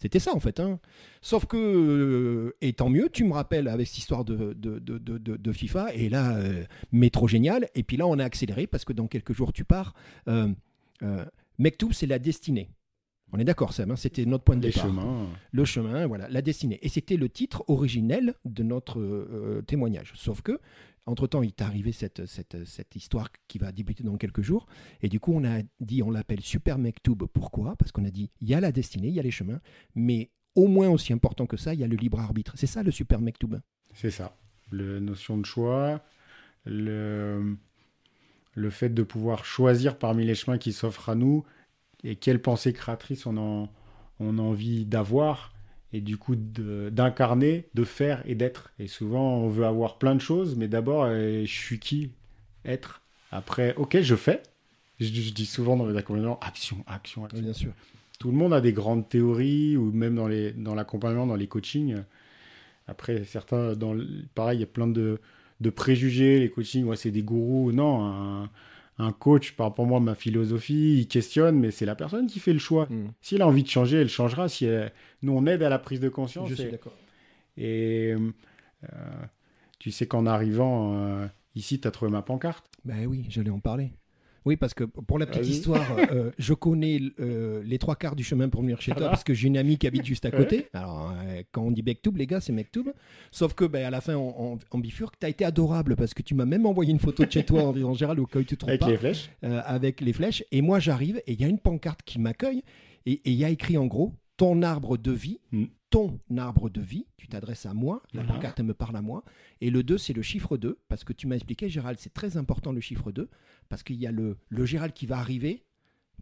C'était 0.00 0.18
ça 0.18 0.34
en 0.34 0.40
fait. 0.40 0.60
Hein. 0.60 0.80
Sauf 1.20 1.44
que, 1.44 1.56
euh, 1.56 2.56
et 2.62 2.72
tant 2.72 2.88
mieux, 2.88 3.10
tu 3.12 3.24
me 3.24 3.34
rappelles 3.34 3.68
avec 3.68 3.86
cette 3.86 3.98
histoire 3.98 4.24
de, 4.24 4.54
de, 4.54 4.78
de, 4.78 5.18
de 5.18 5.52
FIFA, 5.52 5.94
et 5.94 6.08
là, 6.08 6.36
euh, 6.36 6.64
métro 6.90 7.28
génial. 7.28 7.68
Et 7.74 7.82
puis 7.82 7.96
là, 7.98 8.06
on 8.06 8.18
a 8.18 8.24
accéléré 8.24 8.66
parce 8.66 8.84
que 8.84 8.94
dans 8.94 9.06
quelques 9.06 9.34
jours, 9.34 9.52
tu 9.52 9.64
pars. 9.64 9.94
Euh, 10.28 10.48
euh 11.02 11.24
Mektoub, 11.58 11.92
c'est 11.92 12.06
la 12.06 12.18
destinée. 12.18 12.70
On 13.32 13.38
est 13.38 13.44
d'accord, 13.44 13.74
Sam, 13.74 13.90
hein, 13.90 13.96
c'était 13.96 14.24
notre 14.24 14.44
point 14.44 14.56
de 14.56 14.62
départ. 14.62 14.90
Le 15.52 15.64
chemin, 15.66 16.06
voilà, 16.06 16.26
la 16.30 16.40
destinée. 16.40 16.78
Et 16.80 16.88
c'était 16.88 17.18
le 17.18 17.28
titre 17.28 17.64
originel 17.68 18.34
de 18.46 18.62
notre 18.62 19.60
témoignage. 19.66 20.12
Sauf 20.16 20.40
que 20.40 20.58
entre-temps, 21.06 21.42
il 21.42 21.52
t'est 21.52 21.64
arrivé 21.64 21.92
cette, 21.92 22.26
cette, 22.26 22.96
histoire 22.96 23.28
qui 23.48 23.58
va 23.58 23.72
débuter 23.72 24.04
dans 24.04 24.16
quelques 24.16 24.42
jours. 24.42 24.66
Et 25.02 25.08
du 25.08 25.18
coup, 25.20 25.32
on 25.34 25.44
a 25.44 25.62
dit, 25.80 26.02
on 26.02 26.10
l'appelle 26.10 26.40
Super 26.40 26.78
Mektoub. 26.78 27.26
Pourquoi? 27.32 27.76
Parce 27.76 27.92
qu'on 27.92 28.04
a 28.04 28.10
dit, 28.10 28.30
il 28.40 28.48
y 28.48 28.54
a 28.54 28.60
la 28.60 28.72
destinée, 28.72 29.08
il 29.08 29.14
y 29.14 29.20
a 29.20 29.22
les 29.22 29.30
chemins, 29.30 29.60
mais 29.94 30.30
au 30.54 30.66
moins 30.66 30.88
aussi 30.88 31.12
important 31.12 31.46
que 31.46 31.56
ça, 31.56 31.74
il 31.74 31.80
y 31.80 31.84
a 31.84 31.88
le 31.88 31.96
libre 31.96 32.20
arbitre. 32.20 32.52
C'est 32.56 32.66
ça 32.66 32.82
le 32.82 32.90
Super 32.90 33.20
Mektoub. 33.20 33.60
C'est 33.94 34.10
ça. 34.10 34.36
La 34.72 35.00
notion 35.00 35.36
de 35.36 35.44
choix, 35.44 36.04
le, 36.64 37.56
le 38.54 38.70
fait 38.70 38.90
de 38.90 39.02
pouvoir 39.02 39.44
choisir 39.44 39.98
parmi 39.98 40.24
les 40.24 40.34
chemins 40.34 40.58
qui 40.58 40.72
s'offrent 40.72 41.08
à 41.08 41.14
nous 41.14 41.44
et 42.04 42.16
quelle 42.16 42.40
pensée 42.40 42.72
créatrice 42.72 43.26
on, 43.26 43.68
on 44.20 44.38
a 44.38 44.42
envie 44.42 44.86
d'avoir 44.86 45.52
et 45.92 46.00
du 46.00 46.16
coup 46.16 46.36
d'incarner, 46.36 47.66
de, 47.74 47.84
faire 47.84 48.22
et 48.26 48.34
d'être. 48.34 48.72
Et 48.78 48.86
souvent, 48.86 49.38
on 49.38 49.48
veut 49.48 49.66
avoir 49.66 49.98
plein 49.98 50.14
de 50.14 50.20
choses, 50.20 50.56
mais 50.56 50.68
d'abord, 50.68 51.04
euh, 51.04 51.42
je 51.44 51.52
suis 51.52 51.78
qui 51.78 52.10
Être? 52.64 53.02
Après, 53.32 53.74
ok, 53.76 54.00
je 54.00 54.14
fais. 54.14 54.42
Je, 54.98 55.08
dis 55.08 55.46
souvent 55.46 55.76
dans 55.76 55.86
les 55.86 55.96
accompagnements, 55.96 56.38
action, 56.40 56.84
action, 56.86 57.24
action. 57.24 57.42
bien 57.42 57.52
sûr. 57.54 57.72
Tout 58.18 58.30
le 58.30 58.36
monde 58.36 58.52
a 58.52 58.60
des 58.60 58.72
grandes 58.72 59.08
théories, 59.08 59.76
ou 59.78 59.90
même 59.92 60.14
dans, 60.14 60.28
les, 60.28 60.52
dans 60.52 60.74
l'accompagnement, 60.74 61.26
dans 61.26 61.36
les 61.36 61.46
coachings. 61.46 61.96
Après, 62.86 63.24
certains, 63.24 63.74
dans, 63.74 63.96
pareil, 64.34 64.58
il 64.58 64.60
y 64.60 64.64
a 64.64 64.66
plein 64.66 64.86
de, 64.86 65.18
de 65.60 65.70
préjugés. 65.70 66.38
Les 66.38 66.50
coachings, 66.50 66.84
ouais, 66.84 66.96
c'est 66.96 67.10
des 67.10 67.22
gourous. 67.22 67.72
Non, 67.72 68.04
un, 68.04 68.50
un 69.00 69.12
coach, 69.12 69.52
par 69.52 69.68
rapport 69.68 69.84
à 69.84 69.88
moi, 69.88 70.00
ma 70.00 70.14
philosophie, 70.14 70.98
il 70.98 71.08
questionne, 71.08 71.58
mais 71.58 71.70
c'est 71.70 71.86
la 71.86 71.94
personne 71.94 72.26
qui 72.26 72.40
fait 72.40 72.52
le 72.52 72.58
choix. 72.58 72.86
Si 72.86 72.94
hmm. 72.94 73.12
S'il 73.20 73.42
a 73.42 73.46
envie 73.46 73.62
de 73.62 73.68
changer, 73.68 73.98
elle 73.98 74.08
changera. 74.08 74.48
Si 74.48 74.66
Nous, 75.22 75.32
on 75.32 75.46
aide 75.46 75.62
à 75.62 75.68
la 75.68 75.78
prise 75.78 76.00
de 76.00 76.08
conscience. 76.08 76.48
Je 76.48 76.54
suis 76.54 76.70
d'accord. 76.70 76.94
Et 77.56 78.14
euh, 78.84 78.88
tu 79.78 79.90
sais 79.90 80.06
qu'en 80.06 80.26
arrivant 80.26 80.94
euh, 80.94 81.26
ici, 81.54 81.80
tu 81.80 81.88
as 81.88 81.90
trouvé 81.90 82.10
ma 82.10 82.22
pancarte 82.22 82.64
Ben 82.84 83.06
oui, 83.06 83.26
j'allais 83.28 83.50
en 83.50 83.60
parler. 83.60 83.92
Oui, 84.46 84.56
parce 84.56 84.74
que 84.74 84.84
pour 84.84 85.18
la 85.18 85.26
petite 85.26 85.46
histoire, 85.46 85.86
euh, 86.12 86.30
je 86.38 86.54
connais 86.54 87.00
euh, 87.20 87.62
les 87.64 87.78
trois 87.78 87.96
quarts 87.96 88.16
du 88.16 88.24
chemin 88.24 88.48
pour 88.48 88.62
venir 88.62 88.80
chez 88.80 88.92
toi 88.92 89.10
parce 89.10 89.24
que 89.24 89.34
j'ai 89.34 89.48
une 89.48 89.58
amie 89.58 89.76
qui 89.76 89.86
habite 89.86 90.04
juste 90.04 90.24
à 90.24 90.30
côté. 90.30 90.68
Alors, 90.72 91.12
euh, 91.12 91.42
quand 91.52 91.62
on 91.62 91.70
dit 91.70 91.82
Mektoub, 91.82 92.16
les 92.16 92.26
gars, 92.26 92.40
c'est 92.40 92.52
Mektoub. 92.52 92.92
Sauf 93.30 93.54
que 93.54 93.64
ben, 93.64 93.84
à 93.84 93.90
la 93.90 94.00
fin, 94.00 94.16
en, 94.16 94.58
bifurque, 94.74 95.18
tu 95.18 95.26
as 95.26 95.28
été 95.28 95.44
adorable 95.44 95.96
parce 95.96 96.14
que 96.14 96.22
tu 96.22 96.34
m'as 96.34 96.46
même 96.46 96.66
envoyé 96.66 96.90
une 96.90 96.98
photo 96.98 97.24
de 97.24 97.30
chez 97.30 97.44
toi 97.44 97.64
en 97.64 97.72
disant 97.72 97.94
Gérald, 97.94 98.18
au 98.18 98.26
cas 98.26 98.38
où 98.38 98.44
tu 98.44 98.56
te 98.56 98.64
trompes 98.64 98.82
Avec 98.82 98.86
les 98.86 98.96
flèches 98.96 99.30
Avec 99.42 100.00
les 100.00 100.12
flèches. 100.12 100.44
Et 100.52 100.62
moi, 100.62 100.78
j'arrive 100.78 101.20
et 101.26 101.32
il 101.32 101.40
y 101.40 101.44
a 101.44 101.48
une 101.48 101.58
pancarte 101.58 102.02
qui 102.02 102.18
m'accueille 102.18 102.62
et 103.06 103.20
il 103.24 103.34
y 103.34 103.44
a 103.44 103.50
écrit 103.50 103.76
en 103.76 103.86
gros 103.86 104.14
ton 104.40 104.62
arbre 104.62 104.96
de 104.96 105.12
vie, 105.12 105.38
mm. 105.52 105.66
ton 105.90 106.18
arbre 106.38 106.70
de 106.70 106.80
vie, 106.80 107.06
tu 107.18 107.28
t'adresses 107.28 107.66
à 107.66 107.74
moi, 107.74 108.02
la 108.14 108.24
pancarte 108.24 108.58
elle 108.58 108.64
me 108.64 108.72
parle 108.72 108.96
à 108.96 109.02
moi, 109.02 109.22
et 109.60 109.68
le 109.68 109.82
2 109.82 109.98
c'est 109.98 110.14
le 110.14 110.22
chiffre 110.22 110.56
2, 110.56 110.78
parce 110.88 111.04
que 111.04 111.12
tu 111.12 111.26
m'as 111.26 111.34
expliqué 111.34 111.68
Gérald, 111.68 111.98
c'est 112.00 112.14
très 112.14 112.38
important 112.38 112.72
le 112.72 112.80
chiffre 112.80 113.12
2, 113.12 113.28
parce 113.68 113.82
qu'il 113.82 113.96
y 113.96 114.06
a 114.06 114.10
le, 114.10 114.38
le 114.48 114.64
Gérald 114.64 114.94
qui 114.94 115.04
va 115.04 115.18
arriver, 115.18 115.62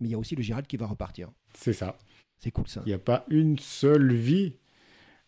mais 0.00 0.08
il 0.08 0.10
y 0.10 0.14
a 0.16 0.18
aussi 0.18 0.34
le 0.34 0.42
Gérald 0.42 0.66
qui 0.66 0.76
va 0.76 0.86
repartir. 0.86 1.30
C'est 1.54 1.72
ça. 1.72 1.96
C'est 2.40 2.50
cool 2.50 2.66
ça. 2.66 2.82
Il 2.86 2.88
n'y 2.88 2.94
a 2.94 2.98
pas 2.98 3.24
une 3.28 3.56
seule 3.56 4.12
vie. 4.12 4.56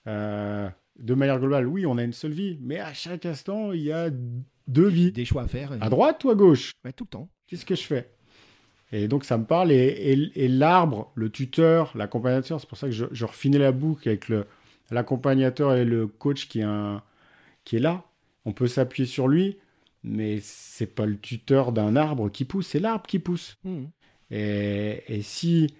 Euh, 0.08 0.68
de 0.98 1.14
manière 1.14 1.38
globale, 1.38 1.68
oui, 1.68 1.86
on 1.86 1.96
a 1.96 2.02
une 2.02 2.12
seule 2.12 2.32
vie, 2.32 2.58
mais 2.60 2.80
à 2.80 2.92
chaque 2.92 3.24
instant, 3.24 3.70
il 3.70 3.82
y 3.82 3.92
a 3.92 4.10
deux 4.66 4.88
vies. 4.88 5.12
Des 5.12 5.24
choix 5.24 5.42
à 5.42 5.48
faire. 5.48 5.78
À 5.80 5.88
droite 5.90 6.24
ou 6.24 6.30
à 6.30 6.34
gauche? 6.34 6.72
Ouais, 6.84 6.92
Tout 6.92 7.04
le 7.04 7.10
temps. 7.10 7.28
Qu'est-ce 7.46 7.64
que 7.64 7.76
je 7.76 7.84
fais? 7.84 8.12
Et 8.92 9.08
donc 9.08 9.24
ça 9.24 9.38
me 9.38 9.44
parle. 9.44 9.72
Et, 9.72 10.48
l'arbre, 10.48 11.12
le 11.14 11.30
tuteur, 11.30 11.92
l'accompagnateur, 11.94 12.60
c'est 12.60 12.68
pour 12.68 12.78
ça 12.78 12.88
que 12.88 12.92
je, 12.92 13.06
je, 13.12 13.24
refinais 13.24 13.58
la 13.58 13.72
boucle 13.72 14.08
avec 14.08 14.26
l'accompagnateur 14.90 15.74
et 15.74 15.84
le 15.84 16.06
coach 16.06 16.48
qui 16.48 16.60
est, 16.60 16.64
un, 16.64 17.02
qui 17.64 17.76
est 17.76 17.80
là. 17.80 18.04
On 18.44 18.52
peut 18.52 18.66
s'appuyer 18.66 19.06
sur 19.06 19.28
lui, 19.28 19.58
mais 20.02 20.38
c'est 20.42 20.86
pas 20.86 21.06
le 21.06 21.18
tuteur 21.18 21.72
d'un 21.72 21.94
arbre 21.94 22.30
qui 22.30 22.44
pousse, 22.44 22.68
c'est 22.68 22.80
l'arbre 22.80 23.06
qui 23.06 23.18
pousse. 23.18 23.58
Hmm. 23.64 23.84
Et, 24.30 25.02
et, 25.08 25.22
si, 25.22 25.74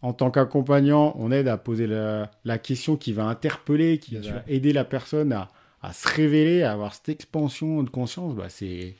en 0.00 0.12
tant 0.12 0.30
qu'accompagnant, 0.30 1.14
on 1.18 1.30
aide 1.30 1.48
à 1.48 1.58
poser 1.58 1.86
la, 1.86 2.30
la, 2.44 2.58
question 2.58 2.96
qui 2.96 3.12
va 3.12 3.24
interpeller, 3.24 3.98
qui 3.98 4.16
va 4.16 4.42
aider 4.48 4.72
la 4.72 4.84
personne 4.84 5.32
à, 5.32 5.48
à, 5.80 5.92
se 5.92 6.08
révéler, 6.08 6.62
à 6.62 6.72
avoir 6.72 6.94
cette 6.94 7.08
expansion 7.08 7.82
de 7.82 7.90
conscience, 7.90 8.34
bah 8.34 8.48
c'est 8.48 8.94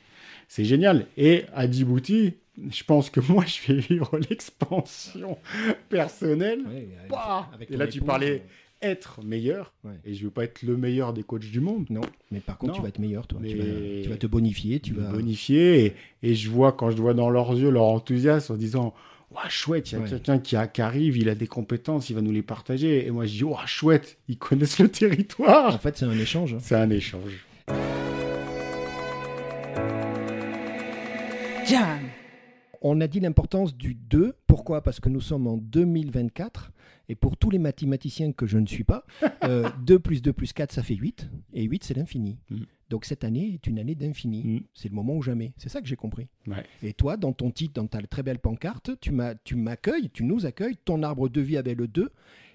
génial. 0.65 1.07
Et 1.17 1.45
à 1.53 1.69
Djibouti, 1.69 2.35
je 2.69 2.83
pense 2.83 3.09
que 3.09 3.19
moi, 3.19 3.45
je 3.45 3.73
vais 3.73 3.79
vivre 3.79 4.17
l'expansion 4.29 5.37
personnelle. 5.89 6.63
Bah 7.09 7.49
et 7.69 7.77
là, 7.77 7.87
tu 7.87 8.01
parlais 8.01 8.43
euh, 8.83 8.89
être 8.89 9.23
meilleur. 9.23 9.73
Et 10.05 10.13
je 10.13 10.19
ne 10.19 10.25
veux 10.25 10.31
pas 10.31 10.43
être 10.43 10.61
le 10.61 10.77
meilleur 10.77 11.13
des 11.13 11.23
coachs 11.23 11.41
du 11.41 11.59
monde. 11.59 11.85
Non, 11.89 12.01
mais 12.31 12.39
par 12.39 12.57
contre, 12.57 12.73
tu 12.73 12.81
vas 12.81 12.89
être 12.89 12.99
meilleur, 12.99 13.27
toi. 13.27 13.39
Tu, 13.43 13.57
vas, 14.09 14.17
te 14.17 14.27
bonifier. 14.27 14.79
Tu 14.79 14.93
vas 14.93 15.09
bonifier. 15.09 15.95
Et, 16.21 16.35
je 16.35 16.49
vois, 16.49 16.73
quand 16.73 16.91
je 16.91 16.97
vois 16.97 17.13
dans 17.13 17.29
leurs 17.29 17.53
yeux 17.53 17.69
leur 17.69 17.85
enthousiasme 17.85 18.53
en 18.53 18.57
disant 18.57 18.93
chouette, 19.49 19.91
il 19.91 19.99
y 19.99 20.01
a 20.01 20.07
quelqu'un 20.07 20.37
qui, 20.37 20.55
qui, 20.73 20.81
arrive, 20.81 21.17
il 21.17 21.27
a 21.29 21.35
des 21.35 21.47
compétences, 21.47 22.09
il 22.11 22.13
va 22.13 22.21
nous 22.21 22.31
les 22.31 22.43
partager. 22.43 23.07
Et 23.07 23.11
moi, 23.11 23.25
je 23.25 23.31
dis 23.31 23.43
chouette, 23.65 24.17
ils 24.27 24.37
connaissent 24.37 24.79
le 24.79 24.89
territoire. 24.89 25.73
En 25.73 25.79
fait, 25.79 25.97
c'est 25.97 26.05
un 26.05 26.11
échange. 26.11 26.53
Hein. 26.53 26.59
C'est 26.61 26.75
un 26.75 26.89
échange. 26.91 27.45
On 32.83 33.01
a 33.01 33.07
dit 33.07 33.19
l'importance 33.19 33.75
du 33.75 33.95
2. 33.95 34.35
Pourquoi? 34.45 34.83
Parce 34.83 34.99
que 34.99 35.09
nous 35.09 35.21
sommes 35.21 35.47
en 35.47 35.57
2024. 35.57 36.71
Et 37.09 37.15
pour 37.15 37.37
tous 37.37 37.49
les 37.49 37.59
mathématiciens 37.59 38.31
que 38.31 38.45
je 38.45 38.57
ne 38.57 38.65
suis 38.65 38.83
pas, 38.83 39.05
2 39.21 39.27
euh, 39.43 39.99
plus 39.99 40.21
2 40.21 40.31
plus 40.31 40.53
4, 40.53 40.71
ça 40.71 40.83
fait 40.83 40.95
8. 40.95 41.29
Et 41.53 41.63
8, 41.63 41.83
c'est 41.83 41.93
l'infini. 41.95 42.37
Mm. 42.49 42.63
Donc 42.89 43.05
cette 43.05 43.23
année 43.23 43.53
est 43.55 43.67
une 43.67 43.79
année 43.79 43.95
d'infini. 43.95 44.43
Mm. 44.43 44.59
C'est 44.73 44.89
le 44.89 44.95
moment 44.95 45.15
ou 45.15 45.21
jamais. 45.21 45.53
C'est 45.57 45.69
ça 45.69 45.81
que 45.81 45.87
j'ai 45.87 45.95
compris. 45.95 46.27
Et 46.81 46.93
toi, 46.93 47.17
dans 47.17 47.33
ton 47.33 47.51
titre, 47.51 47.73
dans 47.73 47.87
ta 47.87 48.01
très 48.03 48.23
belle 48.23 48.39
pancarte, 48.39 48.91
tu 48.99 49.11
m'accueilles, 49.11 50.09
tu 50.11 50.23
nous 50.23 50.45
accueilles. 50.45 50.77
Ton 50.85 51.03
arbre 51.03 51.29
de 51.29 51.41
vie 51.41 51.57
avait 51.57 51.75
le 51.75 51.87
2. 51.87 52.09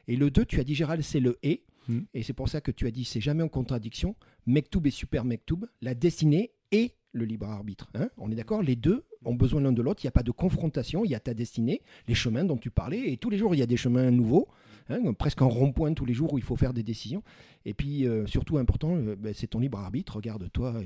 Et 0.09 0.17
le 0.17 0.31
2, 0.31 0.45
tu 0.45 0.61
as 0.61 0.64
dit, 0.64 0.75
Gérald, 0.75 1.03
c'est 1.03 1.21
le 1.21 1.38
et. 1.43 1.64
Mm. 1.88 2.01
Et 2.14 2.23
c'est 2.23 2.33
pour 2.35 2.49
ça 2.49 2.61
que 2.61 2.71
tu 2.71 2.87
as 2.87 2.91
dit, 2.91 3.05
c'est 3.05 3.21
jamais 3.21 3.43
en 3.43 3.49
contradiction. 3.49 4.14
Mektoub 4.47 4.87
et 4.87 4.91
super 4.91 5.25
Mektoub, 5.25 5.67
la 5.83 5.95
destinée 5.95 6.53
et 6.73 6.95
le 7.12 7.25
libre 7.25 7.47
arbitre. 7.47 7.91
Hein 7.95 8.09
on 8.17 8.31
est 8.31 8.35
d'accord? 8.35 8.62
Les 8.62 8.77
deux 8.77 9.05
ont 9.25 9.35
besoin 9.35 9.61
l'un 9.61 9.73
de 9.73 9.83
l'autre. 9.83 10.03
Il 10.03 10.07
n'y 10.07 10.11
a 10.11 10.13
pas 10.13 10.23
de 10.23 10.31
confrontation. 10.31 11.05
Il 11.05 11.11
y 11.11 11.15
a 11.15 11.21
ta 11.21 11.35
destinée, 11.35 11.83
les 12.07 12.15
chemins 12.15 12.45
dont 12.45 12.57
tu 12.57 12.71
parlais. 12.71 13.13
Et 13.13 13.17
tous 13.17 13.31
les 13.31 13.39
jours, 13.39 13.55
il 13.55 13.59
y 13.59 13.63
a 13.63 13.67
des 13.67 13.77
chemins 13.77 14.11
nouveaux. 14.11 14.49
Hein, 14.91 15.13
presque 15.13 15.43
un 15.43 15.47
rond-point 15.47 15.93
tous 15.93 16.07
les 16.07 16.15
jours 16.15 16.33
où 16.33 16.39
il 16.39 16.45
faut 16.45 16.57
faire 16.57 16.73
des 16.73 16.83
décisions. 16.83 17.23
Et 17.67 17.75
puis, 17.75 18.07
euh, 18.07 18.27
surtout 18.27 18.57
important, 18.59 18.97
euh, 18.97 19.17
ben, 19.17 19.35
c'est 19.35 19.49
ton 19.49 19.61
libre 19.61 19.79
arbitre. 19.79 20.17
Regarde-toi. 20.17 20.81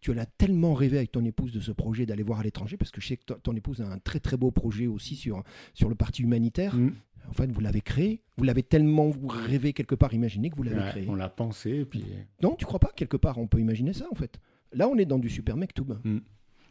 Tu 0.00 0.16
as 0.18 0.26
tellement 0.26 0.74
rêvé 0.74 0.98
avec 0.98 1.12
ton 1.12 1.24
épouse 1.24 1.52
de 1.52 1.60
ce 1.60 1.72
projet 1.72 2.06
d'aller 2.06 2.22
voir 2.22 2.40
à 2.40 2.42
l'étranger, 2.42 2.76
parce 2.76 2.90
que 2.90 3.00
je 3.00 3.08
sais 3.08 3.16
que 3.16 3.32
ton 3.34 3.54
épouse 3.54 3.80
a 3.80 3.86
un 3.86 3.98
très 3.98 4.20
très 4.20 4.36
beau 4.36 4.50
projet 4.50 4.86
aussi 4.86 5.16
sur, 5.16 5.42
sur 5.74 5.88
le 5.88 5.94
parti 5.94 6.22
humanitaire. 6.22 6.74
Mm. 6.74 6.92
En 7.28 7.32
fait, 7.32 7.50
vous 7.52 7.60
l'avez 7.60 7.80
créé, 7.80 8.22
vous 8.36 8.44
l'avez 8.44 8.62
tellement 8.62 9.12
rêvé 9.28 9.72
quelque 9.72 9.94
part, 9.94 10.14
imaginé 10.14 10.48
que 10.48 10.56
vous 10.56 10.62
l'avez 10.62 10.88
créé. 10.90 11.06
On 11.08 11.14
l'a 11.14 11.28
pensé, 11.28 11.84
puis. 11.84 12.04
Non, 12.42 12.54
tu 12.56 12.64
crois 12.64 12.80
pas? 12.80 12.92
Quelque 12.96 13.16
part, 13.16 13.38
on 13.38 13.46
peut 13.46 13.60
imaginer 13.60 13.92
ça 13.92 14.06
en 14.10 14.14
fait. 14.14 14.40
Là, 14.72 14.88
on 14.88 14.96
est 14.96 15.04
dans 15.04 15.18
du 15.18 15.28
super 15.28 15.56
Mektoub. 15.56 15.98
Mm. 16.04 16.18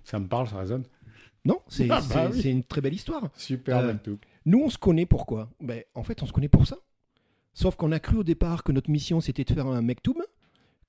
Ça 0.03 0.19
me 0.19 0.27
parle, 0.27 0.47
ça 0.47 0.57
résonne. 0.57 0.85
Non, 1.45 1.61
c'est 1.67 1.87
ah, 1.89 2.01
bah 2.13 2.29
une 2.43 2.63
très 2.63 2.81
belle 2.81 2.93
histoire. 2.93 3.29
Super 3.35 3.79
euh, 3.79 3.93
Nous, 4.45 4.59
on 4.59 4.69
se 4.69 4.77
connaît 4.77 5.05
pourquoi? 5.05 5.49
Ben, 5.61 5.83
En 5.95 6.03
fait, 6.03 6.21
on 6.21 6.25
se 6.25 6.33
connaît 6.33 6.49
pour 6.49 6.67
ça. 6.67 6.77
Sauf 7.53 7.75
qu'on 7.75 7.91
a 7.91 7.99
cru 7.99 8.17
au 8.17 8.23
départ 8.23 8.63
que 8.63 8.71
notre 8.71 8.89
mission, 8.89 9.21
c'était 9.21 9.43
de 9.43 9.53
faire 9.53 9.67
un 9.67 9.81
Mektoub, 9.81 10.21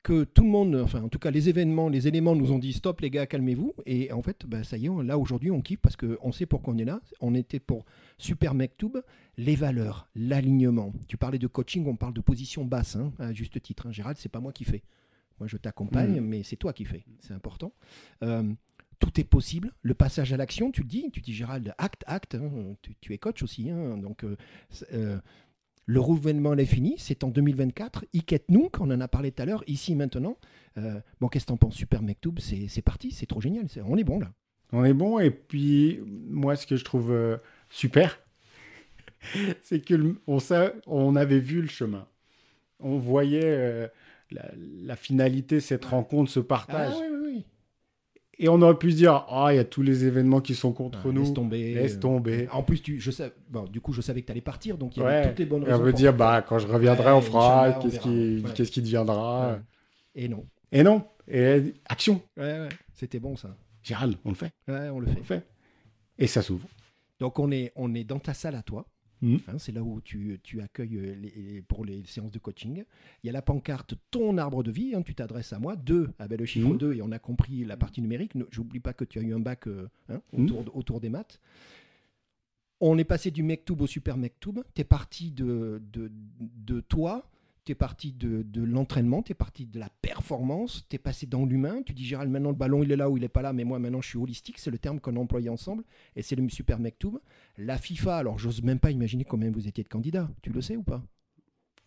que 0.03 0.25
tout 0.25 0.45
le 0.45 0.51
monde, 0.51 0.77
enfin 0.77 1.03
en 1.03 1.09
tout 1.09 1.19
cas 1.19 1.31
les 1.31 1.51
événements, 1.51 1.90
les 1.90 2.09
éléments 2.09 2.35
nous 2.35 2.53
ont 2.53 2.59
dit 2.59 2.73
stop 2.73 3.01
les 3.01 3.11
gars, 3.11 3.27
calmez-vous. 3.27 3.75
Et 3.87 4.12
en 4.12 4.23
fait, 4.23 4.47
ben, 4.47 4.64
ça 4.64 4.77
y 4.77 4.87
est, 4.87 5.03
là 5.05 5.19
aujourd'hui, 5.19 5.51
on 5.51 5.61
kiffe 5.61 5.81
parce 5.81 5.97
qu'on 5.97 6.33
sait 6.33 6.47
pourquoi 6.47 6.75
on 6.75 6.79
est 6.79 6.85
là. 6.85 7.01
On 7.21 7.35
était 7.35 7.61
pour 7.61 7.85
Super 8.19 8.55
Mektoub, 8.55 9.03
les 9.37 9.57
valeurs, 9.57 10.09
l'alignement. 10.14 10.93
Tu 11.07 11.16
parlais 11.16 11.38
de 11.38 11.47
coaching, 11.47 11.87
on 11.87 11.97
parle 11.97 12.14
de 12.14 12.21
position 12.21 12.64
basse, 12.64 12.97
hein, 12.97 13.12
à 13.19 13.33
juste 13.33 13.61
titre. 13.61 13.87
Hein. 13.87 13.93
Gérald, 13.93 14.16
c'est 14.19 14.29
pas 14.29 14.40
moi 14.40 14.53
qui 14.53 14.64
fais. 14.64 14.83
Moi, 15.38 15.49
je 15.49 15.57
t'accompagne, 15.57 16.21
mm. 16.21 16.25
mais 16.25 16.43
c'est 16.43 16.57
toi 16.57 16.73
qui 16.73 16.85
fais. 16.85 17.05
C'est 17.21 17.35
important. 17.35 17.73
Euh, 18.22 18.45
tout 19.01 19.18
est 19.18 19.24
possible. 19.24 19.72
Le 19.82 19.94
passage 19.94 20.32
à 20.32 20.36
l'action, 20.36 20.70
tu 20.70 20.84
dis, 20.84 21.11
tu 21.12 21.20
dis 21.20 21.34
Gérald, 21.34 21.74
acte, 21.78 22.05
acte. 22.07 22.36
Hein. 22.36 22.76
tu, 23.01 23.12
es 23.12 23.18
coach 23.18 23.42
aussi, 23.42 23.70
hein. 23.70 23.96
donc 23.96 24.22
euh, 24.22 24.36
euh, 24.92 25.18
Le 25.86 26.01
renouvellement 26.01 26.55
est 26.55 26.66
fini, 26.66 26.94
c'est 26.98 27.24
en 27.24 27.28
2024. 27.28 28.05
Iket 28.12 28.48
Nunk, 28.51 28.78
on 28.78 28.90
en 28.90 29.01
a 29.01 29.09
parlé 29.09 29.32
tout 29.32 29.42
à 29.42 29.46
l'heure, 29.46 29.64
ici 29.66 29.96
maintenant. 29.96 30.36
Euh, 30.78 31.01
bon, 31.20 31.28
qu'est-ce 31.28 31.46
que 31.46 31.48
t'en 31.48 31.57
penses? 31.57 31.74
Super 31.74 32.03
Mektoub, 32.03 32.34
c'est 32.38 32.82
parti, 32.82 33.11
c'est 33.11 33.26
trop 33.26 33.40
génial. 33.40 33.66
on 33.84 33.96
est 33.96 34.05
bon 34.05 34.20
là. 34.20 34.30
On 34.72 34.84
est 34.84 34.94
bon, 34.94 35.18
et 35.18 35.32
puis 35.32 36.01
moi, 36.07 36.55
ce 36.55 36.64
que 36.64 36.76
je 36.76 36.84
trouve 36.84 37.11
euh, 37.11 37.38
super, 37.70 38.20
c'est 39.62 39.84
que 39.84 40.14
on, 40.86 41.16
avait 41.16 41.40
vu 41.40 41.61
le 41.61 41.68
chemin. 41.68 42.07
On 42.78 42.96
voyait 42.96 43.90
la, 44.30 44.96
finalité, 44.96 45.59
cette 45.59 45.86
rencontre, 45.86 46.30
ce 46.30 46.40
partage. 46.40 46.94
Ah. 46.96 47.10
Et 48.43 48.49
on 48.49 48.62
aurait 48.62 48.78
pu 48.78 48.91
se 48.91 48.97
dire, 48.97 49.26
ah, 49.28 49.49
il 49.53 49.57
y 49.57 49.59
a 49.59 49.64
tous 49.64 49.82
les 49.82 50.07
événements 50.07 50.41
qui 50.41 50.55
sont 50.55 50.72
contre 50.72 51.01
ah, 51.05 51.09
nous. 51.12 51.20
Laisse 51.20 51.34
tomber. 51.34 51.74
Laisse 51.74 52.01
tomber. 52.01 52.49
En 52.51 52.62
plus, 52.62 52.80
tu, 52.80 52.99
je 52.99 53.11
sais, 53.11 53.30
bon, 53.51 53.64
du 53.64 53.82
coup, 53.82 53.93
je 53.93 54.01
savais 54.01 54.22
que 54.22 54.26
tu 54.26 54.32
allais 54.32 54.41
partir, 54.41 54.78
donc 54.78 54.97
il 54.97 55.03
y 55.03 55.07
avait 55.07 55.28
toutes 55.28 55.38
les 55.41 55.45
bonnes 55.45 55.64
raisons. 55.64 55.78
on 55.78 55.82
veut 55.82 55.93
dire, 55.93 56.14
bah, 56.14 56.41
quand 56.41 56.59
je 56.59 56.66
reviendrai, 56.66 57.12
on 57.12 57.20
fera, 57.20 57.78
qu'est-ce 57.82 58.01
qui, 58.01 58.70
qui 58.70 58.80
deviendra. 58.80 59.59
Et 60.14 60.26
non. 60.26 60.47
Et 60.72 60.82
non. 60.82 61.05
Et 61.28 61.74
action. 61.86 62.22
Ouais, 62.38 62.61
ouais. 62.61 62.68
C'était 62.95 63.20
bon, 63.20 63.36
ça. 63.36 63.55
Gérald, 63.82 64.16
on 64.24 64.30
le 64.30 64.34
fait. 64.34 64.53
Ouais, 64.66 64.88
on 64.88 65.01
le 65.01 65.07
fait. 65.07 65.12
On 65.12 65.18
le 65.18 65.24
fait. 65.24 65.47
Et 66.18 66.26
ça 66.26 66.41
s'ouvre. 66.41 66.66
Donc, 67.18 67.38
on 67.38 67.51
est, 67.51 67.72
on 67.76 67.95
est 67.95 68.05
dans 68.05 68.18
ta 68.18 68.32
salle 68.32 68.55
à 68.55 68.62
toi. 68.62 68.86
Hein, 69.23 69.59
c'est 69.59 69.73
là 69.73 69.83
où 69.83 70.01
tu, 70.01 70.39
tu 70.43 70.61
accueilles 70.61 70.97
euh, 70.97 71.14
les, 71.14 71.62
pour 71.62 71.85
les 71.85 72.03
séances 72.07 72.31
de 72.31 72.39
coaching. 72.39 72.85
Il 73.23 73.27
y 73.27 73.31
a 73.31 73.33
la 73.33 73.43
pancarte 73.43 73.95
Ton 74.11 74.39
arbre 74.39 74.62
de 74.62 74.71
vie, 74.71 74.95
hein, 74.95 75.03
tu 75.03 75.14
t'adresses 75.14 75.53
à 75.53 75.59
moi. 75.59 75.77
Deux, 75.77 76.11
avec 76.18 76.41
le 76.41 76.47
chiffre 76.47 76.75
2, 76.75 76.89
hmm. 76.89 76.93
et 76.95 77.03
on 77.03 77.12
a 77.12 77.18
compris 77.18 77.64
la 77.64 77.77
partie 77.77 78.01
numérique. 78.01 78.33
J'oublie 78.51 78.81
pas 78.81 78.93
que 78.93 79.05
tu 79.05 79.18
as 79.18 79.23
eu 79.23 79.35
un 79.35 79.41
bac 79.41 79.66
euh, 79.66 79.89
hein, 80.09 80.21
hmm. 80.33 80.45
autour, 80.45 80.77
autour, 80.77 81.01
des 81.01 81.11
maths. 81.11 81.41
On 82.81 82.97
est 82.97 83.05
passé 83.05 83.31
du 83.31 83.43
Mektoub 83.43 83.81
au 83.81 83.87
Super 83.87 84.16
Mektoub. 84.16 84.62
Tu 84.75 84.81
es 84.81 84.85
parti 84.85 85.31
de, 85.31 85.83
de, 85.93 86.11
de 86.41 86.81
toi 86.81 87.31
tu 87.71 87.73
es 87.73 87.77
parti 87.77 88.12
de, 88.12 88.64
l'entraînement, 88.64 89.23
tu 89.23 89.31
es 89.31 89.35
parti 89.35 89.64
de 89.64 89.79
la 89.79 89.89
performance, 90.03 90.85
tu 90.89 90.97
es 90.97 90.99
passé 90.99 91.27
dans 91.27 91.45
l'humain. 91.45 91.83
Tu 91.87 91.93
dis, 91.93 92.05
Gérald, 92.05 92.29
maintenant 92.29 92.51
le 92.51 92.57
ballon 92.57 92.83
il 92.83 92.91
est 92.91 92.97
là 92.97 93.09
ou 93.09 93.16
il 93.16 93.21
n'est 93.21 93.29
pas 93.29 93.43
là, 93.43 93.53
mais 93.53 93.62
moi 93.62 93.79
maintenant 93.79 94.01
je 94.01 94.09
suis 94.09 94.18
holistique, 94.18 94.59
c'est 94.59 94.73
le 94.73 94.79
terme 94.79 94.99
qu'on 94.99 95.14
a 95.14 95.21
employé 95.21 95.49
ensemble, 95.49 95.85
et 96.16 96.23
c'est 96.23 96.35
le 96.35 96.49
super 96.49 96.81
Mektoub. 96.81 97.21
La 97.59 97.79
FIFA, 97.79 98.16
alors 98.16 98.39
j'ose 98.41 98.62
même 98.62 98.81
pas 98.81 98.91
imaginer 98.91 99.25
combien 99.25 99.53
vous 99.53 99.68
étiez 99.68 99.85
de 99.85 99.89
candidats, 99.89 100.29
tu 100.43 100.51
le 100.51 100.61
sais 100.61 100.77
ou 100.77 100.83
pas? 100.83 101.01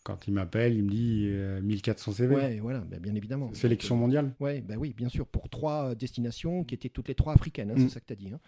Quand 0.03 0.25
il 0.27 0.33
m'appelle, 0.33 0.75
il 0.75 0.83
me 0.83 0.89
dit 0.89 1.29
1400 1.65 2.11
euh, 2.11 2.13
CV. 2.13 2.35
Ouais, 2.35 2.59
voilà, 2.59 2.79
ben, 2.79 2.99
bien 3.01 3.15
évidemment. 3.15 3.53
Sélection 3.53 3.97
mondiale 3.97 4.33
ouais, 4.39 4.61
ben 4.61 4.77
oui, 4.77 4.93
bien 4.95 5.09
sûr, 5.09 5.27
pour 5.27 5.49
trois 5.49 5.95
destinations 5.95 6.63
qui 6.63 6.75
étaient 6.75 6.89
toutes 6.89 7.09
les 7.09 7.15
trois 7.15 7.33
africaines, 7.33 7.71
hein, 7.71 7.75
c'est 7.77 7.85
mm. 7.85 7.89
ça 7.89 7.99
que 7.99 8.05
tu 8.05 8.13
as 8.13 8.17
dit. 8.17 8.29
Hein. 8.33 8.39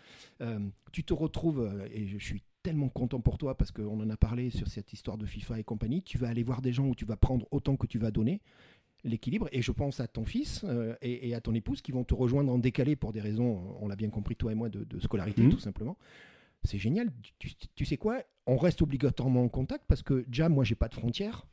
Euh, 0.41 0.59
tu 0.93 1.03
te 1.03 1.13
retrouves, 1.13 1.61
euh, 1.61 1.85
et 1.91 2.07
je 2.07 2.17
suis 2.17 2.43
tellement 2.65 2.89
content 2.89 3.19
pour 3.19 3.37
toi 3.37 3.55
parce 3.55 3.71
qu'on 3.71 3.99
en 3.99 4.09
a 4.09 4.17
parlé 4.17 4.49
sur 4.49 4.67
cette 4.67 4.91
histoire 4.91 5.19
de 5.19 5.27
FIFA 5.27 5.59
et 5.59 5.63
compagnie. 5.63 6.01
Tu 6.01 6.17
vas 6.17 6.29
aller 6.29 6.41
voir 6.41 6.63
des 6.63 6.73
gens 6.73 6.87
où 6.87 6.95
tu 6.95 7.05
vas 7.05 7.15
prendre 7.15 7.45
autant 7.51 7.75
que 7.75 7.85
tu 7.85 7.99
vas 7.99 8.09
donner 8.09 8.41
l'équilibre. 9.03 9.47
Et 9.51 9.61
je 9.61 9.71
pense 9.71 9.99
à 9.99 10.07
ton 10.07 10.25
fils 10.25 10.65
euh, 10.67 10.95
et, 11.03 11.35
à 11.35 11.41
ton 11.41 11.53
épouse 11.53 11.83
qui 11.83 11.91
vont 11.91 12.03
te 12.03 12.15
rejoindre 12.15 12.51
en 12.51 12.57
décalé 12.57 12.95
pour 12.95 13.13
des 13.13 13.21
raisons, 13.21 13.77
on 13.79 13.87
l'a 13.87 13.95
bien 13.95 14.09
compris, 14.09 14.35
toi 14.35 14.51
et 14.51 14.55
moi, 14.55 14.69
de, 14.69 14.99
scolarité, 14.99 15.43
mmh. 15.43 15.49
tout 15.49 15.59
simplement. 15.59 15.95
C'est 16.63 16.79
génial. 16.79 17.11
Tu, 17.37 17.85
sais 17.85 17.97
quoi? 17.97 18.23
On 18.47 18.57
reste 18.57 18.81
obligatoirement 18.81 19.43
en 19.43 19.49
contact 19.49 19.83
parce 19.87 20.01
que 20.01 20.25
déjà, 20.27 20.49
moi, 20.49 20.63
j'ai 20.63 20.73
pas 20.73 20.87
de 20.87 20.95
frontières. 20.95 21.45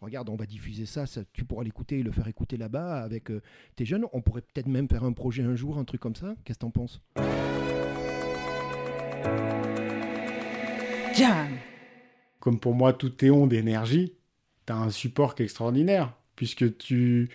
Regarde, 0.00 0.30
on 0.30 0.36
va 0.36 0.46
diffuser 0.46 0.86
ça, 0.86 1.04
tu 1.34 1.44
pourras 1.44 1.64
l'écouter 1.64 1.98
et 1.98 2.02
le 2.02 2.10
faire 2.10 2.26
écouter 2.26 2.56
là-bas 2.56 3.02
avec 3.02 3.30
euh, 3.30 3.42
tes 3.76 3.84
jeunes. 3.84 4.06
On 4.14 4.22
pourrait 4.22 4.40
peut-être 4.40 4.68
même 4.68 4.88
faire 4.88 5.04
un 5.04 5.12
projet 5.12 5.42
un 5.42 5.56
jour, 5.56 5.76
un 5.76 5.84
truc 5.84 6.00
comme 6.00 6.16
ça. 6.16 6.34
Qu'est-ce 6.44 6.58
que 6.58 6.64
t'en 6.64 6.70
penses? 6.70 7.02
Comme 12.40 12.60
pour 12.60 12.74
moi, 12.74 12.92
tout 12.92 13.24
est 13.24 13.30
onde 13.30 13.50
d'énergie, 13.50 14.14
tu 14.66 14.72
as 14.72 14.76
un 14.76 14.90
support 14.90 15.34
qui 15.34 15.42
est 15.42 15.46
extraordinaire, 15.46 16.12
puisque 16.36 16.76
tu, 16.78 17.30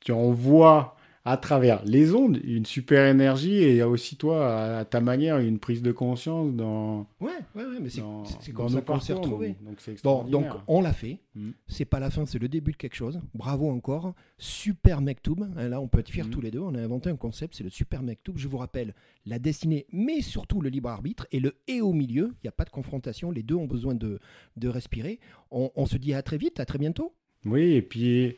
tu 0.00 0.12
envoies 0.12 0.96
à 1.24 1.36
travers 1.36 1.84
les 1.84 2.14
ondes. 2.14 2.40
Une 2.42 2.66
super 2.66 3.06
énergie 3.06 3.54
et 3.54 3.70
il 3.70 3.76
y 3.76 3.80
a 3.80 3.88
aussi 3.88 4.16
toi 4.16 4.78
à 4.78 4.84
ta 4.84 5.00
manière 5.00 5.38
une 5.38 5.58
prise 5.58 5.82
de 5.82 5.92
conscience 5.92 6.52
dans 6.52 7.06
ouais 7.20 7.30
ouais, 7.54 7.64
ouais 7.64 7.80
mais 7.80 7.90
c'est 7.90 8.52
comme 8.52 8.68
ça 8.68 8.80
qu'on 8.80 9.00
s'est 9.00 9.12
retrouvés. 9.12 9.54
donc, 9.62 9.78
bon 10.02 10.24
donc 10.24 10.46
on 10.66 10.80
l'a 10.80 10.92
fait. 10.92 11.20
Mm. 11.34 11.50
c'est 11.66 11.84
pas 11.84 12.00
la 12.00 12.10
fin 12.10 12.26
c'est 12.26 12.38
le 12.38 12.48
début 12.48 12.72
de 12.72 12.76
quelque 12.76 12.96
chose. 12.96 13.20
Bravo 13.34 13.70
encore. 13.70 14.14
Super 14.38 15.00
Mektoub. 15.00 15.42
Hein, 15.56 15.68
là 15.68 15.80
on 15.80 15.86
peut 15.86 16.00
être 16.00 16.10
fiers 16.10 16.24
mm. 16.24 16.30
tous 16.30 16.40
les 16.40 16.50
deux. 16.50 16.60
On 16.60 16.74
a 16.74 16.80
inventé 16.80 17.10
un 17.10 17.16
concept 17.16 17.54
c'est 17.54 17.64
le 17.64 17.70
super 17.70 18.02
Mektoub. 18.02 18.36
Je 18.36 18.48
vous 18.48 18.58
rappelle 18.58 18.94
la 19.24 19.38
destinée 19.38 19.86
mais 19.92 20.22
surtout 20.22 20.60
le 20.60 20.70
libre 20.70 20.88
arbitre 20.88 21.26
et 21.30 21.38
le 21.38 21.54
et 21.68 21.80
au 21.80 21.92
milieu. 21.92 22.32
Il 22.42 22.46
n'y 22.46 22.48
a 22.48 22.52
pas 22.52 22.64
de 22.64 22.70
confrontation. 22.70 23.30
Les 23.30 23.44
deux 23.44 23.54
ont 23.54 23.66
besoin 23.66 23.94
de, 23.94 24.18
de 24.56 24.68
respirer. 24.68 25.20
On, 25.52 25.70
on 25.76 25.86
se 25.86 25.96
dit 25.98 26.14
à 26.14 26.22
très 26.22 26.36
vite 26.36 26.58
à 26.58 26.64
très 26.64 26.78
bientôt. 26.78 27.14
Oui 27.44 27.74
et 27.74 27.82
puis 27.82 28.36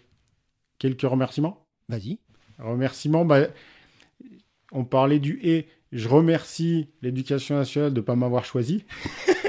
quelques 0.78 1.02
remerciements. 1.02 1.66
Vas-y 1.88 2.18
Remerciement, 2.58 3.24
bah, 3.24 3.48
on 4.72 4.84
parlait 4.84 5.18
du 5.18 5.38
et. 5.42 5.66
Je 5.92 6.08
remercie 6.08 6.88
l'éducation 7.02 7.54
nationale 7.54 7.92
de 7.94 8.00
ne 8.00 8.04
pas 8.04 8.16
m'avoir 8.16 8.44
choisi. 8.44 8.84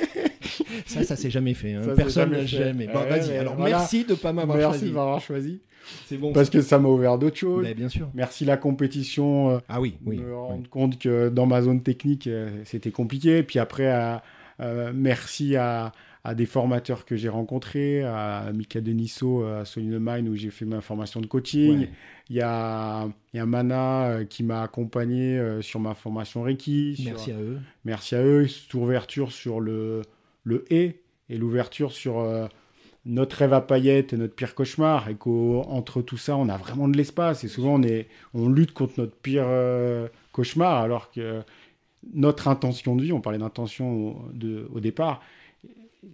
ça, 0.85 1.03
ça 1.03 1.15
s'est 1.15 1.31
jamais 1.31 1.55
fait. 1.55 1.73
Hein. 1.73 1.81
Personne 1.95 2.31
n'a 2.31 2.45
jamais. 2.45 2.85
Bon, 2.85 2.99
vas-y. 2.99 3.35
Alors, 3.35 3.57
merci 3.57 4.05
de 4.05 4.11
ne 4.11 4.15
pas 4.15 4.31
m'avoir 4.31 4.55
choisi. 4.55 4.69
Merci 4.69 4.85
de 4.85 4.95
m'avoir 4.95 5.21
choisi. 5.21 5.61
C'est 6.07 6.17
bon. 6.17 6.33
Parce 6.33 6.49
que 6.49 6.61
ça 6.61 6.79
m'a 6.79 6.89
ouvert 6.89 7.17
d'autres 7.17 7.37
choses. 7.37 7.63
Mais 7.63 7.73
bien 7.73 7.89
sûr. 7.89 8.09
Merci 8.13 8.45
la 8.45 8.57
compétition. 8.57 9.51
Euh, 9.51 9.57
ah 9.69 9.81
oui, 9.81 9.97
oui. 10.05 10.19
Me 10.19 10.35
rendre 10.35 10.69
compte 10.69 10.99
que 10.99 11.29
dans 11.29 11.45
ma 11.45 11.61
zone 11.61 11.81
technique, 11.81 12.27
euh, 12.27 12.49
c'était 12.65 12.91
compliqué. 12.91 13.43
Puis 13.43 13.59
après, 13.59 14.19
euh, 14.59 14.91
merci 14.93 15.55
à, 15.55 15.91
à 16.25 16.33
des 16.33 16.47
formateurs 16.47 17.05
que 17.05 17.15
j'ai 17.15 17.29
rencontrés, 17.29 18.01
à 18.01 18.51
Mika 18.51 18.81
Denisso 18.81 19.43
à 19.43 19.63
Solid 19.63 19.95
Mind 20.01 20.27
où 20.27 20.35
j'ai 20.35 20.49
fait 20.49 20.65
ma 20.65 20.81
formation 20.81 21.21
de 21.21 21.27
coaching. 21.27 21.87
Il, 22.31 22.35
y 22.35 22.41
a, 22.41 23.07
il 23.31 23.37
y 23.37 23.39
a 23.39 23.45
Mana 23.45 24.05
euh, 24.05 24.25
qui 24.25 24.41
m'a 24.43 24.63
accompagné 24.63 25.37
euh, 25.37 25.61
sur 25.61 25.79
ma 25.79 25.93
formation 25.93 26.41
Reiki. 26.41 26.99
Merci 27.05 27.31
à 27.31 27.35
eux. 27.35 27.59
Merci 27.85 28.15
à 28.15 28.23
eux. 28.23 28.47
Cette 28.47 28.73
ouverture 28.73 29.31
sur 29.31 29.59
le, 29.59 30.01
le 30.43 30.65
et 30.73 30.99
et 31.29 31.37
l'ouverture 31.37 31.91
sur 31.91 32.19
euh, 32.19 32.47
notre 33.05 33.37
rêve 33.37 33.53
à 33.53 33.61
paillettes 33.61 34.13
et 34.13 34.17
notre 34.17 34.33
pire 34.33 34.55
cauchemar. 34.55 35.07
Et 35.09 35.15
qu'entre 35.15 36.01
tout 36.01 36.17
ça, 36.17 36.35
on 36.37 36.49
a 36.49 36.57
vraiment 36.57 36.87
de 36.87 36.97
l'espace. 36.97 37.43
Et 37.43 37.47
souvent, 37.47 37.75
on, 37.75 37.83
est, 37.83 38.07
on 38.33 38.49
lutte 38.49 38.73
contre 38.73 38.95
notre 38.97 39.15
pire 39.15 39.45
cauchemar 40.31 40.81
alors 40.81 41.11
que 41.11 41.43
notre 42.15 42.47
intention 42.47 42.95
de 42.95 43.03
vie, 43.03 43.13
on 43.13 43.21
parlait 43.21 43.37
d'intention 43.37 44.15
au 44.73 44.79
départ, 44.79 45.21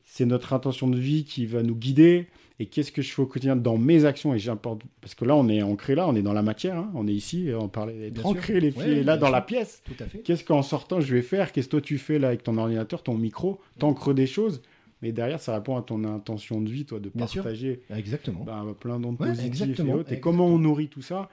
c'est 0.03 0.25
notre 0.25 0.53
intention 0.53 0.87
de 0.87 0.97
vie 0.97 1.23
qui 1.23 1.45
va 1.45 1.63
nous 1.63 1.75
guider. 1.75 2.27
Et 2.59 2.67
qu'est-ce 2.67 2.91
que 2.91 3.01
je 3.01 3.11
fais 3.11 3.23
au 3.23 3.25
quotidien 3.25 3.55
dans 3.55 3.77
mes 3.77 4.05
actions? 4.05 4.35
Et 4.35 4.39
j'importe 4.39 4.83
parce 5.01 5.15
que 5.15 5.25
là, 5.25 5.35
on 5.35 5.49
est 5.49 5.63
ancré 5.63 5.95
là, 5.95 6.07
on 6.07 6.15
est 6.15 6.21
dans 6.21 6.33
la 6.33 6.43
matière, 6.43 6.77
hein. 6.77 6.91
on 6.93 7.07
est 7.07 7.13
ici, 7.13 7.49
on 7.59 7.69
parlait 7.69 8.11
d'être 8.11 8.23
ancré 8.23 8.59
les 8.59 8.69
filles 8.69 9.03
là 9.03 9.17
dans 9.17 9.29
la 9.29 9.41
pièce. 9.41 9.81
Qu'est-ce 10.23 10.43
qu'en 10.43 10.61
sortant 10.61 11.01
je 11.01 11.15
vais 11.15 11.23
faire? 11.23 11.51
Qu'est-ce 11.51 11.67
que 11.67 11.71
toi 11.71 11.81
tu 11.81 11.97
fais 11.97 12.19
là 12.19 12.27
avec 12.27 12.43
ton 12.43 12.57
ordinateur, 12.57 13.01
ton 13.01 13.17
micro? 13.17 13.59
T'ancres 13.79 14.13
des 14.13 14.27
choses 14.27 14.61
mais 15.01 15.11
derrière, 15.11 15.39
ça 15.39 15.55
répond 15.55 15.77
à 15.77 15.81
ton 15.81 16.03
intention 16.03 16.61
de 16.61 16.69
vie, 16.69 16.85
toi, 16.85 16.99
de 16.99 17.09
partager 17.09 17.81
exactement. 17.89 18.43
Ben, 18.43 18.75
plein 18.79 18.99
d'ondes 18.99 19.17
positives 19.17 19.79
et 19.79 19.93
autres. 19.93 20.11
Et 20.13 20.19
comment 20.19 20.45
on 20.45 20.59
nourrit 20.59 20.89
tout 20.89 21.01
ça 21.01 21.29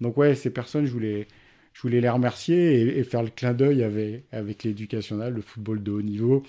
Donc 0.00 0.16
ouais, 0.16 0.34
ces 0.34 0.50
personnes, 0.50 0.86
je 0.86 0.92
voulais, 0.92 1.28
je 1.72 1.82
voulais 1.82 2.00
les 2.00 2.08
remercier 2.08 2.98
et, 2.98 3.04
faire 3.04 3.22
le 3.22 3.30
clin 3.30 3.54
d'œil 3.54 3.84
avec, 3.84 4.24
avec 4.32 4.64
l'éducation 4.64 5.16
le 5.16 5.40
football 5.40 5.82
de 5.82 5.92
haut 5.92 6.02
niveau 6.02 6.42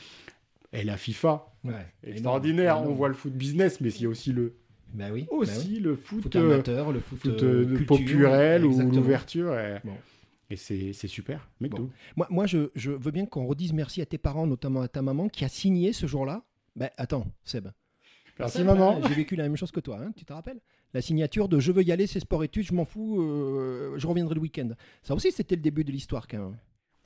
et 0.72 0.84
la 0.84 0.98
FIFA. 0.98 1.53
Ouais, 1.64 1.86
extraordinaire. 2.04 2.82
On 2.82 2.94
voit 2.94 3.08
le 3.08 3.14
foot 3.14 3.34
business, 3.34 3.80
mais 3.82 3.90
il 3.90 4.02
y 4.02 4.06
a 4.06 4.10
aussi 4.10 4.32
le. 4.34 4.56
Bah 4.94 5.06
oui, 5.12 5.26
aussi 5.32 5.80
bah 5.80 5.90
le 5.90 5.96
foot, 5.96 6.36
euh, 6.36 6.54
amateur, 6.54 6.92
le 6.92 7.00
foot, 7.00 7.26
euh, 7.26 7.84
populaire 7.86 8.64
ou 8.64 8.80
l'ouverture. 8.92 9.58
Et, 10.50 10.56
c'est 10.56 11.08
super. 11.08 11.50
Moi, 12.16 12.28
moi 12.30 12.46
je, 12.46 12.70
je, 12.76 12.92
veux 12.92 13.12
bien 13.12 13.26
qu'on 13.26 13.48
redise 13.48 13.74
merci 13.74 14.02
à 14.02 14.06
tes 14.06 14.20
parents, 14.20 14.46
notamment 14.46 14.82
à 14.82 14.88
ta 14.88 15.02
maman, 15.02 15.30
qui 15.30 15.46
a 15.46 15.50
signé 15.50 15.94
ce 15.94 16.06
jour-là. 16.06 16.44
Ben 16.76 16.90
attends, 16.98 17.26
Seb. 17.44 17.70
Merci 18.40 18.64
maman. 18.64 19.02
J'ai 19.08 19.14
vécu 19.14 19.36
la 19.36 19.44
même 19.44 19.56
chose 19.56 19.72
que 19.72 19.80
toi, 19.80 20.00
hein, 20.02 20.12
tu 20.16 20.26
te 20.26 20.34
rappelles? 20.34 20.60
La 20.94 21.02
signature 21.02 21.50
de 21.50 21.60
je 21.60 21.72
veux 21.72 21.84
y 21.84 21.92
aller, 21.92 22.06
c'est 22.06 22.20
sport 22.20 22.44
études, 22.44 22.66
je 22.66 22.74
m'en 22.74 22.86
fous, 22.86 23.20
euh, 23.20 23.96
je 23.98 24.06
reviendrai 24.06 24.36
le 24.36 24.42
week-end. 24.42 24.70
Ça 25.02 25.16
aussi, 25.16 25.32
c'était 25.32 25.56
le 25.56 25.62
début 25.62 25.84
de 25.84 25.92
l'histoire 25.92 26.28
quand 26.28 26.38
même. 26.38 26.58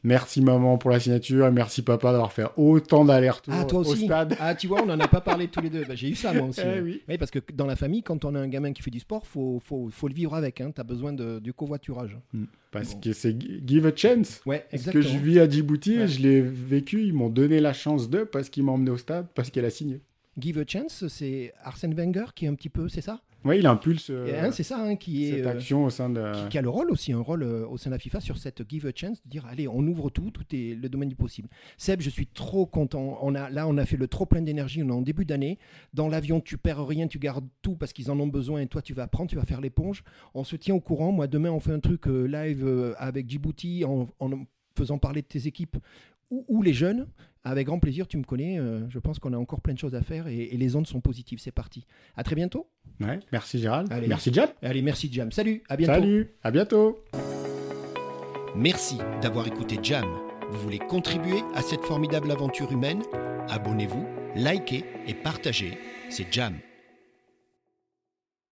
Merci 0.04 0.42
maman 0.42 0.78
pour 0.78 0.92
la 0.92 1.00
signature 1.00 1.48
et 1.48 1.52
merci 1.52 1.82
papa 1.82 2.12
d'avoir 2.12 2.32
fait 2.32 2.46
autant 2.56 3.04
d'allers-retours 3.04 3.54
ah, 3.56 3.76
au 3.76 3.96
stade. 3.96 4.36
Ah, 4.40 4.54
tu 4.54 4.68
vois, 4.68 4.84
on 4.84 4.86
n'en 4.86 5.00
a 5.00 5.08
pas 5.08 5.22
parlé 5.22 5.48
tous 5.48 5.60
les 5.60 5.72
deux. 5.72 5.86
Bah, 5.86 5.96
j'ai 5.96 6.10
eu 6.10 6.16
ça 6.16 6.34
moi 6.34 6.44
aussi. 6.50 6.62
Eh 6.64 6.82
oui. 6.82 7.02
parce 7.18 7.32
que 7.32 7.40
dans 7.54 7.66
la 7.66 7.76
famille, 7.76 8.04
quand 8.04 8.24
on 8.24 8.36
a 8.36 8.40
un 8.40 8.48
gamin 8.48 8.74
qui 8.74 8.84
fait 8.84 8.92
du 8.92 9.00
sport, 9.00 9.26
faut, 9.26 9.60
faut, 9.64 9.90
faut 9.90 10.08
le 10.08 10.14
vivre 10.14 10.36
avec. 10.36 10.62
Hein. 10.62 10.72
Tu 10.74 10.80
as 10.80 10.84
besoin 10.84 11.14
de, 11.14 11.40
du 11.40 11.52
covoiturage. 11.52 12.18
Hmm. 12.34 12.46
Parce 12.72 12.96
que 12.96 13.12
c'est 13.12 13.36
give 13.66 13.88
a 13.88 13.96
chance. 13.96 14.42
Ouais, 14.46 14.66
Ce 14.76 14.92
que 14.92 15.02
je 15.02 15.18
vis 15.18 15.40
à 15.40 15.50
Djibouti, 15.50 16.08
je 16.08 16.22
l'ai 16.22 16.42
vécu. 16.42 17.04
Ils 17.04 17.14
m'ont 17.14 17.30
donné 17.30 17.60
la 17.60 17.74
chance 17.74 18.10
de 18.10 18.24
parce 18.24 18.50
qu'ils 18.50 18.64
m'ont 18.64 18.74
emmené 18.74 18.92
au 18.92 18.98
stade, 18.98 19.28
parce 19.34 19.50
qu'elle 19.50 19.66
a 19.66 19.72
signé. 19.72 20.02
Give 20.38 20.60
a 20.60 20.66
chance, 20.68 21.08
c'est 21.08 21.54
Arsène 21.64 21.96
Wenger 21.96 22.26
qui 22.36 22.46
est 22.46 22.48
un 22.48 22.54
petit 22.54 22.70
peu, 22.70 22.88
c'est 22.90 23.02
ça? 23.02 23.22
Oui, 23.48 23.60
il 23.60 23.68
impulse. 23.68 24.10
Hein, 24.10 24.52
c'est 24.52 24.64
ça, 24.64 24.80
hein, 24.80 24.96
qui 24.96 25.26
est. 25.26 25.38
Cette 25.38 25.48
action 25.48 25.86
au 25.86 25.90
sein 25.90 26.10
de. 26.10 26.48
Qui, 26.50 26.58
a 26.58 26.62
le 26.62 26.70
rôle 26.70 26.92
aussi, 26.92 27.14
un 27.14 27.20
rôle 27.20 27.44
au 27.44 27.78
sein 27.78 27.90
de 27.90 27.96
la 27.96 28.00
FIFA 28.00 28.20
sur 28.20 28.38
cette 28.38 28.70
give 28.70 28.86
a 28.86 28.92
chance, 28.94 29.24
de 29.24 29.30
dire 29.30 29.46
allez, 29.46 29.68
on 29.68 29.80
ouvre 29.80 30.10
tout, 30.10 30.32
tout 30.32 30.44
est 30.54 30.76
le 30.76 30.90
domaine 30.90 31.10
du 31.10 31.16
possible. 31.16 31.50
Seb, 31.78 32.02
je 32.02 32.10
suis 32.10 32.28
trop 32.28 32.66
content. 32.66 33.18
On 33.22 33.36
a, 33.36 33.50
là, 33.50 33.68
on 33.68 33.78
a 33.78 33.86
fait 33.86 33.98
le 33.98 34.08
trop 34.08 34.26
plein 34.26 34.42
d'énergie, 34.42 34.84
on 34.84 34.90
est 34.90 34.92
en 34.92 35.02
début 35.02 35.26
d'année. 35.26 35.58
Dans 35.94 36.08
l'avion, 36.08 36.42
tu 36.42 36.58
perds 36.58 36.86
rien, 36.86 37.08
tu 37.08 37.20
gardes 37.20 37.48
tout 37.62 37.76
parce 37.76 37.94
qu'ils 37.94 38.12
en 38.12 38.20
ont 38.20 38.28
besoin 38.28 38.62
et 38.62 38.68
toi, 38.68 38.82
tu 38.82 38.94
vas 38.94 39.04
apprendre, 39.04 39.30
tu 39.30 39.38
vas 39.38 39.46
faire 39.46 39.62
l'éponge. 39.62 40.04
On 40.34 40.44
se 40.44 40.56
tient 40.56 40.76
au 40.76 40.82
courant. 40.82 41.12
Moi, 41.12 41.28
demain, 41.28 41.52
on 41.52 41.60
fait 41.60 41.74
un 41.74 41.80
truc 41.80 42.06
live 42.08 42.96
avec 42.98 43.30
Djibouti 43.30 43.84
en 43.86 44.08
faisant 44.78 44.98
parler 44.98 45.22
de 45.22 45.28
tes 45.28 45.48
équipes 45.48 45.78
ou, 46.30 46.62
les 46.62 46.74
jeunes, 46.74 47.08
avec 47.44 47.68
grand 47.68 47.80
plaisir, 47.80 48.08
tu 48.08 48.18
me 48.18 48.24
connais, 48.24 48.60
euh, 48.60 48.88
je 48.90 49.00
pense 49.00 49.20
qu'on 49.20 49.34
a 49.34 49.38
encore 49.38 49.62
plein 49.62 49.74
de 49.74 49.80
choses 49.80 49.96
à 49.96 50.02
faire 50.02 50.28
et, 50.28 50.50
les 50.58 50.76
ondes 50.76 50.88
sont 50.88 51.02
positives, 51.02 51.40
c'est 51.40 51.52
parti. 51.52 51.86
À 52.16 52.24
très 52.24 52.36
bientôt. 52.36 52.70
Ouais, 53.00 53.20
merci 53.32 53.60
Gérald. 53.60 53.92
merci 54.08 54.34
Jam. 54.34 54.50
Allez, 54.62 54.82
merci 54.82 55.10
Jam. 55.12 55.32
Salut, 55.32 55.64
à 55.70 55.78
bientôt. 55.78 55.94
Salut, 55.94 56.32
à 56.44 56.52
bientôt. 56.52 57.00
Merci 58.56 58.98
d'avoir 59.22 59.48
écouté 59.48 59.78
Jam. 59.82 60.06
Vous 60.50 60.60
voulez 60.60 60.80
contribuer 60.80 61.42
à 61.54 61.62
cette 61.62 61.82
formidable 61.82 62.32
aventure 62.32 62.72
humaine? 62.72 63.04
Abonnez-vous, 63.50 64.06
likez 64.36 64.84
et 65.06 65.14
partagez. 65.14 65.78
C'est 66.10 66.32
Jam. 66.32 66.56